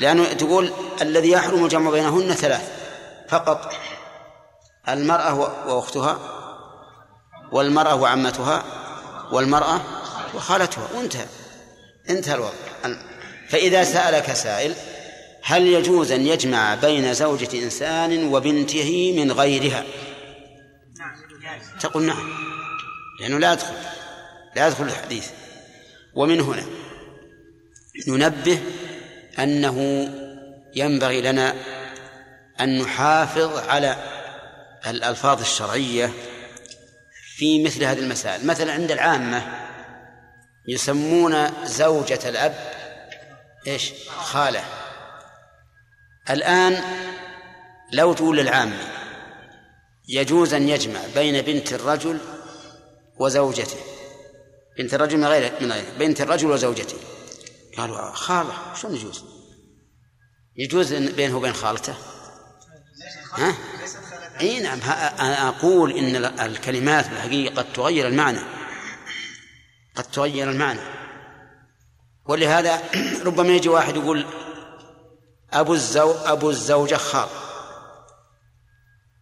لأنه 0.00 0.32
تقول 0.32 0.72
الذي 1.02 1.30
يحرم 1.30 1.64
الجمع 1.64 1.90
بينهن 1.90 2.34
ثلاث. 2.34 2.72
فقط 3.28 3.72
المرأة 4.88 5.34
وأختها 5.68 6.18
والمرأة 7.52 7.94
وعمتها 7.94 8.64
والمرأة 9.32 9.80
وخالتها. 10.34 10.88
وانتهى. 10.94 11.26
انتهى 12.10 12.34
الوضع. 12.34 12.52
فإذا 13.48 13.84
سألك 13.84 14.32
سائل 14.32 14.74
هل 15.42 15.66
يجوز 15.66 16.12
أن 16.12 16.26
يجمع 16.26 16.74
بين 16.74 17.14
زوجة 17.14 17.64
إنسان 17.64 18.34
وبنته 18.34 19.14
من 19.16 19.32
غيرها؟ 19.32 19.84
تقول 21.80 22.02
نعم. 22.02 22.30
لأنه 23.20 23.38
لا 23.38 23.52
يدخل. 23.52 23.74
لا 24.56 24.66
يدخل 24.66 24.84
الحديث. 24.84 25.28
ومن 26.14 26.40
هنا 26.40 26.64
ننبه 28.08 28.58
أنه 29.38 30.08
ينبغي 30.74 31.20
لنا 31.20 31.54
أن 32.60 32.78
نحافظ 32.78 33.68
على 33.68 33.96
الألفاظ 34.86 35.40
الشرعية 35.40 36.12
في 37.36 37.64
مثل 37.64 37.84
هذه 37.84 37.98
المسائل. 37.98 38.46
مثلا 38.46 38.72
عند 38.72 38.90
العامة 38.90 39.66
يسمون 40.68 41.64
زوجة 41.64 42.28
الأب 42.28 42.54
إيش؟ 43.66 43.92
خالة. 44.08 44.64
الآن 46.30 46.82
لو 47.92 48.12
تقول 48.12 48.36
للعامة 48.36 48.78
يجوز 50.08 50.54
أن 50.54 50.68
يجمع 50.68 51.00
بين 51.14 51.42
بنت 51.42 51.72
الرجل 51.72 52.18
وزوجته. 53.18 53.99
بنت 54.78 54.94
الرجل 54.94 55.18
من 55.18 55.24
غير 55.24 55.52
من 55.60 55.72
غير 55.72 55.84
بنت 55.98 56.20
الرجل 56.20 56.50
وزوجته. 56.50 56.98
قالوا 57.78 58.12
خالة 58.12 58.74
شلون 58.74 58.96
يجوز؟ 58.96 59.24
يجوز 60.56 60.94
بينه 60.94 61.36
وبين 61.36 61.52
خالته؟ 61.52 61.94
ها؟ 63.32 63.54
إي 64.40 64.60
نعم. 64.60 64.80
أنا 65.20 65.48
أقول 65.48 65.92
إن 65.92 66.24
الكلمات 66.40 67.08
بالحقيقة 67.08 67.54
قد 67.54 67.72
تغير 67.72 68.08
المعنى. 68.08 68.40
قد 69.96 70.04
تغير 70.04 70.50
المعنى. 70.50 70.80
ولهذا 72.26 72.82
ربما 73.26 73.48
يجي 73.48 73.68
واحد 73.68 73.96
يقول 73.96 74.26
أبو 75.52 75.74
الزو 75.74 76.12
أبو 76.12 76.50
الزوجة 76.50 76.96
خال. 76.96 77.28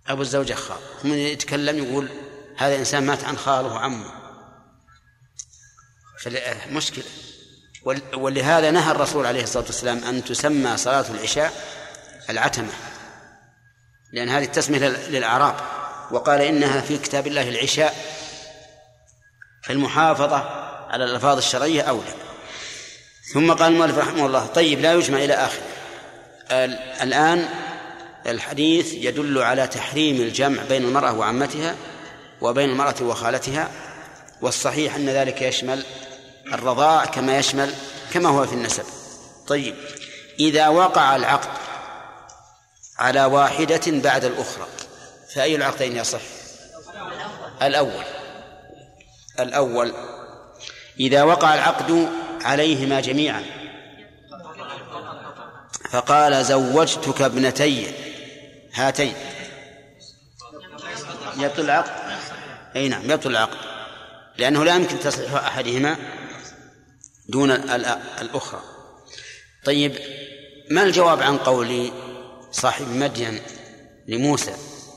أبو 0.06 0.22
الزوجة 0.22 0.54
خال. 0.54 0.78
ثم 1.02 1.12
يتكلم 1.12 1.84
يقول 1.84 2.08
هذا 2.56 2.76
إنسان 2.76 3.06
مات 3.06 3.24
عن 3.24 3.36
خاله 3.36 3.74
وعمه. 3.74 4.17
مشكلة. 6.70 7.04
ولهذا 8.14 8.70
نهى 8.70 8.90
الرسول 8.90 9.26
عليه 9.26 9.42
الصلاة 9.42 9.64
والسلام 9.64 10.04
أن 10.04 10.24
تسمى 10.24 10.76
صلاة 10.76 11.04
العشاء 11.10 11.52
العتمة 12.30 12.72
لأن 14.12 14.28
هذه 14.28 14.44
التسمية 14.44 14.88
للأعراب. 14.88 15.54
وقال 16.10 16.40
إنها 16.40 16.80
في 16.80 16.98
كتاب 16.98 17.26
الله 17.26 17.48
العشاء 17.48 17.94
فالمحافظة 19.64 20.36
على 20.90 21.04
الألفاظ 21.04 21.36
الشرعية 21.36 21.82
أولى. 21.82 22.14
ثم 23.34 23.52
قال 23.52 23.72
المؤلف 23.72 23.98
رحمه 23.98 24.26
الله 24.26 24.46
طيب 24.46 24.80
لا 24.80 24.94
يجمع 24.94 25.18
إلى 25.18 25.34
آخر. 25.34 25.60
الآن 27.02 27.48
الحديث 28.26 28.94
يدل 28.94 29.38
على 29.38 29.66
تحريم 29.66 30.16
الجمع 30.16 30.62
بين 30.62 30.84
المرأة 30.84 31.18
وعمتها 31.18 31.76
وبين 32.40 32.70
المرأة 32.70 33.02
وخالتها 33.02 33.70
والصحيح 34.40 34.94
أن 34.94 35.08
ذلك 35.08 35.42
يشمل 35.42 35.84
الرضاع 36.52 37.04
كما 37.04 37.38
يشمل 37.38 37.74
كما 38.12 38.28
هو 38.28 38.46
في 38.46 38.52
النسب. 38.52 38.84
طيب 39.46 39.74
إذا 40.40 40.68
وقع 40.68 41.16
العقد 41.16 41.58
على 42.98 43.24
واحدة 43.24 43.80
بعد 43.86 44.24
الأخرى 44.24 44.66
فأي 45.34 45.56
العقدين 45.56 45.96
يصح؟ 45.96 46.20
الأول. 47.62 48.04
الأول 49.40 49.92
إذا 51.00 51.22
وقع 51.22 51.54
العقد 51.54 52.08
عليهما 52.42 53.00
جميعا 53.00 53.44
فقال 55.90 56.44
زوجتك 56.44 57.22
ابنتي 57.22 57.94
هاتين. 58.74 59.14
يبطل 61.36 61.62
العقد؟ 61.62 62.18
أي 62.76 62.88
نعم 62.88 63.10
يبطل 63.10 63.30
العقد 63.30 63.58
لأنه 64.36 64.64
لا 64.64 64.74
يمكن 64.74 64.98
تصحيح 64.98 65.34
أحدهما. 65.34 65.96
دون 67.28 67.50
الأخرى. 68.20 68.62
طيب 69.64 69.98
ما 70.70 70.82
الجواب 70.82 71.22
عن 71.22 71.38
قولي 71.38 71.92
صاحب 72.52 72.88
مدين 72.88 73.40
لموسى؟ 74.08 74.54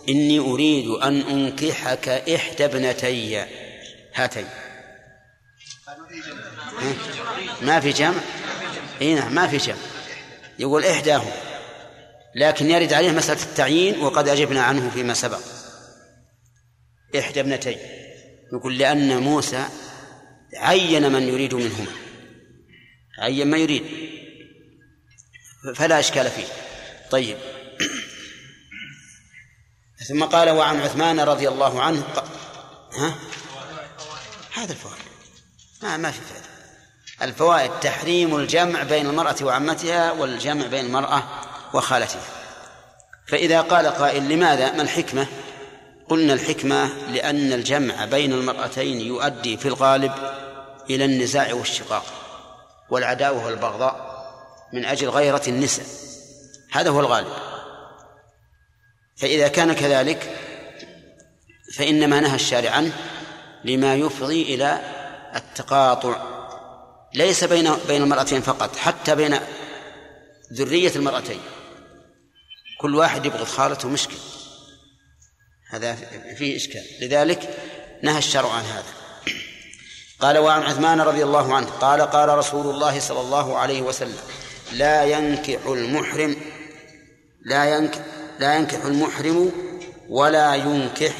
إني 0.09 0.39
أريد 0.39 0.87
أن 0.89 1.21
أنكحك 1.21 2.09
إحدى 2.09 2.65
ابنتي 2.65 3.45
هاتين. 4.13 4.47
ما 7.61 7.79
في 7.79 7.91
جمع؟ 7.91 8.21
إي 9.01 9.13
نعم 9.13 9.35
ما 9.35 9.47
في 9.47 9.57
جمع. 9.57 9.77
يقول 10.59 10.85
إحداهم 10.85 11.31
لكن 12.35 12.71
يرد 12.71 12.93
عليه 12.93 13.11
مسألة 13.11 13.43
التعيين 13.43 13.99
وقد 13.99 14.27
أجبنا 14.27 14.61
عنه 14.61 14.89
فيما 14.89 15.13
سبق. 15.13 15.39
إحدى 17.19 17.39
ابنتي. 17.39 17.77
يقول 18.53 18.77
لأن 18.77 19.17
موسى 19.17 19.65
عين 20.55 21.11
من 21.11 21.23
يريد 21.23 21.53
منهما. 21.53 21.91
عين 23.21 23.47
ما 23.47 23.57
يريد. 23.57 23.85
فلا 25.75 25.99
إشكال 25.99 26.29
فيه. 26.29 26.47
طيب. 27.11 27.37
ثم 30.09 30.23
قال 30.23 30.49
وعن 30.49 30.81
عثمان 30.81 31.19
رضي 31.19 31.47
الله 31.47 31.81
عنه 31.81 32.03
ها؟ 32.93 33.15
هذا 34.53 34.71
الفوائد. 34.71 34.97
ما 35.83 35.97
ما 35.97 36.11
في 36.11 36.19
فائدة. 36.21 36.45
الفوائد 37.21 37.71
تحريم 37.81 38.35
الجمع 38.35 38.83
بين 38.83 39.05
المرأة 39.05 39.35
وعمتها 39.41 40.11
والجمع 40.11 40.67
بين 40.67 40.85
المرأة 40.85 41.23
وخالتها. 41.73 42.21
فإذا 43.27 43.61
قال 43.61 43.87
قائل 43.87 44.29
لماذا؟ 44.29 44.71
ما 44.71 44.81
الحكمة؟ 44.81 45.27
قلنا 46.09 46.33
الحكمة 46.33 46.89
لأن 47.11 47.53
الجمع 47.53 48.05
بين 48.05 48.33
المرأتين 48.33 49.01
يؤدي 49.01 49.57
في 49.57 49.67
الغالب 49.67 50.13
إلى 50.89 51.05
النزاع 51.05 51.53
والشقاق. 51.53 52.20
والعداوة 52.91 53.45
والبغضاء 53.45 54.11
من 54.73 54.85
أجل 54.85 55.09
غيرة 55.09 55.41
النساء. 55.47 55.85
هذا 56.71 56.89
هو 56.89 56.99
الغالب. 56.99 57.33
فإذا 59.17 59.47
كان 59.47 59.73
كذلك 59.73 60.37
فإنما 61.77 62.19
نهى 62.19 62.35
الشارع 62.35 62.71
عنه 62.71 62.93
لما 63.63 63.95
يفضي 63.95 64.55
إلى 64.55 64.81
التقاطع. 65.35 66.15
ليس 67.13 67.43
بين 67.43 67.75
بين 67.87 68.03
المرأتين 68.03 68.41
فقط 68.41 68.75
حتى 68.75 69.15
بين 69.15 69.39
ذرية 70.53 70.95
المرأتين. 70.95 71.39
كل 72.81 72.95
واحد 72.95 73.25
يبغض 73.25 73.43
خالته 73.43 73.89
مشكل. 73.89 74.17
هذا 75.69 75.95
فيه 76.37 76.55
إشكال. 76.55 76.83
لذلك 77.01 77.57
نهى 78.03 78.17
الشرع 78.17 78.51
عن 78.51 78.63
هذا. 78.63 79.00
قال 80.21 80.37
وعن 80.37 80.63
عثمان 80.63 81.01
رضي 81.01 81.23
الله 81.23 81.55
عنه 81.55 81.67
قال 81.81 82.01
قال 82.01 82.29
رسول 82.29 82.69
الله 82.69 82.99
صلى 82.99 83.21
الله 83.21 83.57
عليه 83.57 83.81
وسلم 83.81 84.19
لا 84.71 85.03
ينكح 85.03 85.65
المحرم 85.65 86.35
لا 87.45 87.77
ينكح 87.77 87.99
لا 88.39 88.55
ينكح 88.55 88.85
المحرم 88.85 89.51
ولا 90.09 90.55
ينكح. 90.55 91.13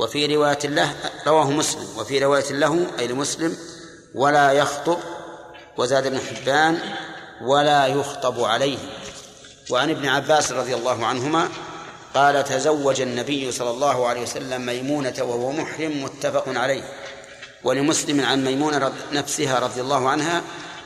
وفي 0.00 0.36
رواية 0.36 0.58
له 0.64 0.94
رواه 1.26 1.50
مسلم. 1.50 1.98
وفي 1.98 2.24
رواية 2.24 2.52
له 2.52 2.86
أي 2.98 3.06
لمسلم 3.06 3.56
ولا 4.14 4.52
يخطب 4.52 4.98
وزاد 5.76 6.06
ابن 6.06 6.20
حبان 6.20 6.78
ولا 7.42 7.86
يخطب 7.86 8.44
عليه. 8.44 8.78
وعن 9.70 9.90
ابن 9.90 10.08
عباس 10.08 10.52
رضي 10.52 10.74
الله 10.74 11.06
عنهما 11.06 11.48
قال 12.14 12.44
تزوج 12.44 13.00
النبي 13.00 13.52
صلى 13.52 13.70
الله 13.70 14.06
عليه 14.06 14.22
وسلم 14.22 14.66
ميمونة 14.66 15.14
وهو 15.20 15.52
محرم 15.52 16.02
متفق 16.02 16.44
عليه. 16.48 16.82
ولمسلم 17.64 18.20
عن 18.20 18.44
ميمونة 18.44 18.92
نفسها 19.12 19.58
رضي 19.58 19.80
الله 19.80 20.08
عنها 20.08 20.42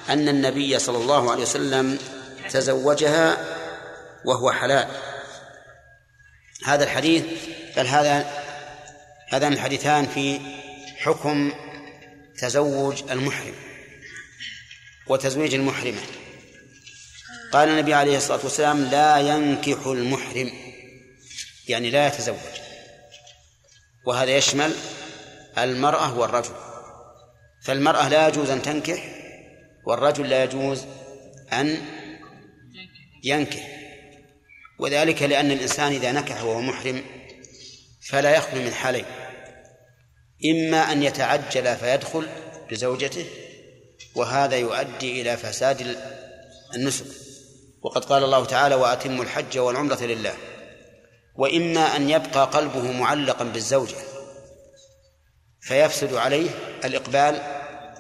أن 0.08 0.28
النبي 0.28 0.78
صلى 0.78 0.98
الله 0.98 1.30
عليه 1.30 1.42
وسلم 1.42 1.98
تزوجها 2.50 3.56
وهو 4.24 4.52
حلال. 4.52 4.88
هذا 6.64 6.84
الحديث 6.84 7.24
بل 7.76 7.86
هذا 7.86 8.42
هذان 9.28 9.52
الحديثان 9.52 10.06
في 10.06 10.40
حكم 10.96 11.52
تزوج 12.38 13.02
المحرم 13.10 13.54
وتزويج 15.06 15.54
المحرمة 15.54 16.00
قال 17.52 17.68
النبي 17.68 17.94
عليه 17.94 18.16
الصلاة 18.16 18.40
والسلام 18.44 18.84
لا 18.84 19.18
ينكح 19.18 19.86
المحرم. 19.86 20.52
يعني 21.68 21.90
لا 21.90 22.06
يتزوج. 22.06 22.36
وهذا 24.06 24.30
يشمل 24.30 24.74
المرأة 25.58 26.18
والرجل. 26.18 26.54
فالمرأة 27.64 28.08
لا 28.08 28.28
يجوز 28.28 28.50
أن 28.50 28.62
تنكح 28.62 29.04
والرجل 29.86 30.28
لا 30.28 30.44
يجوز 30.44 30.84
أن 31.52 31.78
ينكح. 33.24 33.80
وذلك 34.78 35.22
لأن 35.22 35.50
الإنسان 35.50 35.92
إذا 35.92 36.12
نكح 36.12 36.44
وهو 36.44 36.60
محرم 36.60 37.02
فلا 38.08 38.36
يخلو 38.36 38.62
من 38.62 38.72
حالين. 38.72 39.04
إما 40.52 40.92
أن 40.92 41.02
يتعجل 41.02 41.76
فيدخل 41.76 42.28
بزوجته 42.70 43.26
وهذا 44.14 44.56
يؤدي 44.56 45.22
إلى 45.22 45.36
فساد 45.36 45.96
النسك. 46.74 47.06
وقد 47.82 48.04
قال 48.04 48.24
الله 48.24 48.44
تعالى 48.44 48.74
وأتموا 48.74 49.24
الحج 49.24 49.58
والعمرة 49.58 50.02
لله. 50.02 50.34
وإما 51.36 51.96
أن 51.96 52.10
يبقى 52.10 52.46
قلبه 52.46 52.92
معلقا 52.92 53.44
بالزوجة. 53.44 53.96
فيفسد 55.60 56.14
عليه 56.14 56.50
الإقبال 56.84 57.42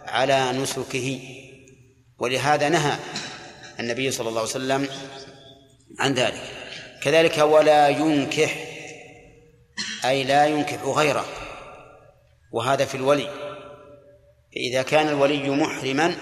على 0.06 0.52
نسكه. 0.52 1.20
ولهذا 2.18 2.68
نهى 2.68 2.96
النبي 3.80 4.10
صلى 4.10 4.28
الله 4.28 4.40
عليه 4.40 4.50
وسلم 4.50 4.88
عن 5.98 6.14
ذلك. 6.14 6.42
كذلك 7.02 7.38
ولا 7.38 7.88
ينكح 7.88 8.56
أي 10.04 10.24
لا 10.24 10.46
ينكح 10.46 10.82
غيره. 10.84 11.24
وهذا 12.52 12.84
في 12.84 12.94
الولي. 12.94 13.30
فإذا 14.54 14.82
كان 14.82 15.08
الولي 15.08 15.50
محرما 15.50 16.16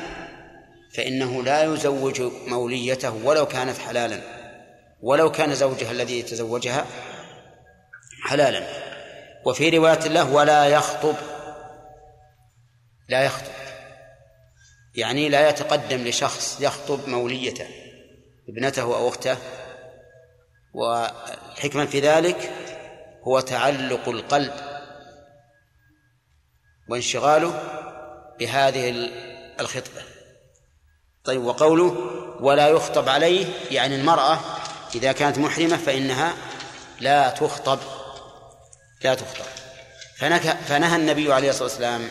فإنه 0.94 1.42
لا 1.42 1.74
يزوج 1.74 2.22
موليته 2.46 3.14
ولو 3.24 3.46
كانت 3.46 3.78
حلالا. 3.78 4.20
ولو 5.00 5.30
كان 5.30 5.54
زوجها 5.54 5.90
الذي 5.90 6.22
تزوجها 6.22 6.86
حلالا. 8.24 8.87
وفي 9.48 9.70
رواية 9.70 10.08
له 10.08 10.32
ولا 10.32 10.66
يخطب. 10.66 11.14
لا 13.08 13.24
يخطب. 13.24 13.52
يعني 14.94 15.28
لا 15.28 15.48
يتقدم 15.48 16.04
لشخص 16.04 16.60
يخطب 16.60 17.08
موليته 17.08 17.66
ابنته 18.48 18.82
أو 18.82 19.08
أخته. 19.08 19.36
والحكمة 20.74 21.86
في 21.86 22.00
ذلك 22.00 22.52
هو 23.22 23.40
تعلق 23.40 24.08
القلب 24.08 24.52
وانشغاله 26.88 27.62
بهذه 28.38 29.10
الخطبة. 29.60 30.02
طيب 31.24 31.44
وقوله 31.44 31.96
ولا 32.40 32.68
يخطب 32.68 33.08
عليه 33.08 33.46
يعني 33.70 33.96
المرأة 33.96 34.38
إذا 34.94 35.12
كانت 35.12 35.38
محرمة 35.38 35.76
فإنها 35.76 36.34
لا 37.00 37.30
تخطب. 37.30 37.97
لا 39.04 39.14
تخطب 39.14 39.44
فنهى 40.66 40.96
النبي 40.96 41.32
عليه 41.32 41.50
الصلاة 41.50 41.68
والسلام 41.68 42.08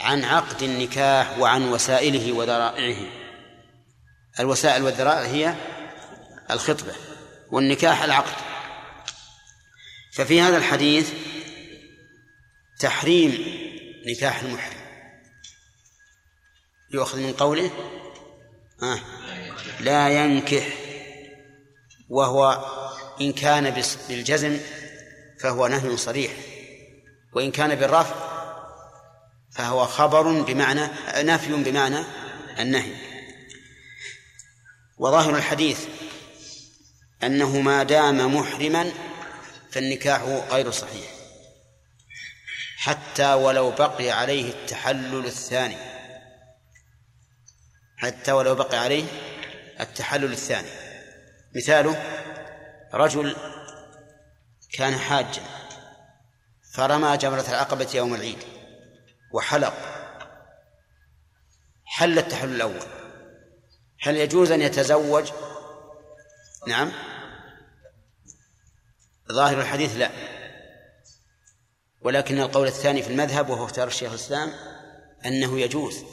عن 0.00 0.24
عقد 0.24 0.62
النكاح 0.62 1.38
وعن 1.38 1.68
وسائله 1.72 2.32
وذرائعه. 2.32 3.10
الوسائل 4.40 4.82
والذرائع 4.82 5.26
هي 5.26 5.54
الخطبة 6.50 6.92
والنكاح 7.50 8.02
العقد. 8.02 8.36
ففي 10.14 10.40
هذا 10.40 10.56
الحديث 10.56 11.12
تحريم 12.80 13.58
نكاح 14.06 14.40
المحرم. 14.40 14.78
يؤخذ 16.94 17.18
من 17.18 17.32
قوله 17.32 17.70
آه 18.82 19.00
لا 19.80 20.08
ينكح 20.08 20.68
وهو 22.08 22.66
إن 23.20 23.32
كان 23.32 23.82
بالجزم 24.08 24.60
فهو 25.40 25.66
نهي 25.66 25.96
صريح. 25.96 26.32
وإن 27.32 27.50
كان 27.50 27.74
بالرفع 27.74 28.14
فهو 29.50 29.86
خبر 29.86 30.42
بمعنى 30.42 30.88
نفي 31.16 31.52
بمعنى 31.52 32.04
النهي. 32.58 32.94
وظاهر 34.98 35.36
الحديث 35.36 35.86
أنه 37.22 37.60
ما 37.60 37.82
دام 37.82 38.36
محرما 38.36 38.92
فالنكاح 39.70 40.22
غير 40.50 40.70
صحيح 40.70 41.10
حتى 42.76 43.34
ولو 43.34 43.70
بقي 43.70 44.10
عليه 44.10 44.50
التحلل 44.50 45.26
الثاني. 45.26 45.76
حتى 47.96 48.32
ولو 48.32 48.54
بقي 48.54 48.78
عليه 48.78 49.04
التحلل 49.80 50.32
الثاني. 50.32 50.68
مثاله 51.56 52.02
رجل 52.94 53.36
كان 54.72 54.94
حاجا 54.98 55.42
فرمى 56.74 57.16
جمرة 57.16 57.44
العقبة 57.48 57.88
يوم 57.94 58.14
العيد 58.14 58.38
وحلق. 59.32 59.74
حل 61.84 62.18
التحلل 62.18 62.54
الأول. 62.54 62.86
هل 64.00 64.16
يجوز 64.16 64.50
أن 64.50 64.60
يتزوج؟ 64.60 65.30
نعم. 66.66 66.92
ظاهر 69.32 69.60
الحديث 69.60 69.96
لا. 69.96 70.10
ولكن 72.02 72.40
القول 72.40 72.66
الثاني 72.66 73.02
في 73.02 73.10
المذهب 73.10 73.50
وهو 73.50 73.64
اختيار 73.64 73.88
الشيخ 73.88 74.10
الإسلام 74.10 74.52
أنه 75.26 75.60
يجوز. 75.60 76.04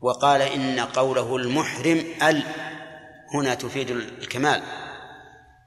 وقال 0.00 0.42
إن 0.42 0.80
قوله 0.80 1.36
المحرم 1.36 2.04
ال 2.22 2.42
هنا 3.34 3.54
تفيد 3.54 3.90
الكمال. 3.90 4.85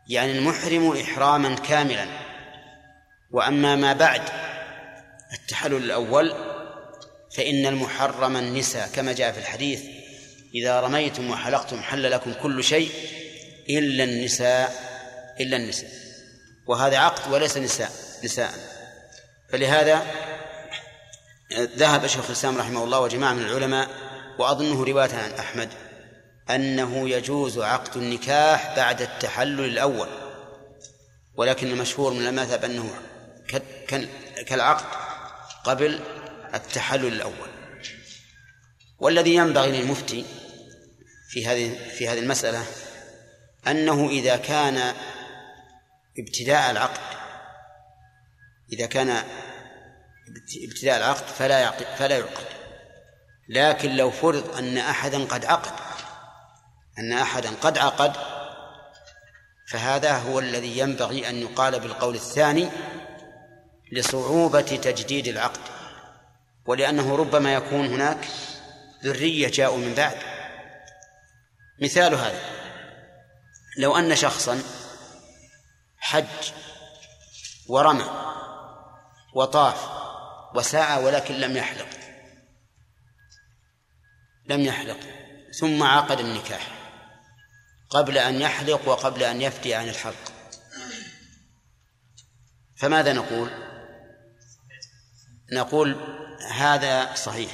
يعني 0.10 0.32
المحرم 0.32 0.98
إحراما 0.98 1.56
كاملا. 1.56 2.06
وأما 3.32 3.76
ما 3.76 3.94
بعد 3.94 4.22
التحلل 5.34 5.76
الأول 5.76 6.34
فإن 7.36 7.66
المحرم 7.66 8.38
النساء 8.38 8.90
كما 8.96 9.14
جاء 9.14 9.32
في 9.32 9.40
الحديث 9.40 9.82
إذا 10.56 10.80
رميتم 10.80 11.30
وحلقتم 11.32 11.82
حل 11.82 12.12
لكم 12.12 12.34
كل 12.34 12.64
شيء 12.64 12.92
إلا 13.70 14.04
النساء 14.04 14.76
إلا 15.40 15.58
النساء. 15.58 15.90
وهذا 16.68 16.98
عقد 16.98 17.32
وليس 17.34 17.58
نساء 17.58 17.92
نساء. 18.24 18.54
فلهذا 19.50 20.06
ذهب 21.60 22.08
شيخ 22.08 22.26
الإسلام 22.26 22.58
رحمه 22.58 22.84
الله 22.84 23.00
وجماعة 23.00 23.34
من 23.34 23.46
العلماء 23.46 23.90
وأظنه 24.40 24.84
رواية 24.84 25.16
عن 25.16 25.32
أحمد. 25.40 25.70
أنه 26.50 27.10
يجوز 27.10 27.60
عقد 27.60 27.98
النكاح 27.98 28.76
بعد 28.76 29.02
التحلل 29.02 29.66
الأول 29.66 30.08
ولكن 31.36 31.68
المشهور 31.68 32.14
من 32.14 32.28
المذهب 32.28 32.66
أنه 32.66 32.90
كالعقد 34.48 34.86
قبل 35.64 36.00
التحلل 36.54 37.14
الأول. 37.14 37.50
والذي 39.00 39.36
ينبغي 39.36 39.72
للمفتي 39.72 40.26
في 41.30 41.48
هذه 41.48 41.78
في 41.98 42.08
هذه 42.08 42.20
المسألة 42.20 42.66
أنه 43.68 44.10
إذا 44.10 44.38
كان 44.38 44.94
ابتداء 46.20 46.72
العقد 46.72 47.00
إذا 48.74 48.86
كان 48.86 49.24
ابتداء 50.68 50.98
العقد 50.98 51.26
فلا 51.26 51.60
يعقد 51.60 51.86
فلا 51.98 52.18
يعقد. 52.18 52.46
لكن 53.50 53.96
لو 53.96 54.12
فرض 54.12 54.58
أن 54.58 54.78
أحدا 54.78 55.24
قد 55.26 55.46
عقد 55.46 55.89
أن 57.00 57.14
أحدا 57.14 57.50
قد 57.62 57.78
عقد 57.78 58.14
فهذا 59.70 60.18
هو 60.18 60.40
الذي 60.40 60.80
ينبغي 60.80 61.30
أن 61.30 61.36
يقال 61.36 61.80
بالقول 61.80 62.16
الثاني 62.16 62.70
لصعوبة 63.92 64.62
تجديد 64.62 65.28
العقد 65.28 65.62
ولأنه 66.66 67.16
ربما 67.16 67.54
يكون 67.54 67.86
هناك 67.86 68.28
ذرية 69.04 69.48
جاءوا 69.48 69.78
من 69.78 69.94
بعد. 69.94 70.18
مثال 71.82 72.14
هذا 72.14 72.42
لو 73.78 73.98
أن 73.98 74.16
شخصا 74.16 74.62
حج 75.98 76.52
ورمى 77.68 78.06
وطاف 79.36 79.90
وسعى 80.56 81.04
ولكن 81.04 81.34
لم 81.36 81.58
يحلق 81.58 81.88
لم 84.46 84.62
يحلق 84.62 85.00
ثم 85.60 85.84
عقد 85.84 86.20
النكاح. 86.20 86.79
قبل 87.90 88.18
أن 88.18 88.42
يحلق 88.42 88.88
وقبل 88.88 89.24
أن 89.24 89.42
يفتي 89.42 89.74
عن 89.74 89.90
الحلق. 89.90 90.32
فماذا 92.76 93.14
نقول؟ 93.14 93.50
نقول 95.52 95.96
هذا 96.52 97.16
صحيح. 97.16 97.52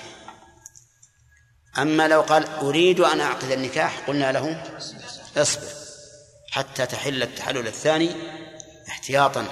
أما 1.77 2.07
لو 2.07 2.21
قال 2.21 2.47
أريد 2.47 2.99
أن 2.99 3.19
أعقد 3.19 3.51
النكاح 3.51 3.99
قلنا 3.99 4.31
له 4.31 4.63
اصبر 5.37 5.67
حتى 6.51 6.85
تحل 6.85 7.23
التحلل 7.23 7.67
الثاني 7.67 8.15
احتياطا 8.87 9.47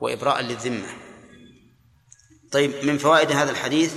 وإبراء 0.00 0.40
للذمة. 0.40 0.88
طيب 2.52 2.84
من 2.84 2.98
فوائد 2.98 3.32
هذا 3.32 3.50
الحديث 3.50 3.94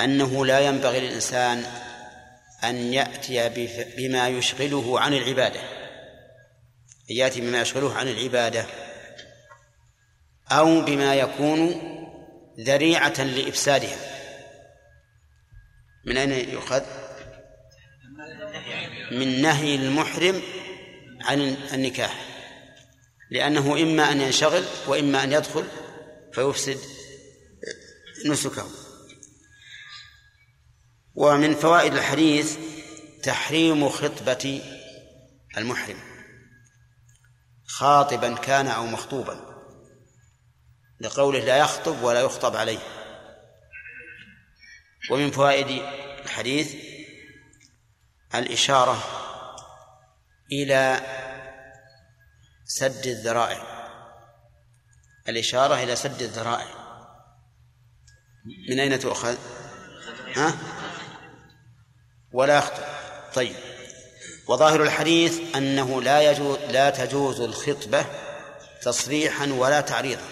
أنه 0.00 0.46
لا 0.46 0.60
ينبغي 0.60 1.00
للإنسان 1.00 1.66
أن 2.64 2.92
يأتي 2.92 3.48
بما 3.96 4.28
يشغله 4.28 5.00
عن 5.00 5.14
العبادة. 5.14 5.60
أن 7.10 7.16
يأتي 7.16 7.40
بما 7.40 7.60
يشغله 7.60 7.94
عن 7.94 8.08
العبادة. 8.08 8.66
أو 10.50 10.80
بما 10.80 11.14
يكون 11.14 11.82
ذريعة 12.60 13.22
لإفسادها. 13.22 13.96
من 16.04 16.16
أين 16.16 16.48
يؤخذ؟ 16.48 16.82
من 19.12 19.42
نهي 19.42 19.74
المحرم 19.74 20.42
عن 21.20 21.40
النكاح. 21.74 22.26
لأنه 23.30 23.82
إما 23.82 24.12
أن 24.12 24.20
ينشغل 24.20 24.64
وإما 24.86 25.24
أن 25.24 25.32
يدخل 25.32 25.64
فيفسد 26.32 26.78
نسكه. 28.26 28.81
ومن 31.14 31.54
فوائد 31.54 31.94
الحديث 31.94 32.58
تحريم 33.22 33.88
خطبة 33.88 34.62
المحرم. 35.58 35.98
خاطبا 37.66 38.34
كان 38.34 38.66
أو 38.66 38.86
مخطوبا. 38.86 39.52
لقوله 41.00 41.38
لا 41.38 41.56
يخطب 41.56 42.02
ولا 42.02 42.20
يخطب 42.20 42.56
عليه. 42.56 42.78
ومن 45.10 45.30
فوائد 45.30 45.82
الحديث 46.24 46.74
الإشارة 48.34 49.02
إلى 50.52 51.00
سد 52.64 53.06
الذرائع. 53.06 53.72
الإشارة 55.28 55.82
إلى 55.82 55.96
سد 55.96 56.22
الذرائع. 56.22 56.82
من 58.70 58.80
أين 58.80 58.98
تؤخذ؟ 58.98 59.36
ها؟ 60.36 60.71
ولا 62.32 62.58
يخطب 62.58 62.82
طيب. 63.34 63.56
وظاهر 64.48 64.82
الحديث 64.82 65.56
أنه 65.56 66.02
لا 66.02 66.30
يجوز 66.30 66.58
لا 66.58 66.90
تجوز 66.90 67.40
الخطبة 67.40 68.04
تصريحا 68.82 69.46
ولا 69.46 69.80
تعريضا. 69.80 70.22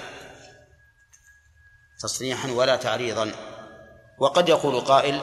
تصريحا 2.02 2.51
ولا 2.51 2.77
تعريضا. 2.77 3.32
وقد 4.18 4.48
يقول 4.48 4.81
قائل 4.81 5.20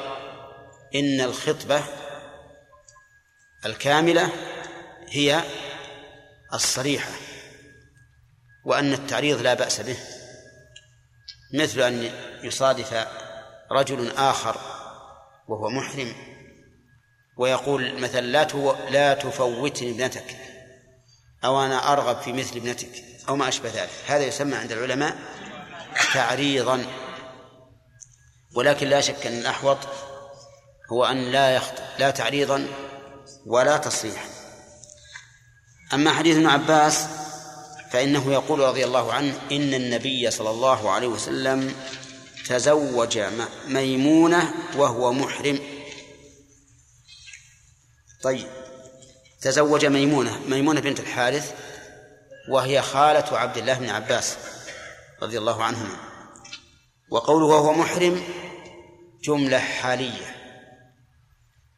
إن 0.96 1.22
الخطبة 1.22 1.84
الكاملة 3.66 4.30
هي 5.10 5.42
الصريحة 6.54 7.12
وأن 8.66 8.94
التعريض 8.94 9.42
لا 9.42 9.54
بأس 9.54 9.82
به. 9.82 9.98
مثل 11.54 11.82
أن 11.82 12.12
يصادف 12.44 13.08
رجل 13.72 14.12
آخر 14.18 14.58
وهو 15.48 15.70
محرم 15.70 16.37
ويقول 17.38 18.00
مثلا 18.00 18.22
لا 18.22 18.48
لا 18.90 19.14
تفوتني 19.14 19.92
ابنتك 19.92 20.36
أو 21.44 21.66
أنا 21.66 21.94
أرغب 21.94 22.22
في 22.22 22.34
مثل 22.34 22.56
ابنتك 22.56 23.04
أو 23.30 23.36
ما 23.36 23.48
أشبه 23.48 23.70
ذلك. 23.70 23.90
هذا 24.08 24.24
يسمى 24.24 24.56
عند 24.56 24.72
العلماء 24.72 25.18
تعريضا. 26.14 26.86
ولكن 28.56 28.88
لا 28.88 29.02
شك 29.02 29.28
أن 29.28 29.40
الأحوط 29.40 29.78
هو 30.92 31.06
أن 31.06 31.32
لا 31.32 31.56
يخطئ 31.56 31.84
لا 32.00 32.12
تعريضا 32.12 32.68
ولا 33.46 33.78
تصريحا. 33.78 34.30
أما 35.94 36.14
حديث 36.14 36.36
ابن 36.36 36.48
عباس 36.48 37.08
فإنه 37.92 38.34
يقول 38.34 38.60
رضي 38.60 38.86
الله 38.86 39.14
عنه 39.14 39.40
إن 39.52 39.74
النبي 39.74 40.32
صلى 40.32 40.50
الله 40.50 40.92
عليه 40.92 41.08
وسلم 41.08 41.76
تزوج 42.48 43.20
ميمونة 43.68 44.54
وهو 44.76 45.14
محرم. 45.14 45.77
طيب. 48.28 48.48
تزوج 49.42 49.86
ميمونة 49.86 50.40
ميمونة 50.48 50.80
بنت 50.80 51.00
الحارث 51.00 51.56
وهي 52.50 52.82
خالة 52.82 53.38
عبد 53.38 53.58
الله 53.58 53.80
بن 53.80 53.90
عباس 53.90 54.38
رضي 55.24 55.38
الله 55.38 55.64
عنهما. 55.64 55.98
وقوله 57.12 57.46
وهو 57.46 57.74
محرم 57.74 58.24
جملة 59.24 59.60
حالية 59.60 60.36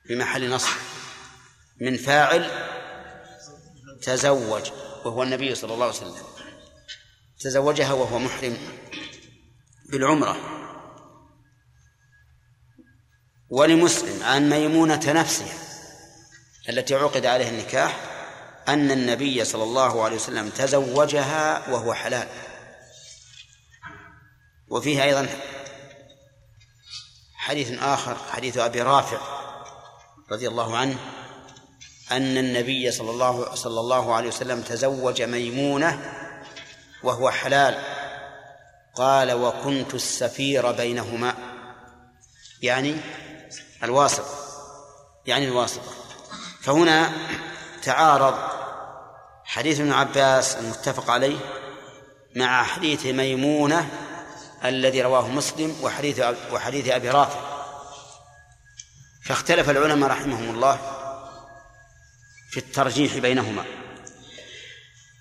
في 0.08 0.16
محل 0.16 0.50
نصب. 0.50 0.78
من 1.82 1.98
فاعل 1.98 2.52
تزوج 4.02 4.72
وهو 5.06 5.24
النبي 5.24 5.56
صلى 5.56 5.74
الله 5.74 5.86
عليه 5.86 5.96
وسلم. 5.96 6.16
تزوجها 7.40 7.94
وهو 7.94 8.20
محرم 8.20 8.58
بالعمرة. 9.92 10.38
ولمسلم 13.50 14.24
عن 14.24 14.50
ميمونة 14.50 15.14
نفسها. 15.14 15.69
التي 16.70 16.96
عقد 16.96 17.26
عليها 17.26 17.50
النكاح 17.50 18.00
أن 18.68 18.92
النبي 18.92 19.46
صلى 19.46 19.64
الله 19.64 20.04
عليه 20.04 20.16
وسلم 20.16 20.50
تزوجها 20.50 21.70
وهو 21.72 21.94
حلال. 21.94 22.28
وفيه 24.68 25.04
أيضا 25.04 25.28
حديث 27.36 27.80
آخر 27.80 28.18
حديث 28.32 28.58
أبي 28.58 28.82
رافع 28.82 29.18
رضي 30.32 30.48
الله 30.48 30.78
عنه 30.78 30.98
أن 32.12 32.38
النبي 32.38 32.92
صلى 32.92 33.12
الله 33.12 33.56
صلى 33.56 33.80
الله 33.80 34.16
عليه 34.16 34.28
وسلم 34.28 34.62
تزوج 34.62 35.22
ميمونة 35.22 36.12
وهو 37.04 37.30
حلال. 37.30 37.84
قال 38.96 39.32
وكنت 39.32 39.94
السفير 39.94 40.72
بينهما. 40.72 41.36
يعني 42.62 42.96
الواسط 43.84 44.26
يعني 45.26 45.46
الواسطة. 45.46 45.99
فهنا 46.62 47.12
تعارض 47.84 48.36
حديث 49.44 49.80
ابن 49.80 49.92
عباس 49.92 50.56
المتفق 50.56 51.10
عليه 51.10 51.38
مع 52.36 52.64
حديث 52.64 53.06
ميمونة 53.06 53.90
الذي 54.66 55.02
رواه 55.02 55.28
مسلم 55.28 55.76
وحديث 55.82 56.22
وحديث 56.52 56.90
أبي 56.90 57.10
رافع. 57.10 57.40
فاختلف 59.26 59.70
العلماء 59.70 60.10
رحمهم 60.10 60.56
الله 60.56 60.80
في 62.52 62.58
الترجيح 62.58 63.18
بينهما. 63.18 63.66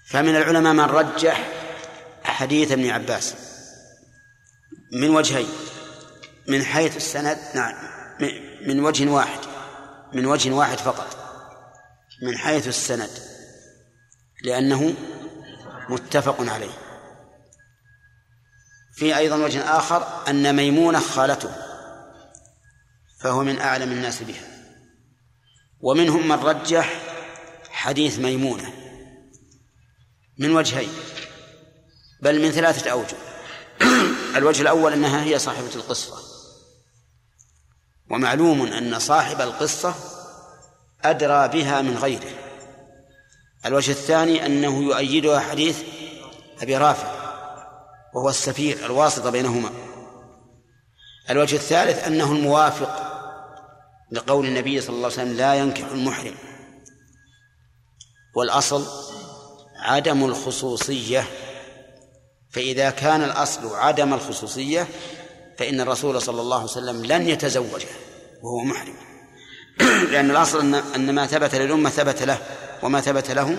فمن 0.06 0.36
العلماء 0.36 0.72
من 0.72 0.80
رجح 0.80 1.48
حديث 2.24 2.72
ابن 2.72 2.90
عباس 2.90 3.34
من 4.92 5.10
وجهين 5.10 5.48
من 6.48 6.64
حيث 6.64 6.96
السند 6.96 7.38
نعم 7.54 7.74
من 8.66 8.80
وجه 8.80 9.10
واحد 9.10 9.40
من 10.12 10.26
وجه 10.26 10.50
واحد 10.50 10.78
فقط. 10.78 11.17
من 12.22 12.38
حيث 12.38 12.68
السند 12.68 13.10
لأنه 14.42 14.94
متفق 15.88 16.36
عليه. 16.40 16.78
في 18.94 19.16
أيضا 19.16 19.36
وجه 19.36 19.78
آخر 19.78 20.28
أن 20.28 20.56
ميمونة 20.56 21.00
خالته 21.00 21.54
فهو 23.20 23.42
من 23.42 23.58
أعلم 23.58 23.92
الناس 23.92 24.22
بها. 24.22 24.48
ومنهم 25.80 26.28
من 26.28 26.36
رجح 26.36 27.00
حديث 27.70 28.18
ميمونة 28.18 28.72
من 30.38 30.50
وجهين 30.56 30.92
بل 32.22 32.42
من 32.42 32.50
ثلاثة 32.50 32.90
أوجه. 32.90 33.16
الوجه 34.36 34.62
الأول 34.62 34.92
أنها 34.92 35.24
هي 35.24 35.38
صاحبة 35.38 35.74
القصة 35.74 36.28
ومعلوم 38.10 38.62
أن 38.62 38.98
صاحب 38.98 39.40
القصة 39.40 40.17
أدرى 41.04 41.48
بها 41.48 41.82
من 41.82 41.96
غيره. 41.96 42.30
الوجه 43.66 43.90
الثاني 43.90 44.46
أنه 44.46 44.82
يؤيدها 44.82 45.40
حديث 45.40 45.82
أبي 46.62 46.76
رافع 46.76 47.08
وهو 48.14 48.28
السفير 48.28 48.86
الواسطة 48.86 49.30
بينهما. 49.30 49.70
الوجه 51.30 51.56
الثالث 51.56 52.06
أنه 52.06 52.32
الموافق 52.32 53.08
لقول 54.12 54.46
النبي 54.46 54.80
صلى 54.80 54.96
الله 54.96 55.04
عليه 55.04 55.14
وسلم 55.14 55.36
لا 55.36 55.54
ينكح 55.54 55.86
المحرم. 55.92 56.34
والأصل 58.36 58.86
عدم 59.82 60.24
الخصوصية. 60.24 61.24
فإذا 62.50 62.90
كان 62.90 63.22
الأصل 63.22 63.74
عدم 63.74 64.14
الخصوصية 64.14 64.88
فإن 65.58 65.80
الرسول 65.80 66.22
صلى 66.22 66.40
الله 66.40 66.56
عليه 66.56 66.64
وسلم 66.64 67.04
لن 67.04 67.28
يتزوجه 67.28 67.88
وهو 68.42 68.64
محرم. 68.64 69.17
لأن 70.12 70.30
الأصل 70.30 70.60
أن 70.60 70.74
أن 70.74 71.14
ما 71.14 71.26
ثبت 71.26 71.54
للأمة 71.54 71.90
ثبت 71.90 72.22
له 72.22 72.38
وما 72.82 73.00
ثبت 73.00 73.30
له 73.30 73.56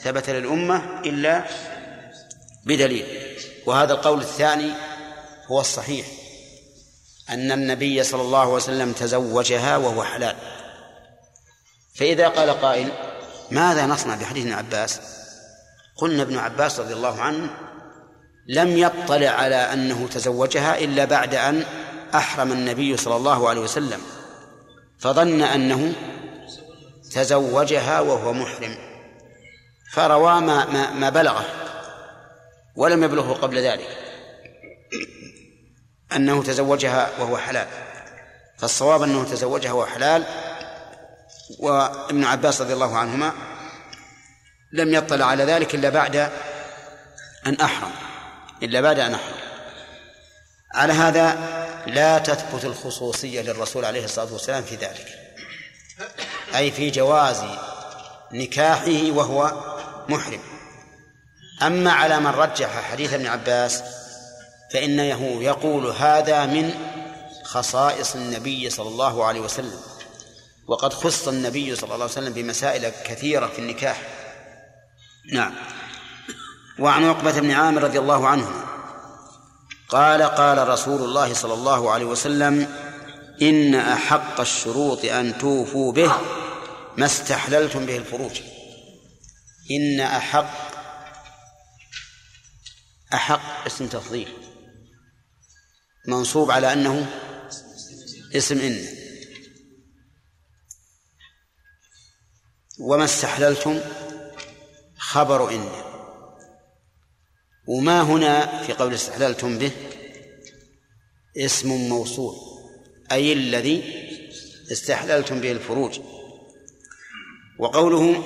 ثبت 0.00 0.30
للأمة 0.30 1.00
إلا 1.04 1.44
بدليل. 2.64 3.06
وهذا 3.66 3.92
القول 3.92 4.20
الثاني 4.20 4.72
هو 5.46 5.60
الصحيح 5.60 6.06
أن 7.30 7.52
النبي 7.52 8.02
صلى 8.02 8.22
الله 8.22 8.40
عليه 8.40 8.52
وسلم 8.52 8.92
تزوجها 8.92 9.76
وهو 9.76 10.04
حلال. 10.04 10.36
فإذا 11.94 12.28
قال 12.28 12.50
قائل 12.50 12.92
ماذا 13.50 13.86
نصنع 13.86 14.14
بحديث 14.14 14.44
ابن 14.44 14.54
عباس؟ 14.54 15.00
قلنا 15.96 16.22
ابن 16.22 16.38
عباس 16.38 16.80
رضي 16.80 16.94
الله 16.94 17.20
عنه 17.20 17.50
لم 18.48 18.76
يطلع 18.78 19.28
على 19.28 19.56
أنه 19.56 20.08
تزوجها 20.08 20.78
إلا 20.78 21.04
بعد 21.04 21.34
أن 21.34 21.64
أحرم 22.14 22.52
النبي 22.52 22.96
صلى 22.96 23.16
الله 23.16 23.48
عليه 23.48 23.60
وسلم. 23.60 24.00
فظن 24.98 25.42
أنه 25.42 25.92
تزوجها 27.12 28.00
وهو 28.00 28.32
محرم. 28.32 28.76
فروى 29.92 30.40
ما, 30.40 30.64
ما, 30.64 30.90
ما 30.90 31.10
بلغه 31.10 31.44
ولم 32.76 33.04
يبلغه 33.04 33.32
قبل 33.32 33.58
ذلك. 33.58 33.88
أنه 36.16 36.42
تزوجها 36.42 37.10
وهو 37.18 37.36
حلال. 37.36 37.66
فالصواب 38.58 39.02
أنه 39.02 39.24
تزوجها 39.24 39.72
وهو 39.72 39.86
حلال. 39.86 40.24
وابن 41.58 42.24
عباس 42.24 42.60
رضي 42.60 42.72
الله 42.72 42.98
عنهما 42.98 43.32
لم 44.72 44.94
يطلع 44.94 45.26
على 45.26 45.44
ذلك 45.44 45.74
إلا 45.74 45.88
بعد 45.88 46.16
أن 47.46 47.54
أحرم. 47.54 47.90
إلا 48.62 48.80
بعد 48.80 48.98
أن 48.98 49.14
أحرم. 49.14 49.36
على 50.74 50.92
هذا 50.92 51.38
لا 51.86 52.18
تثبت 52.18 52.64
الخصوصية 52.64 53.42
للرسول 53.42 53.84
عليه 53.84 54.04
الصلاة 54.04 54.32
والسلام 54.32 54.62
في 54.62 54.76
ذلك. 54.76 55.06
أي 56.54 56.70
في 56.70 56.90
جواز 56.90 57.42
نكاحه 58.32 59.10
وهو 59.10 59.52
محرم. 60.08 60.40
أما 61.62 61.92
على 61.92 62.20
من 62.20 62.26
رجح 62.26 62.90
حديث 62.90 63.12
ابن 63.12 63.26
عباس 63.26 63.82
فإنه 64.72 65.42
يقول 65.42 65.86
هذا 65.86 66.46
من 66.46 66.74
خصائص 67.44 68.14
النبي 68.14 68.70
صلى 68.70 68.88
الله 68.88 69.24
عليه 69.24 69.40
وسلم. 69.40 69.80
وقد 70.68 70.92
خص 70.92 71.28
النبي 71.28 71.76
صلى 71.76 71.84
الله 71.84 71.94
عليه 71.94 72.04
وسلم 72.04 72.32
بمسائل 72.32 72.92
كثيرة 73.04 73.46
في 73.46 73.58
النكاح. 73.58 74.02
نعم. 75.32 75.54
وعن 76.78 77.04
عقبة 77.04 77.40
بن 77.40 77.50
عامر 77.50 77.82
رضي 77.82 77.98
الله 77.98 78.28
عنه 78.28 78.75
قال 79.88 80.22
قال 80.22 80.68
رسول 80.68 81.02
الله 81.02 81.34
صلى 81.34 81.54
الله 81.54 81.90
عليه 81.90 82.04
وسلم 82.04 82.68
إن 83.42 83.74
أحق 83.74 84.40
الشروط 84.40 85.04
أن 85.04 85.38
توفوا 85.38 85.92
به 85.92 86.12
ما 86.96 87.06
استحللتم 87.06 87.86
به 87.86 87.96
الفروج. 87.96 88.40
إن 89.70 90.00
أحق 90.00 90.66
أحق 93.14 93.66
اسم 93.66 93.86
تفضيل. 93.86 94.28
منصوب 96.08 96.50
على 96.50 96.72
أنه 96.72 97.12
اسم 98.36 98.58
إن. 98.58 98.86
وما 102.78 103.04
استحللتم؟ 103.04 103.80
خبر 104.98 105.50
إن. 105.50 105.85
وما 107.66 108.02
هنا 108.02 108.62
في 108.62 108.72
قول 108.72 108.94
استحللتم 108.94 109.58
به 109.58 109.70
اسم 111.36 111.68
موصول 111.68 112.34
أي 113.12 113.32
الذي 113.32 114.06
استحللتم 114.72 115.40
به 115.40 115.52
الفروج. 115.52 116.00
وقوله 117.58 118.24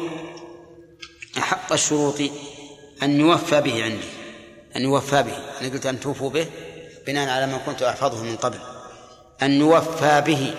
أحق 1.39 1.73
الشروط 1.73 2.21
أن 3.03 3.21
يوفى 3.21 3.61
به 3.61 3.85
عندي 3.85 4.09
أن 4.77 4.83
يوفى 4.83 5.23
به. 5.23 5.37
أنا 5.61 5.69
قلت 5.69 5.87
أن 5.87 6.01
توفوا 6.01 6.31
به 6.31 6.47
بناء 7.07 7.29
على 7.29 7.47
ما 7.47 7.59
كنت 7.59 7.83
أحفظه 7.83 8.23
من 8.23 8.37
قبل. 8.37 8.59
أن 9.43 9.53
يوفى 9.53 10.23
به 10.27 10.55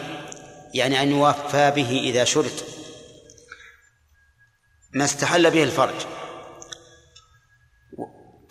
يعني 0.74 1.02
أن 1.02 1.12
يوفى 1.12 1.72
به 1.76 2.00
إذا 2.04 2.24
شرط. 2.24 2.66
ما 4.94 5.06
استحل 5.06 5.52
به 5.52 5.64
الفرج. 5.64 5.96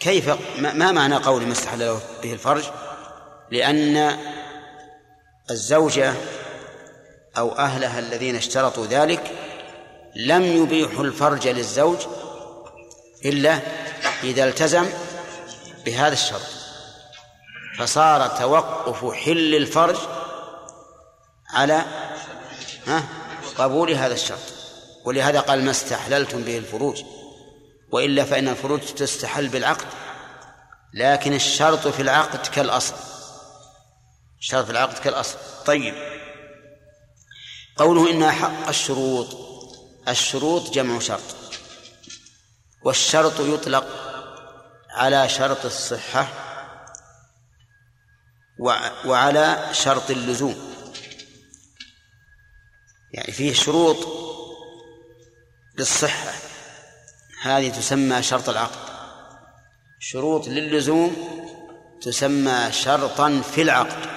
كيف 0.01 0.31
ما 0.59 0.93
معنى 0.93 1.17
قول 1.17 1.43
ما 1.43 1.53
استحل 1.53 1.99
به 2.23 2.33
الفرج؟ 2.33 2.65
لأن 3.51 4.19
الزوجة 5.51 6.15
أو 7.39 7.53
أهلها 7.53 7.99
الذين 7.99 8.37
اشترطوا 8.37 8.87
ذلك 8.87 9.31
لم 10.17 10.43
يبيحوا 10.43 11.05
الفرج 11.05 11.49
للزوج 11.49 11.99
إلا 13.25 13.59
إذا 14.23 14.45
التزم 14.45 14.87
بهذا 15.87 16.13
الشرط. 16.13 16.41
فصار 17.79 18.27
توقف 18.27 19.15
حل 19.15 19.55
الفرج 19.55 19.97
على 21.55 21.85
قبول 23.59 23.91
هذا 23.91 24.15
الشرط. 24.15 24.39
ولهذا 25.05 25.41
قال 25.41 25.65
ما 25.65 25.71
استحللتم 25.71 26.43
به 26.43 26.59
الفروج. 26.59 27.03
وإلا 27.93 28.25
فإن 28.25 28.49
الفروج 28.49 28.81
تستحل 28.81 29.49
بالعقد 29.49 29.87
لكن 30.95 31.33
الشرط 31.33 31.89
في 31.89 32.03
العقد 32.03 32.47
كالأصل. 32.47 32.95
الشرط 34.39 34.65
في 34.65 34.71
العقد 34.71 34.99
كالأصل. 34.99 35.39
طيب. 35.67 35.95
قوله 37.77 38.11
إن 38.11 38.31
حق 38.31 38.69
الشروط. 38.69 39.37
الشروط 40.09 40.71
جمع 40.71 40.99
شرط. 40.99 41.37
والشرط 42.85 43.41
يطلق 43.41 43.87
على 44.91 45.29
شرط 45.29 45.65
الصحة 45.65 46.29
وعلى 49.05 49.69
شرط 49.73 50.11
اللزوم. 50.11 50.75
يعني 53.13 53.33
فيه 53.33 53.53
شروط 53.53 53.97
للصحة. 55.79 56.50
هذه 57.43 57.69
تسمى 57.69 58.23
شرط 58.23 58.49
العقد. 58.49 58.91
شروط 59.99 60.49
للزوم 60.49 61.17
تسمى 62.03 62.73
شرطا 62.73 63.41
في 63.41 63.63
العقد. 63.63 64.11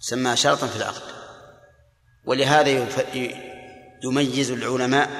تسمى 0.00 0.36
شرطا 0.36 0.66
في 0.66 0.76
العقد. 0.76 1.02
ولهذا 2.26 2.86
يميز 4.04 4.50
العلماء 4.50 5.10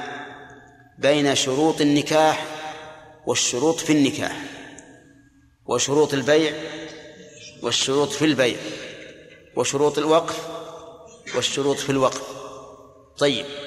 بين 0.99 1.35
شروط 1.35 1.81
النكاح 1.81 2.45
والشروط 3.25 3.79
في 3.79 3.93
النكاح 3.93 4.37
وشروط 5.65 6.13
البيع 6.13 6.53
والشروط 7.61 8.09
في 8.09 8.25
البيع 8.25 8.57
وشروط 9.55 9.97
الوقف 9.97 10.47
والشروط 11.35 11.77
في 11.77 11.89
الوقف. 11.89 12.21
طيب. 13.17 13.62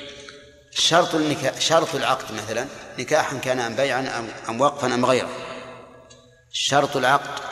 شرط 0.79 1.15
النكاح 1.15 1.61
شرط 1.61 1.95
العقد 1.95 2.35
مثلا 2.35 2.67
نكاحا 2.99 3.39
كان 3.39 3.59
أم 3.59 3.77
بيعا 3.77 4.25
أم 4.49 4.61
وقفا 4.61 4.87
أم 4.95 5.07
غيره. 5.07 5.31
شرط 6.53 6.97
العقد 6.97 7.43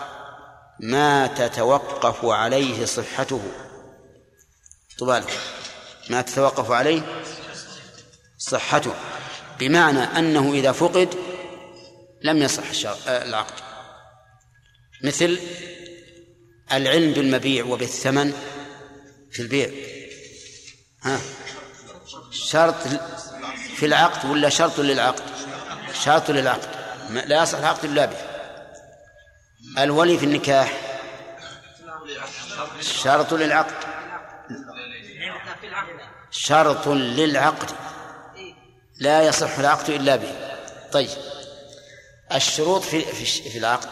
ما 0.81 1.27
تتوقف 1.27 2.25
عليه 2.25 2.85
صحته. 2.85 3.43
طبالك 4.99 5.39
ما 6.11 6.23
تتوقف 6.23 6.71
عليه 6.71 7.23
صحته. 8.39 8.95
بمعنى 9.59 10.01
أنه 10.01 10.53
إذا 10.53 10.73
فقد 10.73 11.15
لم 12.23 12.43
يصح 12.43 12.65
العقد. 13.09 13.63
مثل 15.05 15.39
العلم 16.73 17.13
بالمبيع 17.13 17.65
وبالثمن 17.65 18.33
في 19.33 19.43
البيع. 19.43 19.71
ها؟ 21.03 21.21
شرط 22.35 22.75
في 23.77 23.87
العقد 23.87 24.31
ولا 24.31 24.49
شرط 24.49 24.81
للعقد؟ 24.81 25.23
شرط 26.03 26.31
للعقد. 26.31 26.69
لا 27.11 27.43
يصح 27.43 27.59
العقد 27.59 27.85
إلا 27.85 28.07
به. 28.07 28.17
الولي 29.79 30.19
في 30.19 30.25
النكاح 30.25 30.73
شرط 32.81 33.35
للعقد. 33.35 33.75
شرط 36.31 36.89
للعقد. 36.89 37.71
لا 39.01 39.23
يصح 39.23 39.59
العقد 39.59 39.91
إلا 39.91 40.17
به. 40.17 40.33
طيب. 40.93 41.11
الشروط 42.33 42.83
في 42.83 43.03
في 43.51 43.59
العقد. 43.59 43.89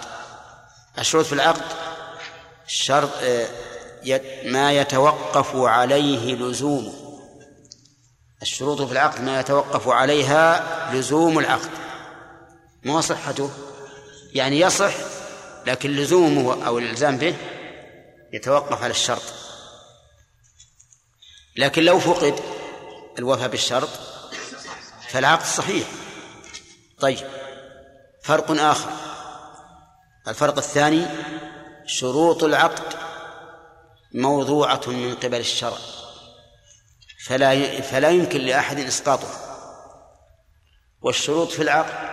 الشروط 0.98 1.26
في 1.26 1.32
العقد 1.32 1.62
شرط 2.66 3.10
آه، 3.22 3.48
ما 4.44 4.72
يتوقف 4.72 5.56
عليه 5.56 6.34
لزومه. 6.34 7.01
الشروط 8.42 8.82
في 8.82 8.92
العقد 8.92 9.20
ما 9.20 9.40
يتوقف 9.40 9.88
عليها 9.88 10.64
لزوم 10.94 11.38
العقد. 11.38 11.70
ما 12.82 13.00
صحته. 13.00 13.50
يعني 14.32 14.60
يصح 14.60 14.94
لكن 15.66 15.90
لزومه 15.90 16.66
أو 16.66 16.78
الإلزام 16.78 17.18
به 17.18 17.36
يتوقف 18.32 18.82
على 18.82 18.90
الشرط. 18.90 19.22
لكن 21.56 21.82
لو 21.82 22.00
فقد 22.00 22.40
الوفاء 23.18 23.48
بالشرط 23.48 23.88
فالعقد 25.08 25.44
صحيح. 25.44 25.88
طيب 27.00 27.26
فرق 28.22 28.50
آخر. 28.50 28.90
الفرق 30.28 30.56
الثاني 30.56 31.06
شروط 31.86 32.44
العقد 32.44 32.94
موضوعة 34.14 34.80
من 34.86 35.14
قبل 35.14 35.40
الشرع. 35.40 35.78
فلا 37.26 37.80
فلا 37.80 38.10
يمكن 38.10 38.40
لأحد 38.40 38.78
إسقاطها. 38.78 39.38
والشروط 41.02 41.50
في 41.50 41.62
العقد 41.62 42.12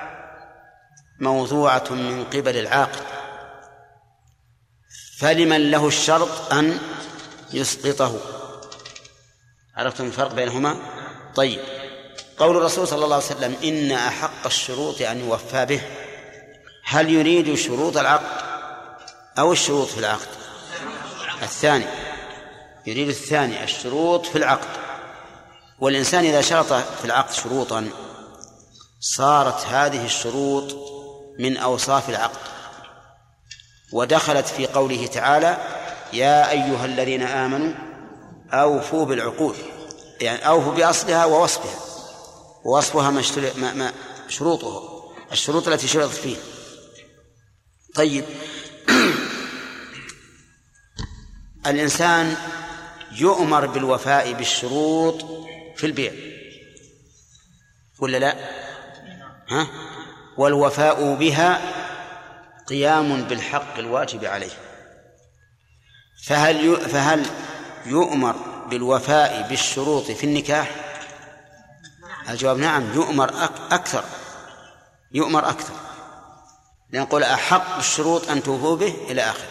موضوعة 1.20 1.84
من 1.90 2.26
قبل 2.26 2.58
العاقد. 2.58 3.04
فلمن 5.20 5.72
له 5.72 5.88
الشرط 5.88 6.54
أن 6.54 6.80
يسقطه؟ 7.54 8.20
عرفتم 9.76 10.06
الفرق 10.06 10.34
بينهما؟ 10.34 10.78
طيب. 11.36 11.60
قول 12.38 12.58
الرسول 12.58 12.88
صلى 12.88 13.06
الله 13.06 13.16
عليه 13.16 13.26
وسلم 13.26 13.56
إن 13.64 13.92
أحق 13.92 14.46
الشروط 14.46 15.02
أن 15.02 15.20
يوفى 15.20 15.66
به. 15.66 15.82
هل 16.84 17.10
يريد 17.10 17.56
شروط 17.56 17.98
العقد 17.98 18.42
أو 19.40 19.52
الشروط 19.52 19.88
في 19.88 20.00
العقد؟ 20.00 20.28
الثاني. 21.42 21.86
يريد 22.86 23.08
الثاني 23.08 23.64
الشروط 23.64 24.26
في 24.26 24.38
العقد. 24.38 24.89
والإنسان 25.82 26.26
إذا 26.26 26.42
شرط 26.42 26.74
في 26.74 27.06
العقد 27.06 27.34
شروطا 27.34 27.90
صارت 29.00 29.66
هذه 29.66 30.06
الشروط 30.06 30.76
من 31.40 31.58
أوصاف 31.58 32.10
العقد. 32.10 32.40
ودخلت 33.94 34.48
في 34.48 34.68
قوله 34.68 35.08
تعالى 35.08 35.58
يا 36.14 36.52
أيها 36.52 36.86
الذين 36.86 37.22
آمنوا 37.22 37.74
أوفوا 38.54 39.06
بالعقود 39.06 39.56
يعني 40.22 40.48
أوفوا 40.48 40.74
بأصلها 40.74 41.26
ووصفها. 41.26 41.80
ووصفها 42.66 43.10
ما, 43.10 43.24
ما, 43.56 43.74
ما 43.74 43.92
شروطه 44.28 45.00
الشروط 45.32 45.68
التي 45.68 45.88
شرطت 45.88 46.14
فيه. 46.14 46.38
طيب. 47.96 48.26
الإنسان 51.68 52.36
يؤمر 53.12 53.66
بالوفاء 53.66 54.34
بالشروط 54.34 55.49
في 55.80 55.86
البيع. 55.86 56.14
ولا 58.00 58.18
لا؟ 58.18 58.36
ها؟ 59.50 59.68
والوفاء 60.38 61.16
بها 61.16 61.62
قيام 62.68 63.24
بالحق 63.24 63.78
الواجب 63.78 64.26
عليه. 64.26 64.52
فهل 66.26 66.78
فهل 66.90 67.26
يؤمر 67.86 68.36
بالوفاء 68.70 69.48
بالشروط 69.50 70.12
في 70.12 70.24
النكاح؟ 70.24 70.76
الجواب 72.30 72.58
نعم 72.58 72.94
يؤمر 72.94 73.30
أك- 73.32 73.74
أكثر. 73.74 74.04
يؤمر 75.12 75.50
أكثر. 75.50 75.74
نقول 76.94 77.24
أحق 77.24 77.78
الشروط 77.78 78.30
أن 78.30 78.44
توفوا 78.44 78.76
به 78.76 78.96
إلى 79.10 79.22
آخره. 79.22 79.48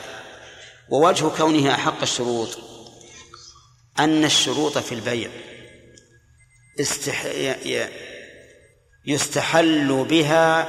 ووجه 0.89 1.29
كونه 1.29 1.75
أحق 1.75 2.03
الشروط 2.03 2.59
أن 3.99 4.25
الشروط 4.25 4.79
في 4.79 4.95
البيع. 4.95 5.31
استح... 6.81 7.27
يستحل 9.07 10.07
بها 10.11 10.69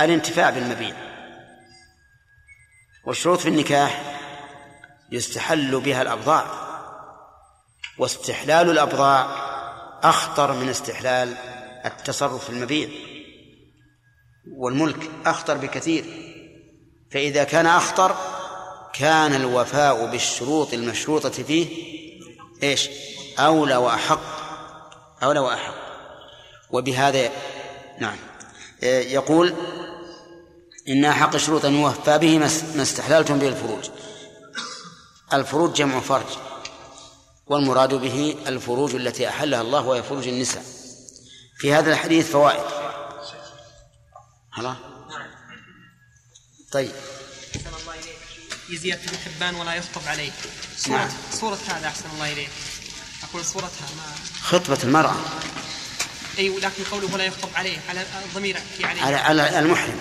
الانتفاع 0.00 0.50
بالمبيع 0.50 0.96
والشروط 3.06 3.38
في 3.38 3.48
النكاح 3.48 4.20
يستحل 5.12 5.80
بها 5.80 6.02
الأبضاع 6.02 6.46
واستحلال 7.98 8.70
الأبضاع 8.70 9.26
أخطر 10.02 10.52
من 10.52 10.68
استحلال 10.68 11.36
التصرف 11.84 12.44
في 12.44 12.50
المبيع 12.50 12.88
والملك 14.56 15.10
أخطر 15.26 15.56
بكثير 15.56 16.04
فإذا 17.10 17.44
كان 17.44 17.66
أخطر 17.66 18.16
كان 18.92 19.34
الوفاء 19.34 20.06
بالشروط 20.06 20.72
المشروطة 20.72 21.30
فيه 21.30 21.66
إيش؟ 22.62 22.88
أولى 23.38 23.76
وأحق 23.76 24.20
أولى 25.22 25.40
وأحق 25.40 25.74
وبهذا 26.70 27.30
نعم. 28.00 28.16
إيه، 28.82 29.14
يقول 29.14 29.54
إن 30.88 31.04
أحق 31.04 31.34
الشروط 31.34 31.64
أن 31.64 31.74
يوفى 31.74 32.18
به 32.18 32.38
ما 32.74 32.82
استحللتم 32.82 33.38
به 33.38 33.48
الفروج. 33.48 33.90
الفروج 35.32 35.74
جمع 35.74 36.00
فرج. 36.00 36.26
والمراد 37.46 37.94
به 37.94 38.36
الفروج 38.46 38.94
التي 38.94 39.28
أحلها 39.28 39.60
الله 39.60 39.80
وهي 39.80 40.02
فروج 40.02 40.28
النساء. 40.28 40.64
في 41.58 41.74
هذا 41.74 41.92
الحديث 41.92 42.30
فوائد. 42.30 42.64
خلاص 44.52 44.76
طيب. 46.72 46.90
أحسن 47.56 47.70
الله 47.80 47.94
إليك. 47.94 48.18
يزيد 48.70 48.98
بن 49.10 49.16
حبان 49.16 49.54
ولا 49.54 49.74
يخطب 49.74 50.02
عليه 50.06 50.30
صورة 50.76 50.96
نعم. 50.96 51.10
صورة 51.32 51.58
هذا 51.68 51.86
أحسن 51.86 52.10
الله 52.14 52.32
إليك. 52.32 52.50
أقول 53.34 53.46
صورتها 53.46 53.88
ما 53.96 54.14
خطبة 54.42 54.78
المرأة. 54.84 55.14
أي 56.38 56.50
ولكن 56.50 56.84
قوله 56.90 57.14
ولا 57.14 57.24
يخطب 57.24 57.48
عليه 57.54 57.78
على 57.88 58.06
الضمير 58.26 58.58
في 58.76 58.84
عليه. 58.84 59.02
على 59.02 59.16
على 59.16 59.58
المحرم. 59.58 59.98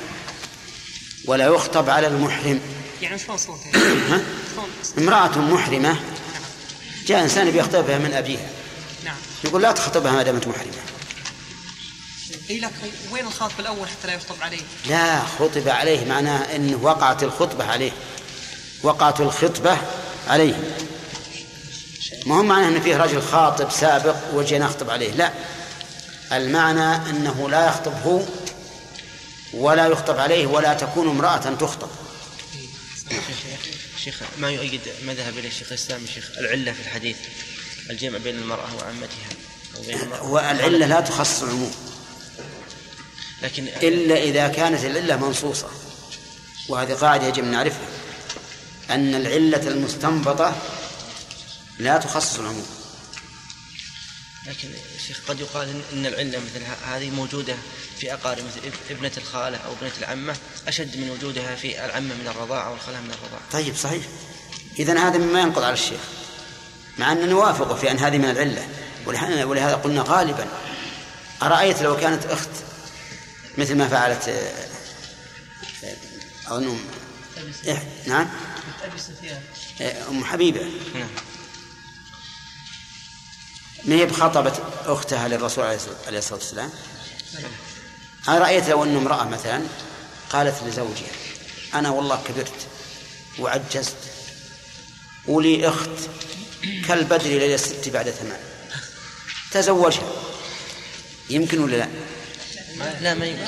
ولا 1.26 1.46
يخطب 1.46 1.90
على 1.90 2.08
المحرم. 2.08 2.60
يعني 3.02 3.20
شلون 3.20 3.38
صورته؟ 3.38 3.72
ها؟ 4.14 4.22
امرأة 4.98 5.38
محرمة. 5.38 6.00
جاء 7.06 7.24
إنسان 7.24 7.52
بيخطبها 7.52 7.98
من 7.98 8.14
أبيها. 8.14 8.50
نعم. 9.06 9.16
يقول 9.44 9.62
لا 9.62 9.72
تخطبها 9.72 10.12
ما 10.12 10.24
دامت 10.24 10.48
محرمة. 10.48 10.84
أي 12.50 12.60
لكن 12.60 12.72
وين 13.12 13.28
الخاطب 13.28 13.60
الأول 13.60 13.88
حتى 13.88 14.08
لا 14.08 14.14
يخطب 14.14 14.36
عليه؟ 14.42 14.62
لا 14.90 15.20
خطب 15.40 15.70
عليه 15.70 16.06
معناه 16.06 16.56
أنه 16.56 16.80
وقعت 16.84 17.24
الخطبة 17.24 17.66
عليه. 17.66 17.92
وقعت 18.84 19.22
الخطبة 19.22 19.78
عليه. 20.28 20.76
ما 22.26 22.36
هو 22.36 22.44
معناه 22.44 22.68
أن 22.68 22.82
فيه 22.82 22.98
رجل 22.98 23.22
خاطب 23.22 23.72
سابق 23.72 24.16
وجينا 24.34 24.66
نخطب 24.66 24.90
عليه؟ 24.90 25.12
لا. 25.12 25.32
المعنى 26.32 27.10
أنه 27.10 27.50
لا 27.50 27.68
يخطب 27.68 27.94
هو 28.06 28.22
ولا 29.54 29.88
يخطب 29.88 30.20
عليه 30.20 30.48
ولا 30.48 30.74
تكون 30.74 31.10
امرأة 31.10 31.38
تخطب. 31.38 31.90
شيخ 34.04 34.22
ما 34.38 34.52
يؤيد 34.52 34.82
مذهب 35.06 35.38
إلى 35.38 35.48
الشيخ 35.48 35.68
الإسلام 35.68 36.04
الشيخ 36.04 36.32
العلة 36.38 36.72
في 36.72 36.80
الحديث؟ 36.80 37.18
الجمع 37.90 38.18
بين 38.18 38.36
المرأة 38.36 38.68
وعمتها 38.76 40.24
والعلة 40.24 40.86
لا 40.86 41.02
تخصص 41.02 41.44
العموم. 41.44 41.74
لكن 43.42 43.68
إلا 43.68 44.18
إذا 44.18 44.48
كانت 44.48 44.86
العلة 44.86 45.16
منصوصة. 45.16 45.68
وهذه 46.70 46.94
قاعدة 46.94 47.28
يجب 47.28 47.44
أن 47.44 47.52
نعرفها. 47.52 47.88
أن 48.90 49.16
العلة 49.16 49.68
المستنبطة 49.68 50.56
لا 51.80 51.98
تخصص 51.98 52.40
العموم. 52.40 52.66
لكن 54.48 54.70
شيخ 55.08 55.20
قد 55.28 55.40
يقال 55.40 55.68
إن- 55.68 55.94
إن 55.94 56.06
العلة 56.06 56.40
مثل 56.40 56.64
ه- 56.64 56.96
هذه 56.96 57.10
موجودة 57.10 57.56
في 58.00 58.14
أقارب 58.14 58.44
مثل 58.46 58.60
إب- 58.72 58.92
ابنة 58.92 59.12
الخالة 59.18 59.58
أو 59.58 59.74
ابنة 59.74 59.92
العمة 60.00 60.36
أشد 60.68 60.98
من 60.98 61.10
وجودها 61.10 61.56
في 61.56 61.86
العمة 61.86 62.16
من 62.16 62.28
الرضاعه 62.28 62.72
والخاله 62.72 63.02
من 63.02 63.12
الرضاعه 63.12 63.42
طيب 63.52 63.76
صحيح. 63.76 64.04
إذا 64.80 65.08
هذا 65.08 65.18
مما 65.18 65.42
ينقض 65.42 65.64
على 65.64 65.74
الشيخ. 65.74 66.00
مع 66.98 67.12
أن 67.12 67.30
نوافقه 67.30 67.76
في 67.76 67.92
أن 67.92 67.98
هذه 68.00 68.18
من 68.18 68.30
العلة. 68.30 68.68
ولح- 69.06 69.46
ولهذا 69.46 69.76
قلنا 69.76 70.04
غالبا 70.08 70.48
أرأيت 71.44 71.82
لو 71.82 71.98
كانت 71.98 72.26
أخت 72.26 72.50
مثل 73.58 73.76
ما 73.76 73.88
فعلت 73.88 74.52
إح- 77.66 78.08
نعم. 78.08 78.30
أم 80.10 80.24
حبيبة. 80.24 80.62
نعم. 80.96 81.10
ما 83.86 83.96
هي 83.96 84.06
بخطبت 84.06 84.62
أختها 84.86 85.28
للرسول 85.28 85.64
عليه 85.64 86.18
الصلاة 86.18 86.40
والسلام؟ 86.40 86.70
أنا 88.28 88.40
رأيت 88.40 88.70
لو 88.70 88.84
أن 88.84 88.96
امرأة 88.96 89.24
مثلا 89.24 89.62
قالت 90.30 90.64
لزوجها 90.64 91.12
أنا 91.74 91.90
والله 91.90 92.24
كبرت 92.28 92.68
وعجزت 93.40 93.96
ولي 95.28 95.68
أخت 95.68 95.90
كالبدر 96.88 97.28
ليلة 97.28 97.56
الست 97.56 97.90
بعد 97.90 98.10
ثمان 98.10 98.40
تزوجها 99.52 100.12
يمكن 101.30 101.60
ولا 101.60 101.76
لا؟ 101.76 101.88
لا 103.02 103.14
ما 103.14 103.26
يمكن. 103.26 103.44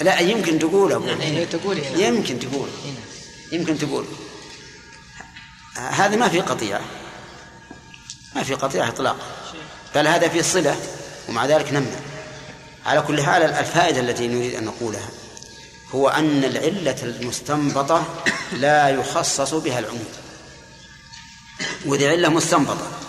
لا 0.00 0.20
يمكن 0.20 0.58
تقول 0.58 0.92
أقول 0.92 1.20
هي 1.20 1.46
تقول 1.46 1.78
هنا. 1.78 1.98
يمكن 1.98 2.38
تقول. 2.38 2.68
يمكن 3.52 3.78
تقول. 3.78 4.06
هذا 5.76 6.16
ما 6.16 6.28
في 6.28 6.40
قطيعة. 6.40 6.80
ما 8.34 8.42
في 8.42 8.54
قطيعة 8.54 8.88
إطلاقا. 8.88 9.39
بل 9.94 10.06
هذا 10.06 10.28
في 10.28 10.42
صلة 10.42 10.76
ومع 11.28 11.46
ذلك 11.46 11.72
نمنع 11.72 12.00
على 12.86 13.02
كل 13.02 13.22
حال 13.22 13.42
الفائدة 13.42 14.00
التي 14.00 14.28
نريد 14.28 14.54
أن 14.54 14.64
نقولها 14.64 15.08
هو 15.90 16.08
أن 16.08 16.44
العلة 16.44 16.96
المستنبطة 17.02 18.24
لا 18.52 18.88
يخصص 18.88 19.54
بها 19.54 19.78
العموم 19.78 20.08
وذي 21.84 22.08
علة 22.08 22.28
مستنبطة. 22.28 23.00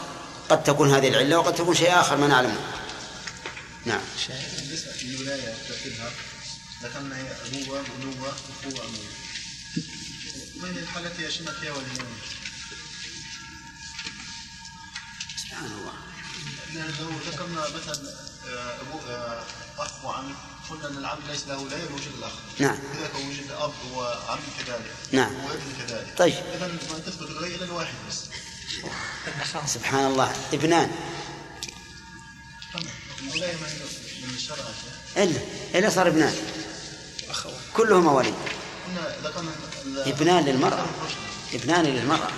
قد 0.49 0.63
تكون 0.63 0.93
هذه 0.93 1.07
العلة 1.07 1.39
وقد 1.39 1.55
تكون 1.55 1.75
شيء 1.75 1.99
آخر 1.99 2.17
ما 2.17 2.27
نعلمه 2.27 2.59
نعم. 3.85 4.01
ذكرنا 6.83 7.17
هي 7.17 7.21
أبوة 7.45 7.83
بنوة 7.99 8.29
أخوة 8.29 8.85
الحالة 10.63 11.27
يشمل 11.27 11.53
فيها 11.61 11.71
وليين 11.71 12.05
سبحان 15.37 15.65
الله. 15.65 16.10
لو 16.75 17.09
ذكرنا 17.31 17.61
مثلا 17.69 18.09
آه، 19.09 19.43
أخ 19.79 20.05
وعم 20.05 20.33
قلنا 20.69 20.87
أن 20.87 20.97
العم 20.97 21.19
ليس 21.29 21.47
له 21.47 21.57
ولاية 21.57 21.85
بوجود 21.89 22.13
الأخ 22.17 22.31
نعم. 22.59 22.77
كان 22.93 23.27
وجد 23.27 23.51
أب 23.51 23.73
وعم 23.93 24.39
كذلك 24.59 24.91
نعم. 25.11 25.35
وابن 25.45 25.73
كذلك 25.87 26.13
طيب. 26.17 26.33
إذا 26.55 26.67
ما 26.67 26.99
تثبت 27.05 27.29
الولاية 27.29 27.55
إلى 27.55 27.65
الواحد 27.65 27.93
بس 28.09 28.19
سبحان 29.65 30.05
الله 30.05 30.35
ابنان. 30.53 30.91
إلا 35.17 35.39
إلا 35.75 35.89
صار 35.89 36.07
ابنان 36.07 36.35
كلهم 37.73 38.17
ال- 38.19 38.33
ابنان 40.07 40.45
للمرأة 40.45 40.85
ابنان 41.53 41.85
للمرأة 41.85 42.31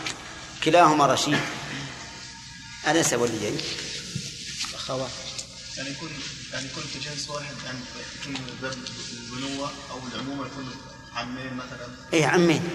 كلاهما 0.63 1.05
رشيد 1.05 1.39
أليس 2.87 3.13
وليين 3.13 3.57
أخوات 4.83 5.09
يعني 5.77 5.89
يكون 5.89 6.09
يعني 6.53 6.65
يكون 6.65 6.83
في 6.83 6.99
جنس 6.99 7.29
واحد 7.29 7.55
يعني 7.65 7.77
يكون 8.21 8.35
باب 8.61 8.73
البنوة 9.13 9.71
أو 9.91 9.99
العمومة 10.13 10.45
يكون 10.45 10.71
عمين 11.15 11.53
مثلا؟ 11.53 11.87
إيه 12.13 12.25
عمين. 12.25 12.69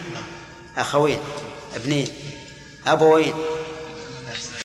أخوين 0.77 1.19
ابنين 1.75 2.09
أبوين. 2.87 3.35